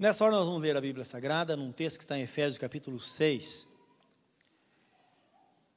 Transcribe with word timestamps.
Nessa 0.00 0.24
hora 0.24 0.36
nós 0.36 0.46
vamos 0.46 0.62
ler 0.62 0.74
a 0.74 0.80
Bíblia 0.80 1.04
Sagrada 1.04 1.54
num 1.54 1.70
texto 1.70 1.98
que 1.98 2.04
está 2.04 2.16
em 2.16 2.22
Efésios 2.22 2.56
capítulo 2.56 2.98
6. 2.98 3.68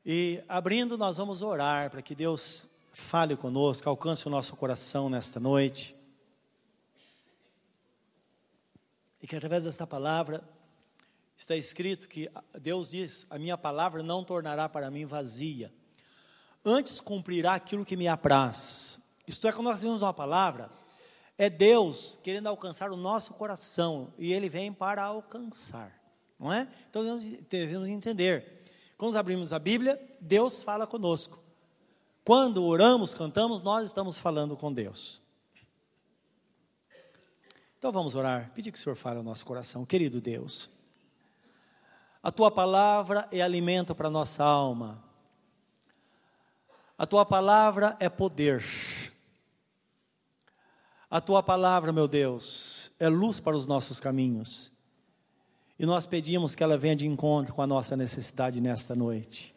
E 0.05 0.42
abrindo, 0.47 0.97
nós 0.97 1.18
vamos 1.18 1.42
orar 1.42 1.92
para 1.92 2.02
que 2.02 2.15
Deus 2.15 2.70
fale 2.94 3.36
conosco, 3.36 3.89
alcance 3.89 4.25
o 4.25 4.29
nosso 4.29 4.55
coração 4.55 5.09
nesta 5.09 5.41
noite. 5.41 5.94
E 9.21 9.28
que 9.28 9.36
através 9.36 9.66
desta 9.66 9.86
palavra 9.86 10.42
está 11.36 11.58
escrito 11.58 12.08
que 12.08 12.32
Deus 12.62 12.92
diz: 12.92 13.28
A 13.30 13.38
minha 13.38 13.58
palavra 13.58 14.02
não 14.02 14.24
tornará 14.24 14.70
para 14.70 14.90
mim 14.90 15.04
vazia, 15.04 15.70
antes 16.64 17.02
cumprirá 17.02 17.55
aquilo 17.55 17.84
que 17.84 17.98
me 17.98 18.08
apraz. 18.08 19.02
Isto 19.28 19.50
é, 19.50 19.52
quando 19.52 19.68
nós 19.68 19.82
vemos 19.82 20.02
uma 20.02 20.14
palavra, 20.14 20.71
é 21.38 21.50
Deus 21.50 22.20
querendo 22.23 22.47
alcançar 22.47 22.91
o 22.91 22.97
nosso 22.97 23.34
coração 23.34 24.13
e 24.18 24.31
Ele 24.34 24.49
vem 24.49 24.71
para 24.71 25.04
alcançar, 25.04 25.91
não 26.39 26.52
é? 26.52 26.67
Então 26.89 27.03
devemos, 27.03 27.25
devemos 27.49 27.89
entender 27.89 28.63
quando 29.03 29.17
abrimos 29.17 29.52
a 29.52 29.59
Bíblia, 29.59 29.99
Deus 30.22 30.63
fala 30.63 30.88
conosco. 30.88 31.38
Quando 32.23 32.63
oramos, 32.63 33.13
cantamos, 33.13 33.61
nós 33.61 33.88
estamos 33.88 34.17
falando 34.17 34.55
com 34.55 34.72
Deus. 34.72 35.22
Então 37.77 37.91
vamos 37.91 38.16
orar, 38.16 38.52
pedir 38.55 38.72
que 38.72 38.77
o 38.77 38.81
Senhor 38.81 38.95
fale 38.95 39.17
ao 39.17 39.23
nosso 39.23 39.45
coração, 39.45 39.86
querido 39.86 40.22
Deus. 40.22 40.70
A 42.23 42.31
tua 42.31 42.50
palavra 42.50 43.27
é 43.30 43.41
alimento 43.41 43.94
para 43.94 44.09
nossa 44.09 44.41
alma. 44.41 45.03
A 46.97 47.05
tua 47.05 47.25
palavra 47.25 47.97
é 48.00 48.08
poder. 48.08 48.63
A 51.13 51.22
tua 51.22 51.44
palavra, 51.44 51.94
meu 51.94 52.08
Deus, 52.08 52.90
é 52.99 53.08
luz 53.08 53.40
para 53.40 53.55
os 53.55 53.67
nossos 53.67 53.99
caminhos. 53.99 54.72
E 55.77 55.86
nós 55.86 56.08
pedimos 56.08 56.55
que 56.55 56.63
ela 56.63 56.76
venha 56.76 56.95
de 56.95 57.05
encontro 57.05 57.53
com 57.53 57.61
a 57.61 57.67
nossa 57.67 57.95
necessidade 57.95 58.59
nesta 58.59 58.95
noite. 58.95 59.53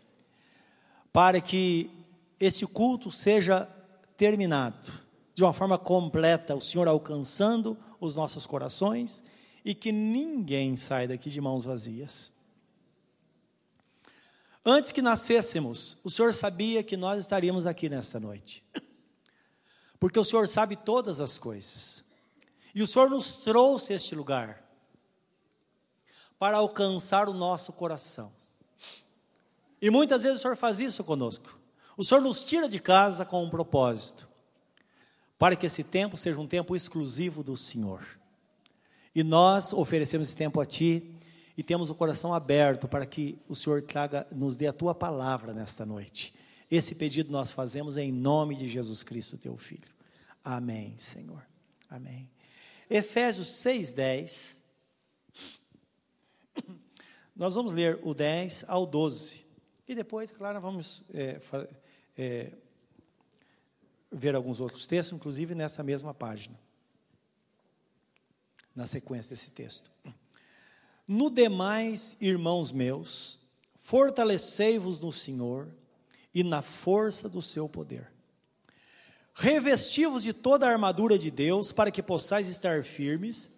Para 1.10 1.40
que 1.40 1.90
esse 2.38 2.66
culto 2.66 3.10
seja 3.10 3.66
terminado 4.18 4.86
de 5.34 5.42
uma 5.42 5.54
forma 5.54 5.78
completa, 5.78 6.54
o 6.54 6.60
Senhor 6.60 6.86
alcançando 6.86 7.74
os 7.98 8.14
nossos 8.14 8.46
corações 8.46 9.24
e 9.64 9.74
que 9.74 9.90
ninguém 9.90 10.76
saia 10.76 11.08
daqui 11.08 11.30
de 11.30 11.40
mãos 11.40 11.64
vazias. 11.64 12.34
Antes 14.62 14.92
que 14.92 15.00
nascêssemos, 15.00 15.96
o 16.04 16.10
Senhor 16.10 16.34
sabia 16.34 16.82
que 16.82 16.98
nós 16.98 17.18
estaríamos 17.18 17.66
aqui 17.66 17.88
nesta 17.88 18.20
noite. 18.20 18.62
Porque 19.98 20.18
o 20.18 20.24
Senhor 20.24 20.46
sabe 20.48 20.76
todas 20.76 21.20
as 21.20 21.38
coisas. 21.38 22.04
E 22.74 22.82
o 22.82 22.86
Senhor 22.86 23.08
nos 23.08 23.36
trouxe 23.36 23.94
este 23.94 24.14
lugar 24.14 24.62
para 26.38 26.58
alcançar 26.58 27.28
o 27.28 27.32
nosso 27.32 27.72
coração. 27.72 28.32
E 29.80 29.90
muitas 29.90 30.22
vezes 30.22 30.38
o 30.38 30.42
Senhor 30.42 30.56
faz 30.56 30.80
isso 30.80 31.02
conosco. 31.02 31.58
O 31.96 32.04
Senhor 32.04 32.20
nos 32.20 32.44
tira 32.44 32.68
de 32.68 32.78
casa 32.78 33.24
com 33.24 33.42
um 33.42 33.48
propósito, 33.48 34.28
para 35.38 35.56
que 35.56 35.64
esse 35.64 35.82
tempo 35.82 36.16
seja 36.16 36.38
um 36.38 36.46
tempo 36.46 36.76
exclusivo 36.76 37.42
do 37.42 37.56
Senhor. 37.56 38.06
E 39.14 39.24
nós 39.24 39.72
oferecemos 39.72 40.28
esse 40.28 40.36
tempo 40.36 40.60
a 40.60 40.66
Ti 40.66 41.14
e 41.56 41.62
temos 41.62 41.88
o 41.88 41.94
coração 41.94 42.34
aberto 42.34 42.86
para 42.86 43.06
que 43.06 43.38
o 43.48 43.54
Senhor 43.54 43.80
traga, 43.80 44.26
nos 44.30 44.58
dê 44.58 44.66
a 44.66 44.72
Tua 44.74 44.94
palavra 44.94 45.54
nesta 45.54 45.86
noite. 45.86 46.34
Esse 46.70 46.94
pedido 46.94 47.30
nós 47.30 47.52
fazemos 47.52 47.96
em 47.96 48.10
nome 48.10 48.56
de 48.56 48.66
Jesus 48.66 49.02
Cristo, 49.02 49.38
Teu 49.38 49.56
Filho. 49.56 49.94
Amém, 50.42 50.96
Senhor. 50.96 51.46
Amém. 51.88 52.30
Efésios 52.88 53.48
6,10 53.48 54.62
nós 57.36 57.54
vamos 57.54 57.72
ler 57.72 58.00
o 58.02 58.14
10 58.14 58.64
ao 58.66 58.86
12. 58.86 59.44
E 59.86 59.94
depois, 59.94 60.32
claro, 60.32 60.58
vamos 60.58 61.04
é, 61.12 61.38
é, 62.16 62.52
ver 64.10 64.34
alguns 64.34 64.58
outros 64.58 64.86
textos, 64.86 65.14
inclusive 65.14 65.54
nessa 65.54 65.82
mesma 65.82 66.14
página, 66.14 66.58
na 68.74 68.86
sequência 68.86 69.30
desse 69.36 69.50
texto. 69.50 69.92
No 71.06 71.30
demais, 71.30 72.16
irmãos 72.20 72.72
meus, 72.72 73.38
fortalecei-vos 73.74 74.98
no 74.98 75.12
Senhor 75.12 75.68
e 76.36 76.44
na 76.44 76.60
força 76.60 77.30
do 77.30 77.40
seu 77.40 77.66
poder. 77.66 78.12
Revesti-vos 79.32 80.22
de 80.22 80.34
toda 80.34 80.66
a 80.66 80.70
armadura 80.70 81.16
de 81.16 81.30
Deus, 81.30 81.72
para 81.72 81.90
que 81.90 82.02
possais 82.02 82.46
estar 82.46 82.84
firmes 82.84 83.50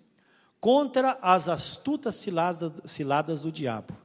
contra 0.60 1.18
as 1.20 1.48
astutas 1.48 2.14
ciladas, 2.14 2.72
ciladas 2.84 3.42
do 3.42 3.50
diabo. 3.50 3.96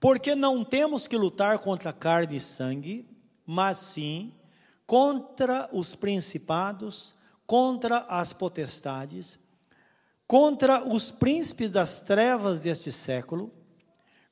Porque 0.00 0.34
não 0.34 0.64
temos 0.64 1.06
que 1.06 1.16
lutar 1.16 1.60
contra 1.60 1.92
carne 1.92 2.34
e 2.34 2.40
sangue, 2.40 3.08
mas 3.46 3.78
sim 3.78 4.34
contra 4.84 5.68
os 5.72 5.94
principados, 5.94 7.14
contra 7.46 7.98
as 8.08 8.32
potestades, 8.32 9.38
contra 10.26 10.82
os 10.82 11.12
príncipes 11.12 11.70
das 11.70 12.00
trevas 12.00 12.60
deste 12.60 12.90
século, 12.90 13.52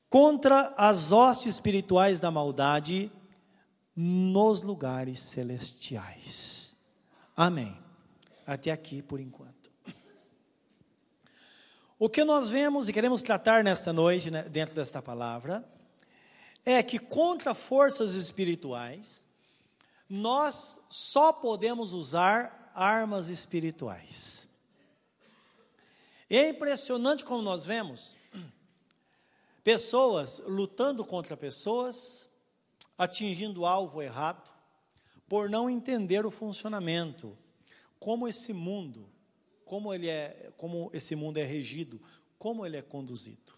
contra 0.09 0.73
as 0.75 1.13
hostes 1.13 1.53
espirituais 1.53 2.19
da 2.19 2.29
maldade 2.29 3.09
nos 3.95 4.63
lugares 4.63 5.19
celestiais. 5.19 6.75
Amém. 7.35 7.77
Até 8.45 8.71
aqui 8.71 9.01
por 9.01 9.19
enquanto. 9.19 9.71
O 11.99 12.09
que 12.09 12.23
nós 12.23 12.49
vemos 12.49 12.89
e 12.89 12.93
queremos 12.93 13.21
tratar 13.21 13.63
nesta 13.63 13.93
noite, 13.93 14.31
né, 14.31 14.43
dentro 14.43 14.73
desta 14.73 15.01
palavra, 15.01 15.63
é 16.65 16.81
que 16.81 16.97
contra 16.97 17.53
forças 17.53 18.15
espirituais, 18.15 19.27
nós 20.09 20.79
só 20.89 21.31
podemos 21.31 21.93
usar 21.93 22.71
armas 22.73 23.29
espirituais. 23.29 24.47
É 26.29 26.49
impressionante 26.49 27.23
como 27.23 27.41
nós 27.41 27.65
vemos 27.65 28.15
pessoas 29.63 30.41
lutando 30.45 31.05
contra 31.05 31.37
pessoas, 31.37 32.27
atingindo 33.03 33.61
o 33.61 33.65
alvo 33.65 34.01
errado, 34.01 34.53
por 35.27 35.49
não 35.49 35.69
entender 35.69 36.25
o 36.25 36.29
funcionamento, 36.29 37.35
como 37.99 38.27
esse 38.27 38.53
mundo 38.53 39.09
como 39.71 39.93
ele 39.93 40.09
é, 40.09 40.51
como 40.57 40.89
esse 40.93 41.15
mundo 41.15 41.37
é 41.37 41.45
regido, 41.45 42.01
como 42.37 42.65
ele 42.65 42.75
é 42.75 42.81
conduzido. 42.81 43.53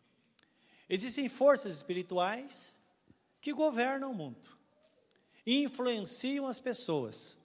Existem 0.88 1.28
forças 1.28 1.74
espirituais 1.74 2.80
que 3.42 3.52
governam 3.52 4.12
o 4.12 4.14
mundo 4.14 4.48
e 5.44 5.64
influenciam 5.64 6.46
as 6.46 6.60
pessoas. 6.60 7.36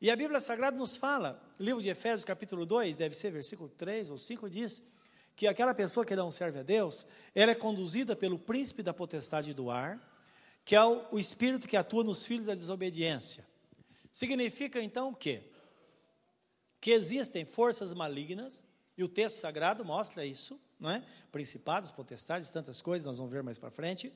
E 0.00 0.10
a 0.10 0.16
Bíblia 0.16 0.40
Sagrada 0.40 0.76
nos 0.76 0.96
fala, 0.96 1.40
livro 1.60 1.80
de 1.80 1.90
Efésios, 1.90 2.24
capítulo 2.24 2.66
2, 2.66 2.96
deve 2.96 3.14
ser 3.14 3.30
versículo 3.30 3.68
3 3.68 4.10
ou 4.10 4.18
5, 4.18 4.50
diz 4.50 4.82
que 5.36 5.46
aquela 5.46 5.74
pessoa 5.74 6.04
que 6.04 6.16
não 6.16 6.32
serve 6.32 6.58
a 6.58 6.64
Deus, 6.64 7.06
ela 7.36 7.52
é 7.52 7.54
conduzida 7.54 8.16
pelo 8.16 8.36
príncipe 8.36 8.82
da 8.82 8.92
potestade 8.92 9.54
do 9.54 9.70
ar, 9.70 10.13
que 10.64 10.74
é 10.74 10.82
o, 10.84 11.18
espírito 11.18 11.68
que 11.68 11.76
atua 11.76 12.02
nos 12.02 12.24
filhos 12.24 12.46
da 12.46 12.54
desobediência. 12.54 13.46
Significa 14.10 14.80
então 14.80 15.10
o 15.10 15.14
quê? 15.14 15.42
que 16.84 16.90
existem 16.90 17.46
forças 17.46 17.94
malignas, 17.94 18.62
e 18.94 19.02
o 19.02 19.08
texto 19.08 19.38
sagrado 19.38 19.82
mostra 19.86 20.26
isso, 20.26 20.60
não 20.78 20.90
é? 20.90 21.02
Principados, 21.32 21.90
potestades, 21.90 22.50
tantas 22.50 22.82
coisas, 22.82 23.06
nós 23.06 23.16
vamos 23.16 23.32
ver 23.32 23.42
mais 23.42 23.58
para 23.58 23.70
frente, 23.70 24.12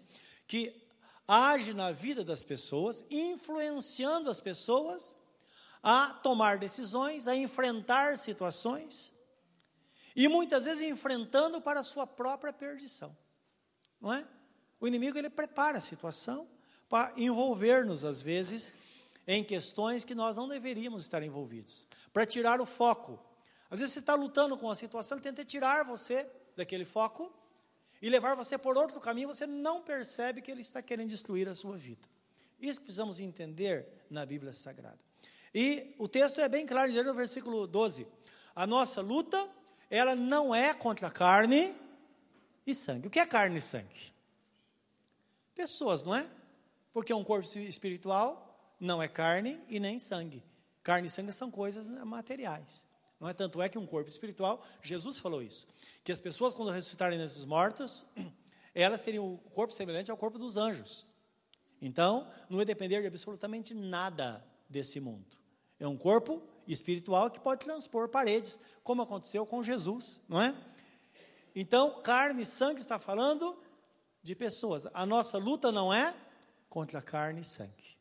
que 0.46 0.78
age 1.26 1.72
na 1.72 1.92
vida 1.92 2.22
das 2.22 2.44
pessoas, 2.44 3.06
influenciando 3.10 4.28
as 4.28 4.38
pessoas 4.38 5.16
a 5.82 6.12
tomar 6.22 6.58
decisões, 6.58 7.26
a 7.26 7.34
enfrentar 7.34 8.18
situações, 8.18 9.14
e 10.14 10.28
muitas 10.28 10.66
vezes 10.66 10.82
enfrentando 10.82 11.62
para 11.62 11.80
a 11.80 11.84
sua 11.84 12.06
própria 12.06 12.52
perdição. 12.52 13.16
Não 13.98 14.12
é? 14.12 14.28
O 14.80 14.86
inimigo 14.86 15.18
ele 15.18 15.30
prepara 15.30 15.78
a 15.78 15.80
situação 15.80 16.48
para 16.88 17.12
envolver-nos 17.16 18.04
às 18.04 18.22
vezes 18.22 18.72
em 19.26 19.44
questões 19.44 20.04
que 20.04 20.14
nós 20.14 20.36
não 20.36 20.48
deveríamos 20.48 21.02
estar 21.02 21.22
envolvidos 21.22 21.86
para 22.12 22.24
tirar 22.24 22.60
o 22.60 22.66
foco. 22.66 23.18
Às 23.70 23.80
vezes 23.80 23.92
você 23.92 24.00
está 24.00 24.14
lutando 24.14 24.56
com 24.56 24.70
a 24.70 24.74
situação, 24.74 25.18
ele 25.18 25.22
tenta 25.22 25.44
tirar 25.44 25.84
você 25.84 26.30
daquele 26.56 26.84
foco 26.84 27.30
e 28.00 28.08
levar 28.08 28.34
você 28.34 28.56
por 28.56 28.78
outro 28.78 28.98
caminho, 29.00 29.28
você 29.28 29.46
não 29.46 29.82
percebe 29.82 30.40
que 30.40 30.50
ele 30.50 30.62
está 30.62 30.80
querendo 30.80 31.08
destruir 31.08 31.48
a 31.48 31.54
sua 31.54 31.76
vida. 31.76 32.08
Isso 32.60 32.80
precisamos 32.80 33.20
entender 33.20 33.86
na 34.08 34.24
Bíblia 34.24 34.52
Sagrada. 34.52 34.98
E 35.54 35.94
o 35.98 36.08
texto 36.08 36.40
é 36.40 36.48
bem 36.48 36.66
claro, 36.66 36.90
diz 36.90 37.04
no 37.04 37.14
versículo 37.14 37.66
12: 37.66 38.06
a 38.54 38.66
nossa 38.66 39.00
luta, 39.00 39.48
ela 39.90 40.14
não 40.14 40.54
é 40.54 40.74
contra 40.74 41.10
carne 41.10 41.74
e 42.66 42.74
sangue. 42.74 43.08
O 43.08 43.10
que 43.10 43.20
é 43.20 43.26
carne 43.26 43.58
e 43.58 43.60
sangue? 43.60 44.12
Pessoas, 45.58 46.04
não 46.04 46.14
é? 46.14 46.24
Porque 46.92 47.12
um 47.12 47.24
corpo 47.24 47.44
espiritual 47.58 48.76
não 48.78 49.02
é 49.02 49.08
carne 49.08 49.60
e 49.66 49.80
nem 49.80 49.98
sangue. 49.98 50.44
Carne 50.84 51.08
e 51.08 51.10
sangue 51.10 51.32
são 51.32 51.50
coisas 51.50 51.88
materiais. 52.06 52.86
Não 53.18 53.28
é 53.28 53.34
tanto 53.34 53.60
é 53.60 53.68
que 53.68 53.76
um 53.76 53.84
corpo 53.84 54.08
espiritual, 54.08 54.64
Jesus 54.80 55.18
falou 55.18 55.42
isso, 55.42 55.66
que 56.04 56.12
as 56.12 56.20
pessoas 56.20 56.54
quando 56.54 56.70
ressuscitarem 56.70 57.18
desses 57.18 57.44
mortos, 57.44 58.06
elas 58.72 59.02
teriam 59.02 59.34
o 59.34 59.38
corpo 59.50 59.74
semelhante 59.74 60.12
ao 60.12 60.16
corpo 60.16 60.38
dos 60.38 60.56
anjos. 60.56 61.04
Então, 61.82 62.30
não 62.48 62.60
é 62.60 62.64
depender 62.64 63.00
de 63.00 63.08
absolutamente 63.08 63.74
nada 63.74 64.46
desse 64.68 65.00
mundo. 65.00 65.26
É 65.80 65.88
um 65.88 65.96
corpo 65.96 66.40
espiritual 66.68 67.32
que 67.32 67.40
pode 67.40 67.64
transpor 67.64 68.08
paredes, 68.08 68.60
como 68.84 69.02
aconteceu 69.02 69.44
com 69.44 69.60
Jesus, 69.60 70.20
não 70.28 70.40
é? 70.40 70.54
Então, 71.52 72.00
carne 72.00 72.42
e 72.42 72.46
sangue 72.46 72.80
está 72.80 73.00
falando 73.00 73.58
de 74.28 74.34
pessoas. 74.34 74.86
A 74.92 75.06
nossa 75.06 75.38
luta 75.38 75.72
não 75.72 75.92
é 75.92 76.14
contra 76.68 77.00
carne 77.00 77.40
e 77.40 77.44
sangue. 77.44 77.96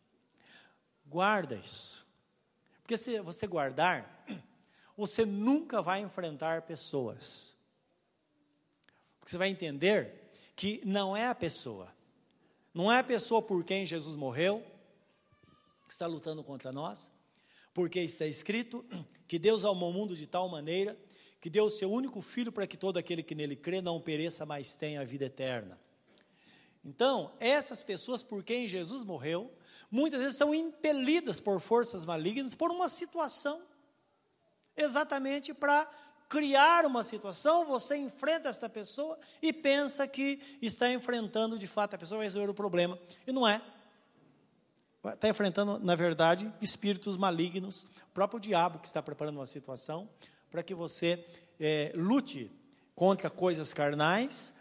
Guarda 1.05 1.55
isso. 1.55 2.05
Porque 2.81 2.97
se 2.97 3.21
você 3.21 3.47
guardar, 3.47 4.25
você 4.97 5.25
nunca 5.25 5.81
vai 5.81 6.01
enfrentar 6.01 6.63
pessoas. 6.63 7.55
Porque 9.17 9.31
você 9.31 9.37
vai 9.37 9.47
entender 9.47 10.29
que 10.53 10.81
não 10.85 11.15
é 11.15 11.27
a 11.27 11.35
pessoa. 11.35 11.95
Não 12.73 12.91
é 12.91 12.99
a 12.99 13.03
pessoa 13.03 13.41
por 13.41 13.63
quem 13.63 13.85
Jesus 13.85 14.17
morreu 14.17 14.61
que 15.87 15.93
está 15.93 16.07
lutando 16.07 16.43
contra 16.43 16.73
nós, 16.73 17.09
porque 17.73 18.01
está 18.01 18.25
escrito 18.25 18.85
que 19.29 19.39
Deus 19.39 19.63
amou 19.63 19.91
o 19.91 19.93
mundo 19.93 20.13
de 20.13 20.27
tal 20.27 20.49
maneira 20.49 20.97
que 21.39 21.49
deu 21.49 21.65
o 21.65 21.69
seu 21.69 21.89
único 21.89 22.21
filho 22.21 22.51
para 22.51 22.67
que 22.67 22.75
todo 22.75 22.97
aquele 22.97 23.23
que 23.23 23.33
nele 23.33 23.55
crê 23.55 23.81
não 23.81 24.01
pereça, 24.01 24.45
mas 24.45 24.75
tenha 24.75 24.99
a 24.99 25.05
vida 25.05 25.23
eterna. 25.23 25.79
Então, 26.87 27.33
essas 27.37 27.83
pessoas 27.83 28.23
por 28.23 28.41
quem 28.41 28.65
Jesus 28.65 29.03
morreu, 29.03 29.53
muitas 29.91 30.21
vezes 30.21 30.37
são 30.37 30.55
impelidas 30.55 31.37
por 31.37 31.59
forças 31.59 32.05
malignas 32.05 32.55
por 32.55 32.71
uma 32.71 32.87
situação, 32.87 33.61
exatamente 34.73 35.53
para 35.53 35.85
criar 36.29 36.85
uma 36.85 37.03
situação, 37.03 37.65
você 37.65 37.97
enfrenta 37.97 38.47
esta 38.47 38.69
pessoa 38.69 39.19
e 39.41 39.51
pensa 39.51 40.07
que 40.07 40.39
está 40.61 40.89
enfrentando 40.89 41.59
de 41.59 41.67
fato 41.67 41.93
a 41.93 41.97
pessoa 41.97 42.19
vai 42.19 42.27
resolver 42.27 42.49
o 42.49 42.53
problema, 42.53 42.97
e 43.27 43.33
não 43.33 43.45
é. 43.45 43.61
Está 45.05 45.27
enfrentando, 45.27 45.79
na 45.79 45.95
verdade, 45.95 46.51
espíritos 46.61 47.17
malignos, 47.17 47.83
o 47.83 48.13
próprio 48.13 48.39
diabo 48.39 48.79
que 48.79 48.87
está 48.87 49.03
preparando 49.03 49.35
uma 49.35 49.45
situação 49.45 50.09
para 50.49 50.63
que 50.63 50.73
você 50.73 51.25
é, 51.59 51.91
lute 51.95 52.49
contra 52.95 53.29
coisas 53.29 53.73
carnais, 53.73 54.53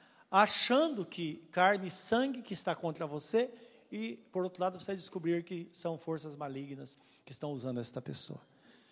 achando 0.42 1.06
que 1.06 1.36
carne 1.50 1.86
e 1.86 1.90
sangue 1.90 2.42
que 2.42 2.52
está 2.52 2.74
contra 2.74 3.06
você, 3.06 3.50
e 3.90 4.16
por 4.30 4.44
outro 4.44 4.62
lado 4.62 4.78
você 4.78 4.94
descobrir 4.94 5.42
que 5.42 5.66
são 5.72 5.96
forças 5.96 6.36
malignas 6.36 6.98
que 7.24 7.32
estão 7.32 7.52
usando 7.52 7.80
esta 7.80 8.02
pessoa. 8.02 8.40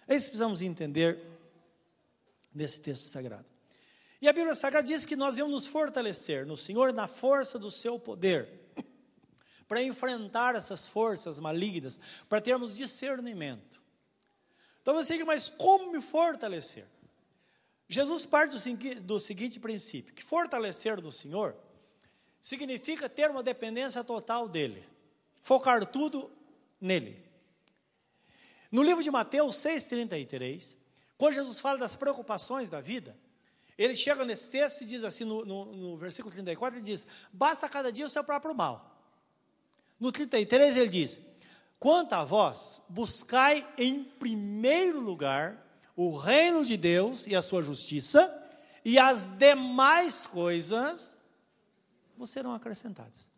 É 0.08 0.16
isso 0.16 0.26
que 0.26 0.30
precisamos 0.30 0.62
entender 0.62 1.22
nesse 2.54 2.80
texto 2.80 3.02
sagrado. 3.02 3.44
E 4.22 4.28
a 4.28 4.32
Bíblia 4.32 4.54
Sagrada 4.54 4.86
diz 4.86 5.04
que 5.04 5.16
nós 5.16 5.36
vamos 5.36 5.52
nos 5.52 5.66
fortalecer 5.66 6.46
no 6.46 6.56
Senhor 6.56 6.94
na 6.94 7.06
força 7.06 7.58
do 7.58 7.70
seu 7.70 7.98
poder, 7.98 8.48
para 9.68 9.82
enfrentar 9.82 10.54
essas 10.54 10.88
forças 10.88 11.38
malignas, 11.38 12.00
para 12.26 12.40
termos 12.40 12.74
discernimento. 12.74 13.82
Então 14.80 14.94
você 14.94 15.18
diz, 15.18 15.26
mas 15.26 15.50
como 15.50 15.92
me 15.92 16.00
fortalecer? 16.00 16.86
Jesus 17.88 18.24
parte 18.24 18.56
do, 19.00 19.20
seguinte 19.20 19.60
princípio: 19.60 20.14
que 20.14 20.22
fortalecer 20.22 21.00
do 21.00 21.12
Senhor 21.12 21.54
significa 22.40 23.08
ter 23.08 23.30
uma 23.30 23.42
dependência 23.42 24.02
total 24.02 24.48
dele, 24.48 24.86
focar 25.42 25.84
tudo 25.86 26.30
nele. 26.80 27.22
No 28.70 28.82
livro 28.82 29.02
de 29.02 29.10
Mateus 29.10 29.56
6,33, 29.56 30.76
quando 31.16 31.34
Jesus 31.34 31.60
fala 31.60 31.78
das 31.78 31.94
preocupações 31.94 32.68
da 32.68 32.80
vida, 32.80 33.16
ele 33.76 33.94
chega 33.94 34.24
nesse 34.24 34.50
texto 34.50 34.82
e 34.82 34.84
diz 34.84 35.04
assim, 35.04 35.24
no, 35.24 35.44
no, 35.44 35.64
no 35.66 35.96
versículo 35.96 36.32
34, 36.32 36.78
ele 36.78 36.84
diz: 36.84 37.06
Basta 37.32 37.68
cada 37.68 37.90
dia 37.92 38.06
o 38.06 38.08
seu 38.08 38.22
próprio 38.24 38.54
mal. 38.54 38.94
No 39.98 40.10
33 40.12 40.76
ele 40.76 40.88
diz: 40.88 41.20
Quanto 41.78 42.12
a 42.14 42.24
vós, 42.24 42.82
buscai 42.88 43.68
em 43.76 44.04
primeiro 44.04 45.00
lugar 45.00 45.63
o 45.96 46.16
reino 46.16 46.64
de 46.64 46.76
Deus 46.76 47.26
e 47.26 47.34
a 47.34 47.42
sua 47.42 47.62
justiça, 47.62 48.42
e 48.84 48.98
as 48.98 49.26
demais 49.38 50.26
coisas 50.26 51.16
vos 52.16 52.30
serão 52.30 52.54
acrescentadas. 52.54 53.30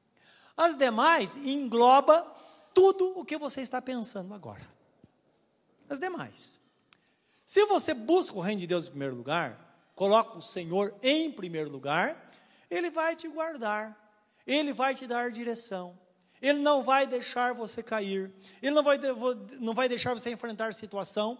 As 0.56 0.76
demais 0.76 1.36
engloba 1.36 2.22
tudo 2.72 3.18
o 3.18 3.24
que 3.24 3.36
você 3.36 3.60
está 3.60 3.80
pensando 3.80 4.34
agora. 4.34 4.66
As 5.88 6.00
demais. 6.00 6.60
Se 7.44 7.64
você 7.66 7.94
busca 7.94 8.36
o 8.36 8.40
reino 8.40 8.60
de 8.60 8.66
Deus 8.66 8.86
em 8.86 8.90
primeiro 8.90 9.14
lugar, 9.14 9.90
coloca 9.94 10.38
o 10.38 10.42
Senhor 10.42 10.94
em 11.02 11.30
primeiro 11.30 11.70
lugar, 11.70 12.30
Ele 12.70 12.90
vai 12.90 13.14
te 13.14 13.28
guardar, 13.28 13.96
Ele 14.46 14.72
vai 14.72 14.94
te 14.94 15.06
dar 15.06 15.30
direção, 15.30 15.96
Ele 16.42 16.58
não 16.58 16.82
vai 16.82 17.06
deixar 17.06 17.54
você 17.54 17.82
cair, 17.82 18.32
Ele 18.60 18.74
não 18.74 18.82
vai, 18.82 18.98
não 19.60 19.74
vai 19.74 19.88
deixar 19.88 20.12
você 20.12 20.30
enfrentar 20.30 20.74
situação 20.74 21.38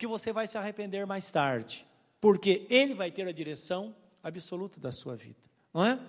que 0.00 0.06
você 0.06 0.32
vai 0.32 0.48
se 0.48 0.56
arrepender 0.56 1.06
mais 1.06 1.30
tarde, 1.30 1.86
porque 2.18 2.66
Ele 2.70 2.94
vai 2.94 3.10
ter 3.10 3.28
a 3.28 3.32
direção 3.32 3.94
absoluta 4.22 4.80
da 4.80 4.90
sua 4.90 5.14
vida, 5.14 5.38
não 5.74 5.84
é? 5.84 6.00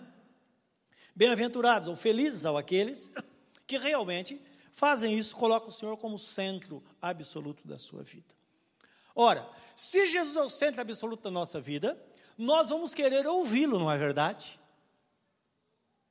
Bem-aventurados 1.13 1.89
ou 1.89 1.95
felizes 1.97 2.43
são 2.43 2.55
aqueles 2.55 3.11
que 3.67 3.77
realmente 3.77 4.41
fazem 4.71 5.19
isso, 5.19 5.35
colocam 5.35 5.67
o 5.67 5.73
Senhor 5.73 5.97
como 5.97 6.17
centro 6.17 6.81
absoluto 7.01 7.67
da 7.67 7.77
sua 7.77 8.01
vida. 8.01 8.33
Ora, 9.13 9.45
se 9.75 10.05
Jesus 10.05 10.37
é 10.37 10.41
o 10.41 10.49
centro 10.49 10.79
absoluto 10.79 11.23
da 11.23 11.31
nossa 11.31 11.59
vida, 11.59 12.01
nós 12.37 12.69
vamos 12.69 12.93
querer 12.93 13.27
ouvi-lo, 13.27 13.77
não 13.77 13.91
é 13.91 13.97
verdade? 13.97 14.57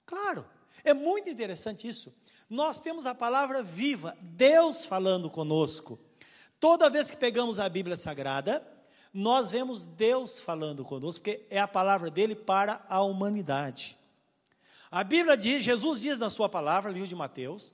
Claro, 0.05 0.47
é 0.85 0.93
muito 0.93 1.31
interessante 1.31 1.88
isso. 1.88 2.15
Nós 2.50 2.79
temos 2.79 3.06
a 3.06 3.15
palavra 3.15 3.62
viva, 3.62 4.15
Deus 4.21 4.85
falando 4.85 5.31
conosco. 5.31 5.99
Toda 6.61 6.91
vez 6.91 7.11
que 7.11 7.17
pegamos 7.17 7.59
a 7.59 7.67
Bíblia 7.71 7.97
Sagrada, 7.97 8.62
nós 9.15 9.51
vemos 9.51 9.87
Deus 9.87 10.39
falando 10.39 10.85
conosco, 10.85 11.25
porque 11.25 11.47
é 11.49 11.59
a 11.59 11.67
palavra 11.67 12.11
dele 12.11 12.37
para 12.37 12.85
a 12.87 13.01
humanidade. 13.01 13.99
A 14.91 15.03
Bíblia 15.03 15.39
diz, 15.39 15.65
Jesus 15.65 16.03
diz 16.03 16.19
na 16.19 16.29
sua 16.29 16.51
palavra, 16.51 16.93
livro 16.93 17.09
de 17.09 17.15
Mateus, 17.15 17.73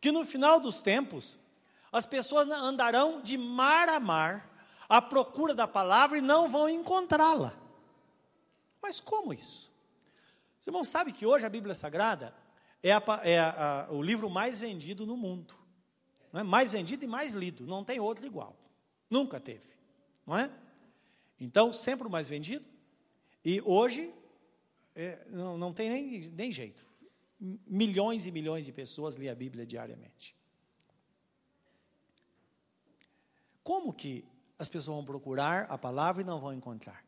que 0.00 0.12
no 0.12 0.24
final 0.24 0.60
dos 0.60 0.80
tempos, 0.80 1.36
as 1.90 2.06
pessoas 2.06 2.48
andarão 2.48 3.20
de 3.20 3.36
mar 3.36 3.88
a 3.88 3.98
mar, 3.98 4.48
à 4.88 5.02
procura 5.02 5.52
da 5.52 5.66
palavra 5.66 6.18
e 6.18 6.22
não 6.22 6.48
vão 6.48 6.68
encontrá-la. 6.68 7.58
Mas 8.80 9.00
como 9.00 9.34
isso? 9.34 9.68
Você 10.58 10.70
não 10.70 10.84
sabe 10.84 11.10
que 11.12 11.26
hoje 11.26 11.44
a 11.44 11.50
Bíblia 11.50 11.74
Sagrada 11.74 12.32
é, 12.82 12.92
a, 12.92 13.02
é 13.24 13.40
a, 13.40 13.86
a, 13.88 13.92
o 13.92 14.00
livro 14.00 14.30
mais 14.30 14.60
vendido 14.60 15.04
no 15.04 15.16
mundo. 15.16 15.54
Não 16.32 16.40
é? 16.40 16.42
Mais 16.42 16.70
vendido 16.70 17.04
e 17.04 17.06
mais 17.06 17.34
lido. 17.34 17.66
Não 17.66 17.84
tem 17.84 18.00
outro 18.00 18.26
igual. 18.26 18.56
Nunca 19.08 19.40
teve. 19.40 19.66
Não 20.26 20.36
é? 20.36 20.50
Então, 21.40 21.72
sempre 21.72 22.06
o 22.06 22.10
mais 22.10 22.28
vendido. 22.28 22.64
E 23.44 23.60
hoje, 23.64 24.12
é, 24.94 25.24
não, 25.30 25.56
não 25.56 25.72
tem 25.72 25.88
nem, 25.88 26.30
nem 26.30 26.52
jeito. 26.52 26.86
Milhões 27.40 28.26
e 28.26 28.32
milhões 28.32 28.66
de 28.66 28.72
pessoas 28.72 29.16
lêem 29.16 29.30
a 29.30 29.34
Bíblia 29.34 29.64
diariamente. 29.64 30.36
Como 33.62 33.92
que 33.92 34.24
as 34.58 34.68
pessoas 34.68 34.96
vão 34.96 35.04
procurar 35.04 35.66
a 35.70 35.78
palavra 35.78 36.22
e 36.22 36.24
não 36.24 36.40
vão 36.40 36.52
encontrar. 36.52 37.04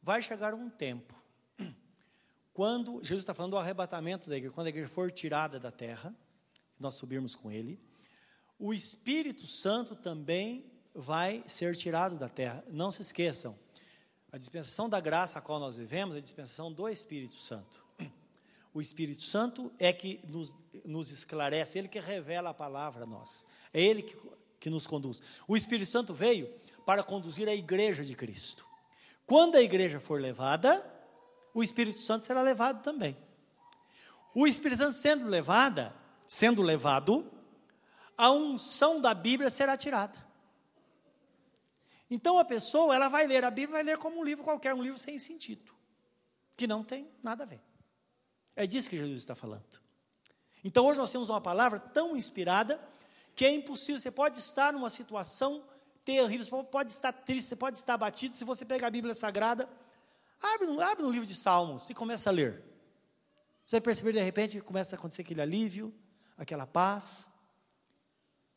Vai 0.00 0.22
chegar 0.22 0.54
um 0.54 0.70
tempo, 0.70 1.14
quando 2.54 3.02
Jesus 3.02 3.22
está 3.22 3.34
falando 3.34 3.52
do 3.52 3.58
arrebatamento 3.58 4.30
da 4.30 4.36
igreja, 4.36 4.54
quando 4.54 4.68
a 4.68 4.70
igreja 4.70 4.88
for 4.88 5.10
tirada 5.10 5.58
da 5.58 5.72
terra, 5.72 6.14
nós 6.78 6.94
subirmos 6.94 7.34
com 7.34 7.50
ele, 7.50 7.78
o 8.60 8.72
Espírito 8.72 9.46
Santo 9.46 9.96
também 9.96 10.64
vai 10.94 11.42
ser 11.46 11.74
tirado 11.74 12.16
da 12.16 12.28
terra. 12.28 12.62
Não 12.68 12.90
se 12.90 13.02
esqueçam, 13.02 13.58
a 14.30 14.38
dispensação 14.38 14.88
da 14.88 15.00
graça 15.00 15.38
a 15.40 15.42
qual 15.42 15.58
nós 15.58 15.76
vivemos 15.76 16.14
é 16.14 16.18
a 16.18 16.22
dispensação 16.22 16.72
do 16.72 16.88
Espírito 16.88 17.34
Santo. 17.34 17.84
O 18.72 18.80
Espírito 18.80 19.24
Santo 19.24 19.72
é 19.80 19.92
que 19.92 20.20
nos, 20.28 20.54
nos 20.84 21.10
esclarece, 21.10 21.76
ele 21.76 21.88
que 21.88 21.98
revela 21.98 22.50
a 22.50 22.54
palavra 22.54 23.02
a 23.02 23.06
nós. 23.06 23.44
É 23.74 23.82
ele 23.82 24.02
que 24.02 24.16
que 24.60 24.68
nos 24.68 24.86
conduz. 24.86 25.22
O 25.48 25.56
Espírito 25.56 25.90
Santo 25.90 26.12
veio 26.12 26.48
para 26.84 27.02
conduzir 27.02 27.48
a 27.48 27.54
igreja 27.54 28.04
de 28.04 28.14
Cristo. 28.14 28.66
Quando 29.26 29.56
a 29.56 29.62
igreja 29.62 29.98
for 29.98 30.20
levada, 30.20 30.86
o 31.54 31.62
Espírito 31.62 32.00
Santo 32.00 32.26
será 32.26 32.42
levado 32.42 32.82
também. 32.82 33.16
O 34.34 34.46
Espírito 34.46 34.78
Santo 34.78 34.92
sendo 34.92 35.26
levada, 35.26 35.94
sendo 36.28 36.62
levado, 36.62 37.28
a 38.20 38.30
unção 38.30 39.00
da 39.00 39.14
Bíblia 39.14 39.48
será 39.48 39.78
tirada. 39.78 40.18
Então 42.10 42.38
a 42.38 42.44
pessoa, 42.44 42.94
ela 42.94 43.08
vai 43.08 43.26
ler 43.26 43.42
a 43.46 43.50
Bíblia, 43.50 43.78
vai 43.78 43.82
ler 43.82 43.96
como 43.96 44.20
um 44.20 44.22
livro 44.22 44.44
qualquer, 44.44 44.74
um 44.74 44.82
livro 44.82 44.98
sem 44.98 45.18
sentido, 45.18 45.72
que 46.54 46.66
não 46.66 46.84
tem 46.84 47.10
nada 47.22 47.44
a 47.44 47.46
ver. 47.46 47.62
É 48.54 48.66
disso 48.66 48.90
que 48.90 48.96
Jesus 48.98 49.22
está 49.22 49.34
falando. 49.34 49.80
Então 50.62 50.84
hoje 50.84 50.98
nós 50.98 51.10
temos 51.10 51.30
uma 51.30 51.40
palavra 51.40 51.80
tão 51.80 52.14
inspirada 52.14 52.78
que 53.34 53.46
é 53.46 53.50
impossível. 53.50 53.98
Você 53.98 54.10
pode 54.10 54.38
estar 54.38 54.70
numa 54.70 54.90
situação 54.90 55.64
terríveis, 56.04 56.46
você 56.46 56.62
pode 56.64 56.92
estar 56.92 57.14
triste, 57.14 57.48
você 57.48 57.56
pode 57.56 57.78
estar 57.78 57.94
abatido. 57.94 58.36
Se 58.36 58.44
você 58.44 58.66
pegar 58.66 58.88
a 58.88 58.90
Bíblia 58.90 59.14
Sagrada, 59.14 59.66
abre, 60.42 60.66
abre 60.82 61.02
no 61.04 61.10
livro 61.10 61.26
de 61.26 61.34
Salmos 61.34 61.88
e 61.88 61.94
começa 61.94 62.28
a 62.28 62.32
ler. 62.34 62.62
Você 63.64 63.76
vai 63.76 63.80
perceber, 63.80 64.12
de 64.12 64.20
repente, 64.20 64.60
começa 64.60 64.94
a 64.94 64.98
acontecer 64.98 65.22
aquele 65.22 65.40
alívio, 65.40 65.94
aquela 66.36 66.66
paz. 66.66 67.29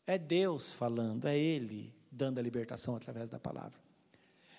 É 0.06 0.18
Deus 0.18 0.74
falando, 0.74 1.26
é 1.26 1.38
Ele 1.38 1.94
dando 2.12 2.40
a 2.40 2.42
libertação 2.42 2.96
através 2.96 3.30
da 3.30 3.40
palavra. 3.40 3.82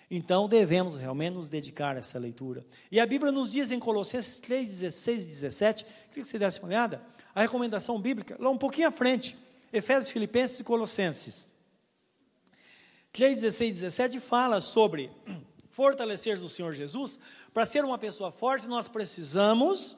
Então 0.09 0.47
devemos 0.47 0.95
realmente 0.95 1.33
nos 1.33 1.49
dedicar 1.49 1.95
a 1.95 1.99
essa 1.99 2.19
leitura. 2.19 2.65
E 2.91 2.99
a 2.99 3.05
Bíblia 3.05 3.31
nos 3.31 3.49
diz 3.51 3.71
em 3.71 3.79
Colossenses 3.79 4.39
3, 4.39 4.79
16 4.79 5.23
e 5.23 5.27
17, 5.27 5.85
queria 5.85 6.23
que 6.23 6.27
você 6.27 6.37
desse 6.37 6.59
uma 6.59 6.67
olhada, 6.67 7.03
a 7.33 7.41
recomendação 7.41 7.99
bíblica, 7.99 8.35
lá 8.39 8.49
um 8.49 8.57
pouquinho 8.57 8.87
à 8.87 8.91
frente, 8.91 9.37
Efésios, 9.73 10.11
Filipenses 10.11 10.59
e 10.59 10.63
Colossenses. 10.63 11.51
3, 13.11 13.41
16 13.41 13.69
e 13.69 13.81
17 13.81 14.19
fala 14.19 14.61
sobre 14.61 15.11
fortalecer 15.69 16.37
o 16.37 16.49
Senhor 16.49 16.73
Jesus. 16.73 17.19
Para 17.53 17.65
ser 17.65 17.83
uma 17.83 17.97
pessoa 17.97 18.31
forte, 18.31 18.67
nós 18.67 18.87
precisamos 18.87 19.97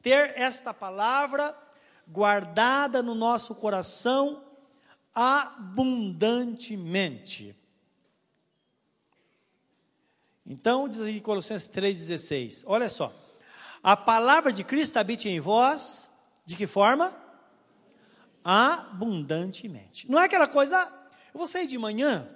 ter 0.00 0.32
esta 0.36 0.72
palavra 0.72 1.56
guardada 2.08 3.02
no 3.02 3.14
nosso 3.14 3.54
coração 3.54 4.43
abundantemente. 5.14 7.54
Então, 10.46 10.86
diz 10.88 11.00
aqui 11.00 11.20
Colossenses 11.20 11.70
3,16, 11.70 12.64
olha 12.66 12.88
só. 12.88 13.14
A 13.82 13.96
palavra 13.96 14.52
de 14.52 14.62
Cristo 14.64 14.96
habite 14.96 15.28
em 15.28 15.40
vós, 15.40 16.08
de 16.44 16.56
que 16.56 16.66
forma? 16.66 17.16
Abundantemente. 18.42 20.10
Não 20.10 20.20
é 20.20 20.24
aquela 20.24 20.48
coisa, 20.48 20.76
eu 21.32 21.38
vou 21.38 21.46
sair 21.46 21.66
de 21.66 21.78
manhã, 21.78 22.28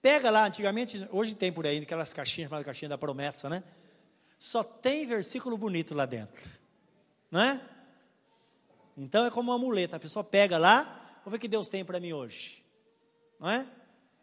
pega 0.00 0.30
lá, 0.30 0.46
antigamente, 0.46 1.08
hoje 1.10 1.34
tem 1.34 1.52
por 1.52 1.66
aí 1.66 1.78
aquelas 1.78 2.12
caixinhas, 2.12 2.46
aquela 2.48 2.62
caixinha 2.62 2.88
da 2.88 2.98
promessa, 2.98 3.48
né? 3.48 3.64
Só 4.38 4.62
tem 4.62 5.06
versículo 5.06 5.56
bonito 5.56 5.94
lá 5.94 6.06
dentro, 6.06 6.48
não 7.30 7.40
é? 7.40 7.60
Então 8.96 9.26
é 9.26 9.30
como 9.30 9.50
uma 9.50 9.58
muleta, 9.58 9.96
a 9.96 10.00
pessoa 10.00 10.22
pega 10.22 10.56
lá, 10.56 11.03
Vou 11.24 11.30
ver 11.30 11.38
o 11.38 11.40
que 11.40 11.48
Deus 11.48 11.68
tem 11.68 11.84
para 11.84 11.98
mim 11.98 12.12
hoje. 12.12 12.62
Não 13.40 13.48
é? 13.48 13.66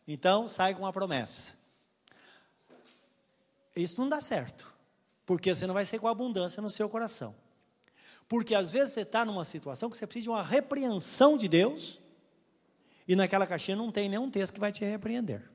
Então, 0.08 0.48
sai 0.48 0.76
com 0.76 0.82
uma 0.82 0.94
promessa. 0.94 1.56
Isso 3.76 4.00
não 4.00 4.08
dá 4.08 4.22
certo. 4.22 4.72
Porque 5.26 5.54
você 5.54 5.66
não 5.66 5.74
vai 5.74 5.86
ser 5.86 6.00
com 6.00 6.08
abundância 6.08 6.62
no 6.62 6.70
seu 6.70 6.88
coração. 6.88 7.36
Porque 8.28 8.54
às 8.54 8.72
vezes 8.72 8.94
você 8.94 9.02
está 9.02 9.26
numa 9.26 9.44
situação 9.44 9.90
que 9.90 9.98
você 9.98 10.06
precisa 10.06 10.26
de 10.26 10.30
uma 10.30 10.44
repreensão 10.44 11.38
de 11.38 11.48
Deus. 11.48 12.00
E 13.08 13.16
naquela 13.16 13.48
caixinha 13.48 13.76
não 13.76 13.92
tem 13.92 14.08
nenhum 14.08 14.30
texto 14.30 14.54
que 14.54 14.60
vai 14.60 14.72
te 14.72 14.86
repreender. 14.86 15.50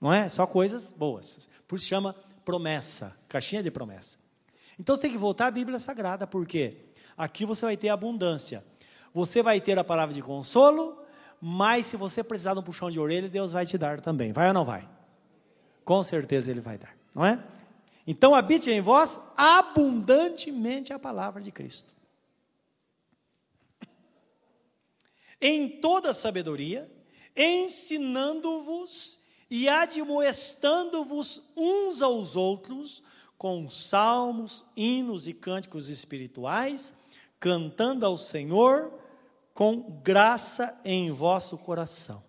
Não 0.00 0.12
é? 0.12 0.28
Só 0.28 0.46
coisas 0.46 0.90
boas. 0.90 1.48
Por 1.68 1.76
isso 1.76 1.86
chama 1.86 2.14
promessa, 2.44 3.16
caixinha 3.28 3.62
de 3.62 3.70
promessa. 3.70 4.18
Então 4.78 4.96
você 4.96 5.02
tem 5.02 5.12
que 5.12 5.18
voltar 5.18 5.48
à 5.48 5.50
Bíblia 5.50 5.78
Sagrada, 5.78 6.26
porque 6.26 6.86
aqui 7.16 7.44
você 7.44 7.66
vai 7.66 7.76
ter 7.76 7.90
abundância. 7.90 8.64
Você 9.12 9.42
vai 9.42 9.60
ter 9.60 9.78
a 9.78 9.84
palavra 9.84 10.14
de 10.14 10.22
consolo, 10.22 10.98
mas 11.40 11.86
se 11.86 11.96
você 11.96 12.22
precisar 12.22 12.54
de 12.54 12.60
um 12.60 12.62
puxão 12.62 12.90
de 12.90 13.00
orelha, 13.00 13.28
Deus 13.28 13.52
vai 13.52 13.66
te 13.66 13.76
dar 13.78 14.00
também. 14.00 14.32
Vai 14.32 14.48
ou 14.48 14.54
não 14.54 14.64
vai? 14.64 14.88
Com 15.84 16.02
certeza 16.02 16.50
Ele 16.50 16.60
vai 16.60 16.78
dar, 16.78 16.94
não 17.14 17.24
é? 17.24 17.42
Então 18.06 18.34
habite 18.34 18.70
em 18.70 18.80
vós 18.80 19.20
abundantemente 19.36 20.92
a 20.92 20.98
palavra 20.98 21.40
de 21.40 21.50
Cristo. 21.50 21.94
Em 25.40 25.68
toda 25.80 26.12
sabedoria, 26.12 26.90
ensinando-vos 27.34 29.18
e 29.50 29.68
admoestando-vos 29.68 31.42
uns 31.56 32.02
aos 32.02 32.36
outros 32.36 33.02
com 33.38 33.70
salmos, 33.70 34.64
hinos 34.76 35.26
e 35.26 35.32
cânticos 35.32 35.88
espirituais, 35.88 36.92
cantando 37.38 38.04
ao 38.04 38.18
Senhor 38.18 38.99
com 39.60 39.82
graça 40.02 40.74
em 40.82 41.12
vosso 41.12 41.58
coração. 41.58 42.24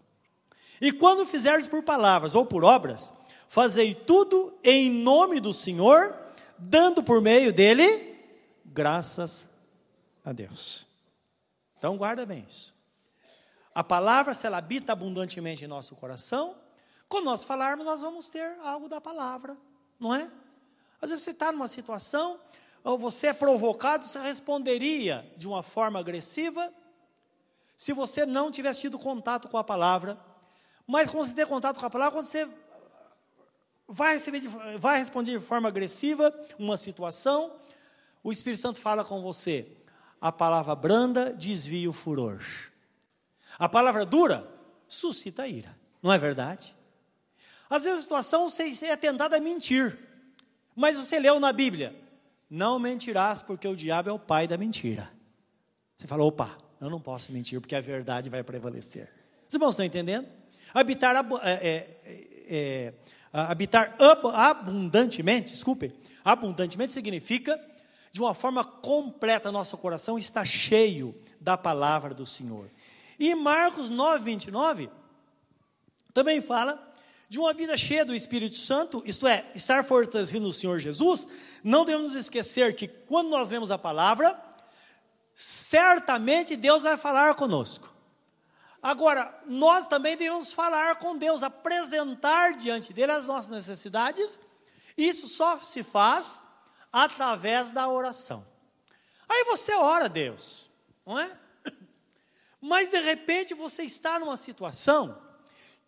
E 0.82 0.92
quando 0.92 1.26
fizerdes 1.26 1.66
por 1.66 1.82
palavras 1.82 2.36
ou 2.36 2.46
por 2.46 2.66
obras, 2.66 3.10
fazei 3.48 3.96
tudo 3.96 4.60
em 4.62 4.92
nome 4.92 5.40
do 5.40 5.54
Senhor, 5.54 6.14
dando 6.58 7.02
por 7.02 7.22
meio 7.22 7.54
dele 7.54 8.20
graças 8.66 9.50
a 10.26 10.34
Deus. 10.34 10.86
Então 11.78 11.96
guarda 11.96 12.26
bem 12.26 12.44
isso. 12.46 12.74
A 13.74 13.82
palavra, 13.82 14.34
se 14.34 14.46
ela 14.46 14.58
habita 14.58 14.92
abundantemente 14.92 15.64
em 15.64 15.70
nosso 15.70 15.96
coração, 15.96 16.58
quando 17.08 17.24
nós 17.24 17.46
falarmos, 17.46 17.86
nós 17.86 18.02
vamos 18.02 18.28
ter 18.28 18.60
algo 18.62 18.90
da 18.90 19.00
palavra, 19.00 19.56
não 19.98 20.14
é? 20.14 20.30
Às 21.02 21.12
vezes 21.12 21.24
você 21.24 21.32
está 21.32 21.50
numa 21.50 21.70
situação, 21.70 22.42
ou 22.84 22.98
você 22.98 23.28
é 23.28 23.34
provocado, 23.34 24.04
você 24.04 24.20
responderia 24.20 25.26
de 25.38 25.48
uma 25.48 25.64
forma 25.64 25.98
agressiva, 25.98 26.74
se 27.82 27.94
você 27.94 28.28
não 28.28 28.52
tivesse 28.52 28.82
tido 28.82 29.00
contato 29.00 29.48
com 29.48 29.58
a 29.58 29.64
palavra. 29.64 30.16
Mas 30.86 31.10
quando 31.10 31.26
você 31.26 31.34
tem 31.34 31.48
contato 31.48 31.80
com 31.80 31.86
a 31.88 31.90
palavra, 31.90 32.20
quando 32.20 32.28
você 32.28 32.48
vai, 33.88 34.14
receber 34.14 34.40
de, 34.40 34.48
vai 34.78 35.00
responder 35.00 35.40
de 35.40 35.44
forma 35.44 35.68
agressiva 35.68 36.32
uma 36.60 36.78
situação, 36.78 37.56
o 38.24 38.32
Espírito 38.32 38.62
Santo 38.62 38.80
fala 38.80 39.04
com 39.04 39.20
você. 39.24 39.68
A 40.22 40.32
palavra 40.32 40.76
branda 40.76 41.34
desvia 41.34 41.90
o 41.90 41.94
furor. 41.94 42.40
A 43.58 43.68
palavra 43.68 44.06
dura 44.06 44.48
suscita 44.88 45.48
ira. 45.48 45.76
Não 46.04 46.14
é 46.14 46.20
verdade? 46.20 46.76
Às 47.68 47.84
vezes 47.86 47.98
a 47.98 48.04
situação 48.04 48.48
você 48.48 48.86
é 48.86 48.96
tentado 48.96 49.34
a 49.34 49.40
mentir. 49.40 49.98
Mas 50.76 50.98
você 50.98 51.20
leu 51.20 51.40
na 51.40 51.52
Bíblia: 51.52 52.00
Não 52.48 52.78
mentirás, 52.78 53.42
porque 53.42 53.68
o 53.68 53.76
diabo 53.76 54.08
é 54.08 54.14
o 54.14 54.20
pai 54.20 54.48
da 54.48 54.56
mentira. 54.56 55.12
Você 55.98 56.06
fala, 56.06 56.24
opa, 56.24 56.56
eu 56.82 56.90
não 56.90 57.00
posso 57.00 57.32
mentir, 57.32 57.62
porque 57.62 57.76
a 57.76 57.82
verdade 57.82 58.30
vai 58.30 58.44
prevalecer. 58.44 59.08
Os 59.48 59.54
irmãos 59.54 59.72
estão 59.72 59.86
entendendo? 59.86 60.28
Habitar, 60.74 61.16
é, 61.44 61.52
é, 61.52 61.98
é, 62.50 62.94
habitar 63.32 63.96
abundantemente, 64.34 65.52
desculpe, 65.52 65.94
abundantemente 66.26 66.92
significa 66.92 67.60
de 68.12 68.20
uma 68.20 68.34
forma 68.34 68.64
completa, 68.64 69.52
nosso 69.52 69.78
coração 69.78 70.18
está 70.18 70.44
cheio 70.44 71.16
da 71.40 71.56
palavra 71.56 72.14
do 72.14 72.26
Senhor. 72.26 72.70
E 73.20 73.36
Marcos 73.36 73.90
9, 73.90 74.24
29 74.24 74.90
também 76.14 76.42
fala 76.42 76.92
de 77.30 77.40
uma 77.40 77.54
vida 77.54 77.78
cheia 77.78 78.04
do 78.04 78.14
Espírito 78.14 78.58
Santo, 78.58 79.02
isto 79.06 79.26
é, 79.26 79.46
estar 79.56 79.86
fortalecido 79.86 80.42
no 80.42 80.52
Senhor 80.52 80.80
Jesus. 80.80 81.28
Não 81.64 81.86
devemos 81.86 82.16
esquecer 82.16 82.76
que 82.76 82.88
quando 82.88 83.30
nós 83.30 83.50
lemos 83.50 83.72
a 83.72 83.78
palavra, 83.78 84.38
certamente 85.42 86.56
Deus 86.56 86.84
vai 86.84 86.96
falar 86.98 87.34
conosco. 87.34 87.92
Agora, 88.80 89.36
nós 89.48 89.88
também 89.88 90.16
devemos 90.16 90.54
falar 90.54 90.98
com 90.98 91.18
Deus, 91.18 91.42
apresentar 91.42 92.54
diante 92.54 92.94
dele 92.94 93.12
as 93.12 93.26
nossas 93.26 93.50
necessidades. 93.50 94.40
Isso 94.96 95.28
só 95.28 95.58
se 95.58 95.82
faz 95.82 96.44
através 96.94 97.72
da 97.72 97.90
oração. 97.90 98.46
Aí 99.28 99.44
você 99.46 99.74
ora 99.74 100.06
a 100.06 100.08
Deus, 100.08 100.70
não 101.04 101.18
é? 101.18 101.32
Mas 102.62 102.92
de 102.92 103.00
repente 103.00 103.56
você 103.56 103.82
está 103.82 104.20
numa 104.20 104.38
situação 104.38 105.20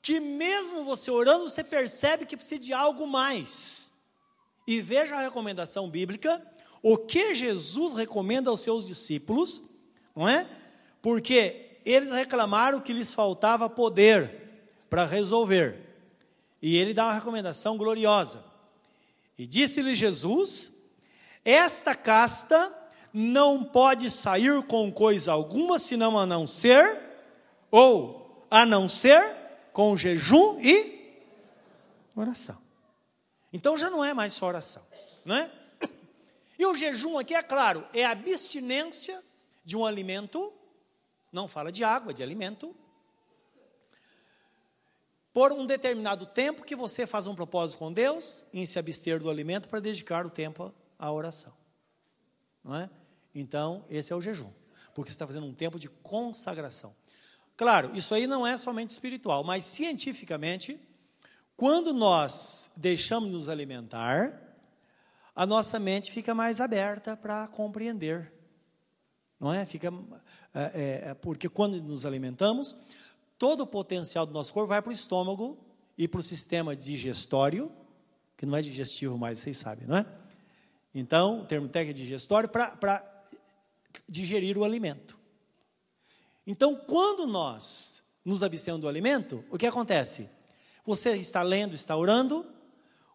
que 0.01 0.19
mesmo 0.19 0.83
você 0.83 1.11
orando, 1.11 1.47
você 1.47 1.63
percebe 1.63 2.25
que 2.25 2.35
precisa 2.35 2.59
de 2.59 2.73
algo 2.73 3.05
mais. 3.05 3.91
E 4.65 4.81
veja 4.81 5.15
a 5.15 5.21
recomendação 5.21 5.87
bíblica 5.91 6.43
o 6.83 6.97
que 6.97 7.33
Jesus 7.33 7.93
recomenda 7.93 8.49
aos 8.49 8.59
seus 8.59 8.85
discípulos, 8.85 9.63
não 10.13 10.27
é? 10.27 10.45
Porque 11.01 11.79
eles 11.85 12.11
reclamaram 12.11 12.81
que 12.81 12.91
lhes 12.91 13.13
faltava 13.13 13.69
poder 13.69 14.41
para 14.89 15.05
resolver. 15.05 15.79
E 16.61 16.75
ele 16.75 16.93
dá 16.93 17.05
uma 17.05 17.13
recomendação 17.13 17.77
gloriosa. 17.77 18.43
E 19.37 19.47
disse-lhe 19.47 19.95
Jesus: 19.95 20.73
Esta 21.45 21.95
casta 21.95 22.71
não 23.13 23.63
pode 23.63 24.11
sair 24.11 24.61
com 24.63 24.91
coisa 24.91 25.31
alguma 25.31 25.79
senão 25.79 26.19
a 26.19 26.25
não 26.25 26.45
ser, 26.45 27.01
ou 27.71 28.45
a 28.51 28.65
não 28.65 28.89
ser 28.89 29.23
com 29.71 29.95
jejum 29.95 30.59
e 30.59 31.17
oração. 32.13 32.57
Então 33.53 33.77
já 33.77 33.89
não 33.89 34.03
é 34.03 34.13
mais 34.13 34.33
só 34.33 34.47
oração, 34.47 34.83
não 35.23 35.35
é? 35.35 35.62
E 36.57 36.65
o 36.65 36.75
jejum 36.75 37.17
aqui, 37.17 37.33
é 37.33 37.41
claro, 37.41 37.87
é 37.93 38.05
a 38.05 38.11
abstinência 38.11 39.23
de 39.63 39.75
um 39.75 39.85
alimento, 39.85 40.53
não 41.31 41.47
fala 41.47 41.71
de 41.71 41.83
água, 41.83 42.13
de 42.13 42.21
alimento, 42.21 42.75
por 45.33 45.51
um 45.51 45.65
determinado 45.65 46.27
tempo 46.27 46.63
que 46.63 46.75
você 46.75 47.07
faz 47.07 47.25
um 47.25 47.33
propósito 47.33 47.79
com 47.79 47.91
Deus 47.91 48.45
em 48.53 48.65
se 48.65 48.77
abster 48.77 49.19
do 49.19 49.29
alimento 49.29 49.67
para 49.67 49.79
dedicar 49.79 50.25
o 50.25 50.29
tempo 50.29 50.71
à 50.97 51.11
oração. 51.11 51.53
Não 52.63 52.75
é? 52.75 52.89
Então, 53.33 53.83
esse 53.89 54.13
é 54.13 54.15
o 54.15 54.21
jejum, 54.21 54.51
porque 54.93 55.09
você 55.09 55.15
está 55.15 55.25
fazendo 55.25 55.47
um 55.47 55.53
tempo 55.53 55.79
de 55.79 55.89
consagração. 55.89 56.95
Claro, 57.57 57.95
isso 57.95 58.13
aí 58.13 58.27
não 58.27 58.45
é 58.45 58.57
somente 58.57 58.91
espiritual, 58.91 59.43
mas 59.43 59.63
cientificamente, 59.63 60.79
quando 61.57 61.93
nós 61.93 62.69
deixamos 62.75 63.31
nos 63.31 63.49
alimentar, 63.49 64.39
a 65.35 65.45
nossa 65.45 65.79
mente 65.79 66.11
fica 66.11 66.35
mais 66.35 66.61
aberta 66.61 67.17
para 67.17 67.47
compreender. 67.47 68.31
Não 69.39 69.51
é? 69.51 69.65
Fica, 69.65 69.91
é, 70.53 70.61
é, 70.61 71.09
é, 71.09 71.13
porque 71.13 71.49
quando 71.49 71.81
nos 71.81 72.05
alimentamos, 72.05 72.75
todo 73.37 73.61
o 73.61 73.67
potencial 73.67 74.25
do 74.25 74.33
nosso 74.33 74.53
corpo 74.53 74.69
vai 74.69 74.81
para 74.81 74.89
o 74.89 74.93
estômago 74.93 75.57
e 75.97 76.07
para 76.07 76.19
o 76.19 76.23
sistema 76.23 76.75
digestório, 76.75 77.71
que 78.37 78.45
não 78.45 78.55
é 78.55 78.61
digestivo 78.61 79.17
mais, 79.17 79.39
vocês 79.39 79.57
sabem, 79.57 79.87
não 79.87 79.97
é? 79.97 80.05
Então, 80.93 81.41
o 81.41 81.45
termo 81.45 81.67
técnico 81.67 81.99
é 81.99 82.03
digestório 82.03 82.47
para 82.47 83.23
digerir 84.07 84.57
o 84.57 84.63
alimento. 84.63 85.17
Então, 86.45 86.75
quando 86.75 87.25
nós 87.25 88.03
nos 88.23 88.43
abstemos 88.43 88.79
do 88.79 88.87
alimento, 88.87 89.43
o 89.49 89.57
que 89.57 89.65
acontece? 89.65 90.29
Você 90.85 91.15
está 91.15 91.41
lendo, 91.41 91.73
está 91.73 91.95
orando, 91.97 92.45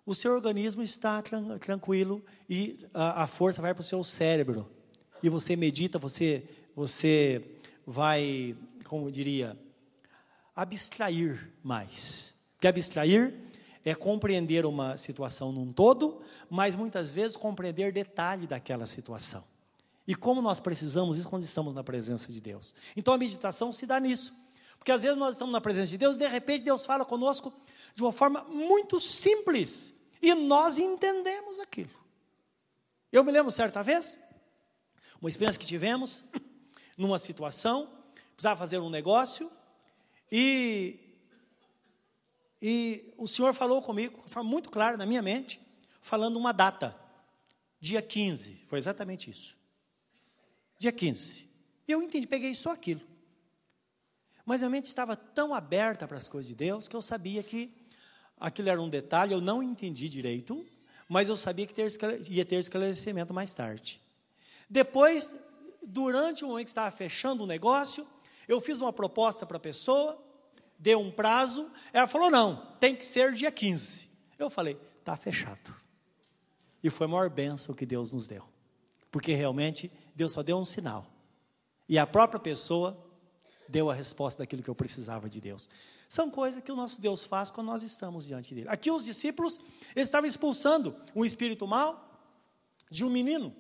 o 0.09 0.15
seu 0.15 0.33
organismo 0.33 0.83
está 0.83 1.23
tranquilo 1.61 2.25
e 2.49 2.79
a, 2.95 3.25
a 3.25 3.27
força 3.27 3.61
vai 3.61 3.75
para 3.75 3.83
o 3.83 3.85
seu 3.85 4.03
cérebro. 4.03 4.67
E 5.23 5.29
você 5.29 5.55
medita, 5.55 5.99
você, 5.99 6.49
você 6.75 7.45
vai, 7.87 8.57
como 8.85 9.11
diria, 9.11 9.55
abstrair 10.57 11.53
mais. 11.63 12.35
Porque 12.55 12.67
abstrair 12.67 13.35
é 13.85 13.95
compreender 13.95 14.65
uma 14.65 14.97
situação 14.97 15.53
num 15.53 15.71
todo, 15.75 16.23
mas 16.49 16.75
muitas 16.75 17.13
vezes 17.13 17.37
compreender 17.37 17.93
detalhe 17.93 18.47
daquela 18.47 18.87
situação. 18.87 19.45
E 20.07 20.15
como 20.15 20.41
nós 20.41 20.59
precisamos 20.59 21.19
isso 21.19 21.29
quando 21.29 21.43
estamos 21.43 21.75
na 21.75 21.85
presença 21.85 22.33
de 22.33 22.41
Deus. 22.41 22.75
Então 22.97 23.13
a 23.13 23.19
meditação 23.19 23.71
se 23.71 23.85
dá 23.85 24.01
nisso. 24.01 24.33
Porque 24.79 24.91
às 24.91 25.03
vezes 25.03 25.19
nós 25.19 25.35
estamos 25.35 25.53
na 25.53 25.61
presença 25.61 25.91
de 25.91 25.99
Deus 25.99 26.17
e 26.17 26.21
de 26.21 26.27
repente 26.27 26.65
Deus 26.65 26.87
fala 26.87 27.05
conosco 27.05 27.53
de 27.95 28.03
uma 28.03 28.13
forma 28.13 28.45
muito 28.45 28.99
simples. 28.99 29.98
E 30.21 30.35
nós 30.35 30.79
entendemos 30.79 31.61
aquilo. 31.61 31.91
Eu 33.11 33.25
me 33.25 33.33
lembro 33.33 33.51
certa 33.51 33.83
vez, 33.83 34.19
uma 35.21 35.29
experiência 35.29 35.59
que 35.59 35.67
tivemos, 35.67 36.25
numa 36.97 37.19
situação, 37.19 37.91
precisava 38.35 38.59
fazer 38.59 38.79
um 38.79 38.91
negócio, 38.91 39.51
e, 40.31 41.01
e 42.61 43.15
o 43.17 43.27
Senhor 43.27 43.55
falou 43.55 43.81
comigo, 43.81 44.23
forma 44.27 44.49
muito 44.49 44.71
clara 44.71 44.97
na 44.97 45.07
minha 45.07 45.23
mente, 45.23 45.61
falando 46.01 46.37
uma 46.37 46.53
data, 46.53 46.99
dia 47.81 48.03
15, 48.03 48.63
foi 48.67 48.79
exatamente 48.79 49.31
isso. 49.31 49.57
Dia 50.79 50.93
15. 50.93 51.49
E 51.87 51.93
eu 51.93 52.03
entendi, 52.03 52.27
peguei 52.27 52.55
só 52.55 52.73
aquilo. 52.73 53.01
Mas 54.45 54.63
a 54.63 54.69
mente 54.69 54.87
estava 54.87 55.17
tão 55.17 55.55
aberta 55.55 56.07
para 56.07 56.17
as 56.17 56.29
coisas 56.29 56.49
de 56.49 56.55
Deus 56.55 56.89
que 56.89 56.97
eu 56.97 57.03
sabia 57.03 57.43
que 57.43 57.73
aquilo 58.41 58.69
era 58.69 58.81
um 58.81 58.89
detalhe, 58.89 59.33
eu 59.33 59.41
não 59.41 59.63
entendi 59.63 60.09
direito, 60.09 60.65
mas 61.09 61.29
eu 61.29 61.37
sabia 61.37 61.67
que 61.67 61.75
ter, 61.75 61.89
ia 62.31 62.45
ter 62.45 62.57
esclarecimento 62.57 63.33
mais 63.33 63.55
tarde. 63.55 64.01
Depois, 64.69 65.35
durante 65.83 66.45
o 66.45 66.49
momento 66.49 66.67
que 66.67 66.71
estava 66.71 66.91
fechando 66.91 67.45
o 67.45 67.47
negócio, 67.47 68.07
eu 68.47 68.61
fiz 68.61 68.81
uma 68.81 68.93
proposta 68.93 69.47
para 69.47 69.57
a 69.57 69.61
pessoa, 69.61 70.23
deu 70.79 71.01
um 71.01 71.11
prazo, 71.11 71.71
ela 71.93 72.07
falou: 72.07 72.31
não, 72.31 72.75
tem 72.79 72.95
que 72.95 73.05
ser 73.05 73.33
dia 73.33 73.51
15. 73.51 74.09
Eu 74.39 74.51
falei: 74.51 74.79
está 74.99 75.17
fechado. 75.17 75.75
E 76.83 76.91
foi 76.91 77.07
a 77.07 77.09
maior 77.09 77.31
bênção 77.31 77.75
que 77.75 77.87
Deus 77.87 78.13
nos 78.13 78.29
deu, 78.29 78.45
porque 79.11 79.35
realmente 79.35 79.91
Deus 80.15 80.33
só 80.33 80.43
deu 80.43 80.59
um 80.59 80.65
sinal, 80.65 81.07
e 81.89 81.99
a 81.99 82.07
própria 82.07 82.39
pessoa 82.39 82.97
deu 83.69 83.91
a 83.91 83.95
resposta 83.95 84.43
daquilo 84.43 84.63
que 84.63 84.71
eu 84.71 84.75
precisava 84.75 85.29
de 85.29 85.41
Deus. 85.41 85.69
São 86.09 86.31
coisas 86.31 86.63
que 86.63 86.73
o 86.73 86.77
nosso 86.77 87.01
Deus 87.01 87.25
faz 87.25 87.51
quando 87.51 87.67
nós 87.67 87.83
estamos 87.83 88.27
diante 88.27 88.55
dele. 88.55 88.69
Aqui 88.69 88.91
os 88.91 89.05
discípulos 89.05 89.61
estavam 89.95 90.29
expulsando 90.29 90.97
um 91.15 91.25
espírito 91.25 91.67
mal 91.67 92.09
de 92.91 93.05
um 93.05 93.11
menino. 93.11 93.55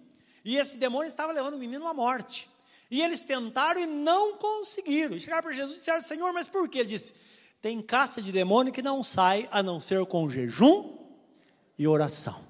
E 0.44 0.57
esse 0.57 0.79
demônio 0.79 1.09
estava 1.09 1.33
levando 1.33 1.55
o 1.55 1.59
menino 1.59 1.87
à 1.87 1.92
morte. 1.92 2.49
E 2.90 3.03
eles 3.03 3.23
tentaram 3.23 3.81
e 3.81 3.87
não 3.87 4.38
conseguiram. 4.38 5.14
E 5.14 5.21
chegaram 5.21 5.42
para 5.42 5.53
Jesus 5.53 5.77
e 5.77 5.79
disseram: 5.79 6.01
Senhor, 6.01 6.33
mas 6.33 6.49
por 6.49 6.68
quê? 6.68 6.79
Ele 6.79 6.88
disse: 6.88 7.14
Tem 7.61 7.83
caça 7.83 8.23
de 8.23 8.33
demônio 8.33 8.73
que 8.73 8.81
não 8.81 9.03
sai 9.03 9.47
a 9.51 9.62
não 9.62 9.79
ser 9.79 10.05
com 10.07 10.31
jejum 10.31 10.97
e 11.79 11.87
oração. 11.87 12.42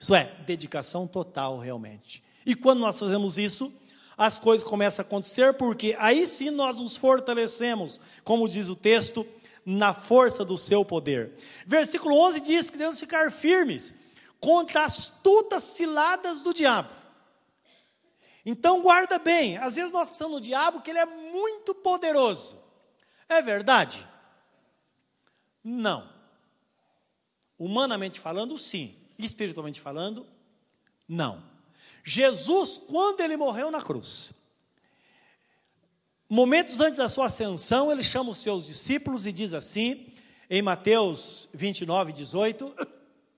Isso 0.00 0.14
é, 0.14 0.36
dedicação 0.46 1.06
total 1.06 1.58
realmente. 1.58 2.24
E 2.44 2.54
quando 2.54 2.80
nós 2.80 2.98
fazemos 2.98 3.38
isso, 3.38 3.72
as 4.18 4.38
coisas 4.40 4.68
começam 4.68 5.04
a 5.04 5.06
acontecer, 5.06 5.54
porque 5.54 5.96
aí 5.98 6.26
sim 6.26 6.50
nós 6.50 6.78
nos 6.78 6.96
fortalecemos, 6.96 8.00
como 8.24 8.48
diz 8.48 8.68
o 8.68 8.74
texto, 8.74 9.24
na 9.64 9.94
força 9.94 10.44
do 10.44 10.58
seu 10.58 10.84
poder. 10.84 11.34
Versículo 11.64 12.18
11 12.18 12.40
diz 12.40 12.68
que 12.68 12.76
devemos 12.76 12.98
ficar 12.98 13.30
firmes 13.30 13.94
contra 14.40 14.84
as 14.84 14.98
astutas 14.98 15.62
ciladas 15.62 16.42
do 16.42 16.52
diabo. 16.52 16.90
Então 18.44 18.82
guarda 18.82 19.18
bem, 19.18 19.56
às 19.58 19.76
vezes 19.76 19.92
nós 19.92 20.08
pensamos 20.10 20.34
no 20.34 20.40
diabo 20.40 20.80
que 20.80 20.90
ele 20.90 20.98
é 20.98 21.06
muito 21.06 21.74
poderoso. 21.74 22.58
É 23.28 23.40
verdade? 23.40 24.06
Não. 25.62 26.10
Humanamente 27.58 28.18
falando, 28.18 28.56
sim. 28.56 28.96
Espiritualmente 29.18 29.80
falando, 29.80 30.26
não. 31.06 31.42
Jesus, 32.08 32.78
quando 32.78 33.20
ele 33.20 33.36
morreu 33.36 33.70
na 33.70 33.82
cruz, 33.82 34.32
momentos 36.26 36.80
antes 36.80 36.96
da 36.96 37.06
sua 37.06 37.26
ascensão, 37.26 37.92
ele 37.92 38.02
chama 38.02 38.30
os 38.30 38.38
seus 38.38 38.64
discípulos 38.64 39.26
e 39.26 39.32
diz 39.32 39.52
assim, 39.52 40.08
em 40.48 40.62
Mateus 40.62 41.50
29, 41.52 42.10
18, 42.12 42.74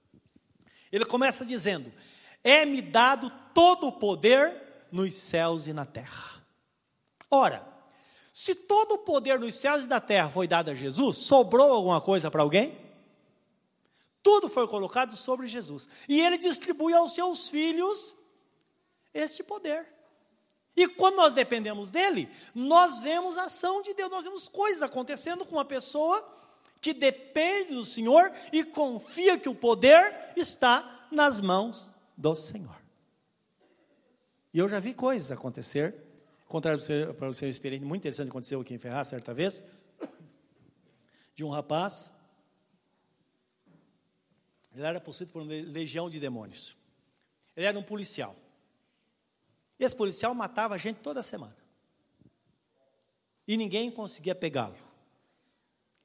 ele 0.92 1.04
começa 1.04 1.44
dizendo: 1.44 1.92
É-me 2.44 2.80
dado 2.80 3.28
todo 3.52 3.88
o 3.88 3.92
poder 3.92 4.86
nos 4.92 5.16
céus 5.16 5.66
e 5.66 5.72
na 5.72 5.84
terra. 5.84 6.40
Ora, 7.28 7.66
se 8.32 8.54
todo 8.54 8.92
o 8.92 8.98
poder 8.98 9.40
nos 9.40 9.56
céus 9.56 9.84
e 9.84 9.88
na 9.88 10.00
terra 10.00 10.30
foi 10.30 10.46
dado 10.46 10.70
a 10.70 10.74
Jesus, 10.74 11.18
sobrou 11.18 11.72
alguma 11.72 12.00
coisa 12.00 12.30
para 12.30 12.42
alguém? 12.42 12.78
Tudo 14.22 14.48
foi 14.48 14.68
colocado 14.68 15.16
sobre 15.16 15.48
Jesus. 15.48 15.88
E 16.08 16.20
ele 16.20 16.38
distribui 16.38 16.92
aos 16.94 17.16
seus 17.16 17.48
filhos 17.48 18.19
este 19.12 19.42
poder. 19.42 19.86
E 20.76 20.88
quando 20.88 21.16
nós 21.16 21.34
dependemos 21.34 21.90
dele, 21.90 22.28
nós 22.54 23.00
vemos 23.00 23.36
a 23.36 23.44
ação 23.44 23.82
de 23.82 23.92
Deus, 23.92 24.10
nós 24.10 24.24
vemos 24.24 24.48
coisas 24.48 24.82
acontecendo 24.82 25.44
com 25.44 25.56
uma 25.56 25.64
pessoa 25.64 26.26
que 26.80 26.94
depende 26.94 27.74
do 27.74 27.84
Senhor 27.84 28.32
e 28.52 28.64
confia 28.64 29.38
que 29.38 29.48
o 29.48 29.54
poder 29.54 30.32
está 30.36 31.08
nas 31.10 31.40
mãos 31.40 31.92
do 32.16 32.34
Senhor. 32.34 32.80
E 34.52 34.58
eu 34.58 34.68
já 34.68 34.80
vi 34.80 34.94
coisas 34.94 35.30
acontecer, 35.30 35.94
contrário 36.48 36.80
para 37.14 37.26
você, 37.26 37.44
uma 37.44 37.50
experiência 37.50 37.86
muito 37.86 38.00
interessante 38.00 38.28
aconteceu 38.28 38.60
aqui 38.60 38.74
em 38.74 38.78
Ferraz, 38.78 39.08
certa 39.08 39.34
vez, 39.34 39.62
de 41.34 41.44
um 41.44 41.50
rapaz, 41.50 42.10
ele 44.74 44.84
era 44.84 45.00
possuído 45.00 45.32
por 45.32 45.42
uma 45.42 45.52
legião 45.52 46.08
de 46.08 46.18
demônios. 46.18 46.76
Ele 47.56 47.66
era 47.66 47.78
um 47.78 47.82
policial. 47.82 48.36
Esse 49.80 49.96
policial 49.96 50.34
matava 50.34 50.74
a 50.74 50.78
gente 50.78 50.98
toda 50.98 51.22
semana. 51.22 51.56
E 53.48 53.56
ninguém 53.56 53.90
conseguia 53.90 54.34
pegá-lo. 54.34 54.76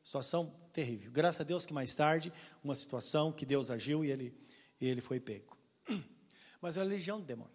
Situação 0.02 0.56
terrível. 0.72 1.12
Graças 1.12 1.42
a 1.42 1.44
Deus 1.44 1.66
que 1.66 1.74
mais 1.74 1.94
tarde, 1.94 2.32
uma 2.64 2.74
situação 2.74 3.34
que 3.34 3.46
Deus 3.46 3.70
agiu 3.70 4.06
e 4.06 4.10
ele, 4.10 4.34
ele 4.80 5.02
foi 5.02 5.20
pego. 5.20 5.58
Mas 6.62 6.78
era 6.78 6.86
a 6.86 6.90
legião 6.90 7.20
do 7.20 7.26
demônio. 7.26 7.54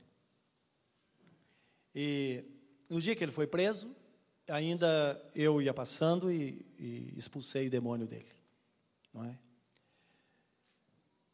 E 1.95 2.45
no 2.91 3.01
dia 3.01 3.17
que 3.17 3.25
ele 3.25 3.33
foi 3.33 3.47
preso, 3.47 3.97
ainda 4.47 5.21
eu 5.35 5.63
ia 5.63 5.73
passando 5.73 6.31
e, 6.31 6.67
e 6.79 7.15
expulsei 7.17 7.69
o 7.69 7.71
demônio 7.71 8.07
dele. 8.07 8.31
Não 9.13 9.25
é? 9.25 9.39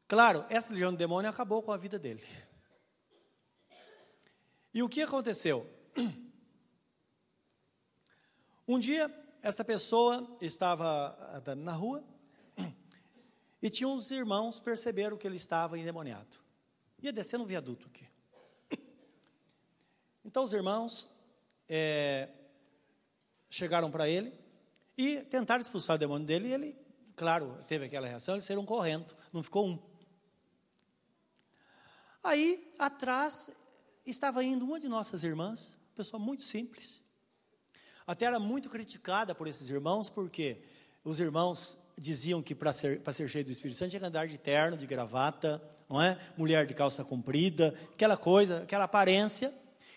Claro, 0.06 0.44
essa 0.48 0.70
legião 0.70 0.92
do 0.92 0.96
demônio 0.96 1.28
acabou 1.28 1.60
com 1.60 1.72
a 1.72 1.76
vida 1.76 1.98
dele. 1.98 2.22
E 4.76 4.82
o 4.82 4.90
que 4.90 5.00
aconteceu? 5.00 5.66
Um 8.68 8.80
dia, 8.80 9.08
essa 9.40 9.64
pessoa 9.64 10.36
estava 10.40 11.16
andando 11.32 11.62
na 11.62 11.72
rua 11.72 12.04
e 13.62 13.70
tinha 13.70 13.88
uns 13.88 14.10
irmãos 14.10 14.58
perceberam 14.58 15.16
que 15.16 15.24
ele 15.24 15.36
estava 15.36 15.78
endemoniado. 15.78 16.36
Ia 17.00 17.12
descendo 17.12 17.44
um 17.44 17.46
viaduto 17.46 17.86
aqui. 17.86 18.06
Então 20.22 20.42
os 20.42 20.52
irmãos 20.52 21.08
é, 21.68 22.28
chegaram 23.48 23.90
para 23.90 24.08
ele 24.08 24.38
e 24.98 25.22
tentaram 25.22 25.62
expulsar 25.62 25.96
o 25.96 25.98
demônio 25.98 26.26
dele 26.26 26.48
e 26.48 26.52
ele, 26.52 26.76
claro, 27.14 27.64
teve 27.66 27.86
aquela 27.86 28.08
reação, 28.08 28.34
eles 28.34 28.44
saíram 28.44 28.66
correndo, 28.66 29.16
não 29.32 29.42
ficou 29.42 29.68
um. 29.68 29.78
Aí, 32.22 32.68
atrás, 32.78 33.56
estava 34.10 34.42
indo 34.44 34.64
uma 34.64 34.78
de 34.78 34.88
nossas 34.88 35.24
irmãs, 35.24 35.76
pessoa 35.94 36.20
muito 36.20 36.42
simples. 36.42 37.02
Até 38.06 38.26
era 38.26 38.38
muito 38.38 38.68
criticada 38.68 39.34
por 39.34 39.48
esses 39.48 39.68
irmãos, 39.68 40.08
porque 40.08 40.62
os 41.04 41.18
irmãos 41.18 41.76
diziam 41.98 42.42
que 42.42 42.54
para 42.54 42.72
ser, 42.72 43.00
ser 43.12 43.28
cheio 43.28 43.44
do 43.44 43.50
Espírito 43.50 43.76
Santo 43.76 43.90
tinha 43.90 44.00
que 44.00 44.06
andar 44.06 44.28
de 44.28 44.38
terno, 44.38 44.76
de 44.76 44.86
gravata, 44.86 45.62
não 45.88 46.00
é? 46.00 46.18
Mulher 46.36 46.66
de 46.66 46.74
calça 46.74 47.02
comprida, 47.04 47.74
aquela 47.94 48.16
coisa, 48.16 48.62
aquela 48.62 48.84
aparência. 48.84 49.52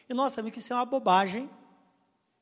E 0.07 0.13
nós 0.13 0.33
sabemos 0.33 0.53
que 0.53 0.59
isso 0.59 0.73
é 0.73 0.75
uma 0.75 0.85
bobagem, 0.85 1.49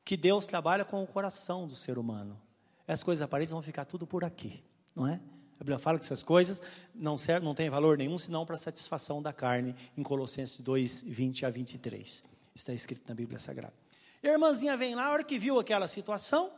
que 0.04 0.16
Deus 0.16 0.46
trabalha 0.46 0.84
com 0.84 1.02
o 1.02 1.06
coração 1.06 1.66
do 1.66 1.74
ser 1.74 1.98
humano. 1.98 2.40
As 2.86 3.02
coisas 3.02 3.22
aparentes 3.22 3.52
vão 3.52 3.60
ficar 3.60 3.84
tudo 3.84 4.06
por 4.06 4.24
aqui, 4.24 4.64
não 4.94 5.06
é? 5.06 5.20
A 5.60 5.64
Bíblia 5.64 5.78
fala 5.78 5.98
que 5.98 6.04
essas 6.04 6.22
coisas 6.22 6.60
não, 6.94 7.18
servem, 7.18 7.44
não 7.44 7.54
têm 7.54 7.68
valor 7.68 7.98
nenhum, 7.98 8.16
senão 8.16 8.46
para 8.46 8.54
a 8.54 8.58
satisfação 8.58 9.20
da 9.20 9.32
carne, 9.32 9.74
em 9.96 10.02
Colossenses 10.02 10.60
2, 10.60 11.02
20 11.02 11.46
a 11.46 11.50
23. 11.50 12.24
Está 12.54 12.72
escrito 12.72 13.02
na 13.08 13.14
Bíblia 13.14 13.38
Sagrada. 13.38 13.74
E 14.22 14.28
a 14.28 14.32
irmãzinha 14.32 14.76
vem 14.76 14.94
lá, 14.94 15.06
a 15.06 15.12
hora 15.12 15.24
que 15.24 15.38
viu 15.38 15.58
aquela 15.58 15.88
situação, 15.88 16.50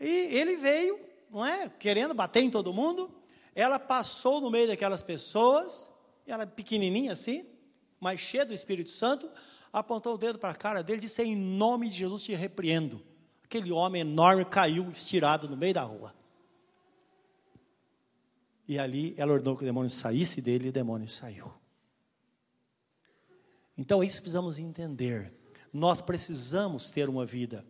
e 0.00 0.34
ele 0.34 0.56
veio, 0.56 0.98
não 1.30 1.44
é? 1.44 1.68
Querendo 1.68 2.14
bater 2.14 2.42
em 2.42 2.50
todo 2.50 2.72
mundo. 2.72 3.10
Ela 3.54 3.78
passou 3.78 4.40
no 4.40 4.50
meio 4.50 4.68
daquelas 4.68 5.02
pessoas, 5.02 5.90
ela 6.26 6.46
pequenininha 6.46 7.12
assim, 7.12 7.44
mas 7.98 8.20
cheia 8.20 8.46
do 8.46 8.54
Espírito 8.54 8.88
Santo, 8.88 9.28
apontou 9.70 10.14
o 10.14 10.18
dedo 10.18 10.38
para 10.38 10.50
a 10.50 10.56
cara 10.56 10.82
dele 10.82 10.98
e 10.98 11.02
disse: 11.02 11.22
Em 11.22 11.36
nome 11.36 11.88
de 11.88 11.96
Jesus 11.96 12.22
te 12.22 12.34
repreendo. 12.34 13.02
Aquele 13.44 13.70
homem 13.70 14.00
enorme 14.00 14.44
caiu 14.44 14.88
estirado 14.88 15.48
no 15.48 15.56
meio 15.56 15.74
da 15.74 15.82
rua. 15.82 16.14
E 18.70 18.78
ali 18.78 19.14
ela 19.16 19.32
ordenou 19.32 19.56
que 19.56 19.64
o 19.64 19.66
demônio 19.66 19.90
saísse 19.90 20.40
dele 20.40 20.66
e 20.66 20.68
o 20.68 20.72
demônio 20.72 21.08
saiu. 21.08 21.52
Então, 23.76 24.00
isso 24.04 24.22
precisamos 24.22 24.60
entender. 24.60 25.34
Nós 25.72 26.00
precisamos 26.00 26.88
ter 26.88 27.08
uma 27.08 27.26
vida 27.26 27.64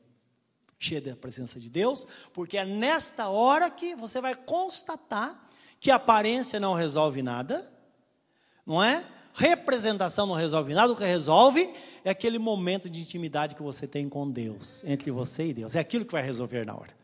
cheia 0.79 1.01
da 1.01 1.17
presença 1.17 1.59
de 1.59 1.71
Deus, 1.71 2.07
porque 2.35 2.59
é 2.59 2.67
nesta 2.67 3.31
hora 3.31 3.71
que 3.71 3.97
você 3.97 4.21
vai 4.21 4.35
constatar 4.35 5.49
que 5.79 5.91
aparência 5.91 6.61
não 6.61 6.75
resolve 6.75 7.23
nada, 7.23 7.73
não 8.67 8.85
é? 8.85 9.09
Representação 9.33 10.27
não 10.27 10.35
resolve 10.35 10.75
nada, 10.75 10.93
o 10.93 10.97
que 10.97 11.03
resolve 11.03 11.73
é 12.05 12.11
aquele 12.11 12.39
momento 12.39 12.91
de 12.91 13.01
intimidade 13.01 13.55
que 13.55 13.63
você 13.63 13.87
tem 13.87 14.07
com 14.07 14.31
Deus, 14.31 14.85
entre 14.85 15.11
você 15.11 15.47
e 15.47 15.55
Deus. 15.55 15.75
É 15.75 15.79
aquilo 15.79 16.05
que 16.05 16.13
vai 16.13 16.23
resolver 16.23 16.67
na 16.67 16.75
hora. 16.77 17.00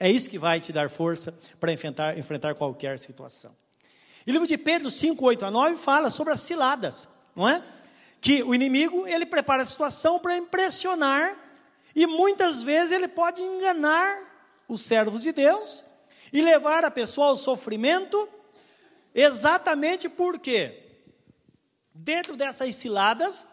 É 0.00 0.10
isso 0.10 0.30
que 0.30 0.38
vai 0.38 0.60
te 0.60 0.72
dar 0.72 0.88
força 0.88 1.34
para 1.58 1.72
enfrentar, 1.72 2.16
enfrentar 2.16 2.54
qualquer 2.54 2.98
situação. 2.98 3.54
E 4.26 4.30
o 4.30 4.32
livro 4.32 4.46
de 4.46 4.56
Pedro 4.56 4.90
5, 4.90 5.24
8 5.24 5.44
a 5.46 5.50
9 5.50 5.76
fala 5.76 6.10
sobre 6.10 6.32
as 6.32 6.40
ciladas, 6.40 7.08
não 7.34 7.48
é? 7.48 7.62
Que 8.20 8.42
o 8.42 8.54
inimigo, 8.54 9.06
ele 9.06 9.26
prepara 9.26 9.62
a 9.62 9.66
situação 9.66 10.18
para 10.18 10.36
impressionar 10.36 11.36
e 11.94 12.06
muitas 12.06 12.62
vezes 12.62 12.92
ele 12.92 13.08
pode 13.08 13.42
enganar 13.42 14.18
os 14.68 14.82
servos 14.82 15.22
de 15.22 15.32
Deus 15.32 15.84
e 16.32 16.42
levar 16.42 16.84
a 16.84 16.90
pessoa 16.90 17.28
ao 17.28 17.36
sofrimento, 17.36 18.28
exatamente 19.14 20.08
porque, 20.08 20.80
dentro 21.92 22.36
dessas 22.36 22.74
ciladas, 22.74 23.46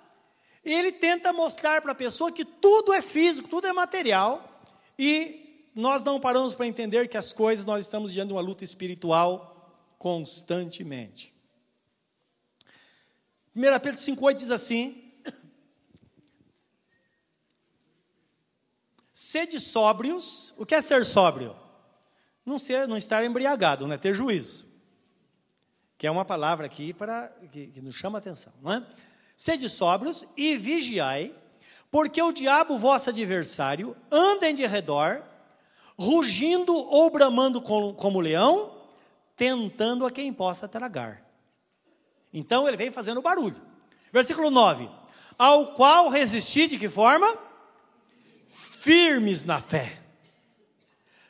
ele 0.63 0.91
tenta 0.91 1.31
mostrar 1.31 1.81
para 1.81 1.93
a 1.93 1.95
pessoa 1.95 2.31
que 2.31 2.43
tudo 2.43 2.93
é 2.93 3.01
físico, 3.01 3.47
tudo 3.47 3.67
é 3.67 3.73
material, 3.73 4.62
e 4.97 5.44
nós 5.76 6.04
não 6.04 6.22
paramos 6.22 6.56
para 6.56 6.66
entender 6.66 7.10
que 7.10 7.18
as 7.18 7.34
coisas, 7.34 7.66
nós 7.66 7.86
estamos 7.86 8.14
diante 8.14 8.30
de 8.30 8.34
uma 8.34 8.42
luta 8.42 8.64
espiritual 8.64 9.52
constantemente. 10.00 11.36
1 13.54 13.62
Pedro 13.82 14.00
5,8 14.00 14.34
diz 14.36 14.52
assim: 14.52 15.14
Sede 19.12 19.60
sóbrios. 19.60 20.54
O 20.58 20.66
que 20.66 20.76
é 20.76 20.82
ser 20.82 21.04
sóbrio? 21.06 21.56
Não, 22.46 22.58
ser, 22.58 22.88
não 22.88 22.96
estar 22.96 23.24
embriagado, 23.24 23.86
não 23.86 23.94
é 23.94 23.98
ter 23.98 24.14
juízo. 24.14 24.66
Que 25.98 26.08
é 26.08 26.12
uma 26.12 26.24
palavra 26.24 26.66
aqui 26.66 26.94
para, 26.94 27.30
que, 27.52 27.68
que 27.68 27.82
nos 27.82 27.96
chama 27.96 28.18
a 28.18 28.20
atenção, 28.20 28.54
não 28.62 28.72
é? 28.72 28.86
Sede 29.36 29.68
sóbrios 29.68 30.26
e 30.38 30.58
vigiai, 30.58 31.36
porque 31.90 32.22
o 32.22 32.32
diabo, 32.32 32.78
vosso 32.78 33.10
adversário, 33.10 33.96
anda 34.12 34.50
em 34.50 34.56
de 34.56 34.66
redor, 34.66 35.24
rugindo 35.97 36.75
ou 36.75 37.10
bramando 37.10 37.62
como, 37.62 38.19
leão, 38.19 38.71
tentando 39.36 40.05
a 40.05 40.12
quem 40.12 40.31
possa 40.34 40.67
tragar. 40.67 41.23
Então 42.34 42.67
ele 42.67 42.77
vem 42.77 42.91
fazendo 42.91 43.21
barulho. 43.21 43.62
Versículo 44.12 44.49
9: 44.49 44.89
Ao 45.38 45.73
qual 45.73 46.10
resisti 46.10 46.67
de 46.67 46.77
que 46.77 46.89
forma? 46.89 47.45
firmes 48.86 49.43
na 49.43 49.60
fé, 49.60 49.99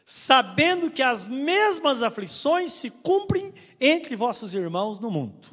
sabendo 0.03 0.91
que 0.91 1.01
as 1.01 1.29
mesmas 1.29 2.01
aflições 2.01 2.73
se 2.73 2.89
cumprem 2.89 3.53
entre 3.79 4.13
vossos 4.13 4.53
irmãos 4.53 4.99
no 4.99 5.09
mundo. 5.09 5.47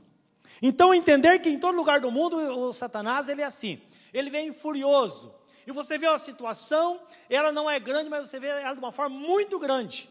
Então 0.60 0.92
entender 0.92 1.38
que 1.38 1.48
em 1.48 1.60
todo 1.60 1.76
lugar 1.76 2.00
do 2.00 2.10
mundo 2.10 2.36
o 2.36 2.72
Satanás 2.72 3.28
ele 3.28 3.40
é 3.40 3.44
assim, 3.44 3.80
ele 4.12 4.30
vem 4.30 4.52
furioso. 4.52 5.32
E 5.66 5.72
você 5.72 5.98
vê 5.98 6.06
a 6.06 6.18
situação, 6.18 7.00
ela 7.28 7.52
não 7.52 7.70
é 7.70 7.78
grande, 7.78 8.10
mas 8.10 8.28
você 8.28 8.40
vê 8.40 8.48
ela 8.48 8.74
de 8.74 8.80
uma 8.80 8.92
forma 8.92 9.16
muito 9.16 9.58
grande. 9.58 10.08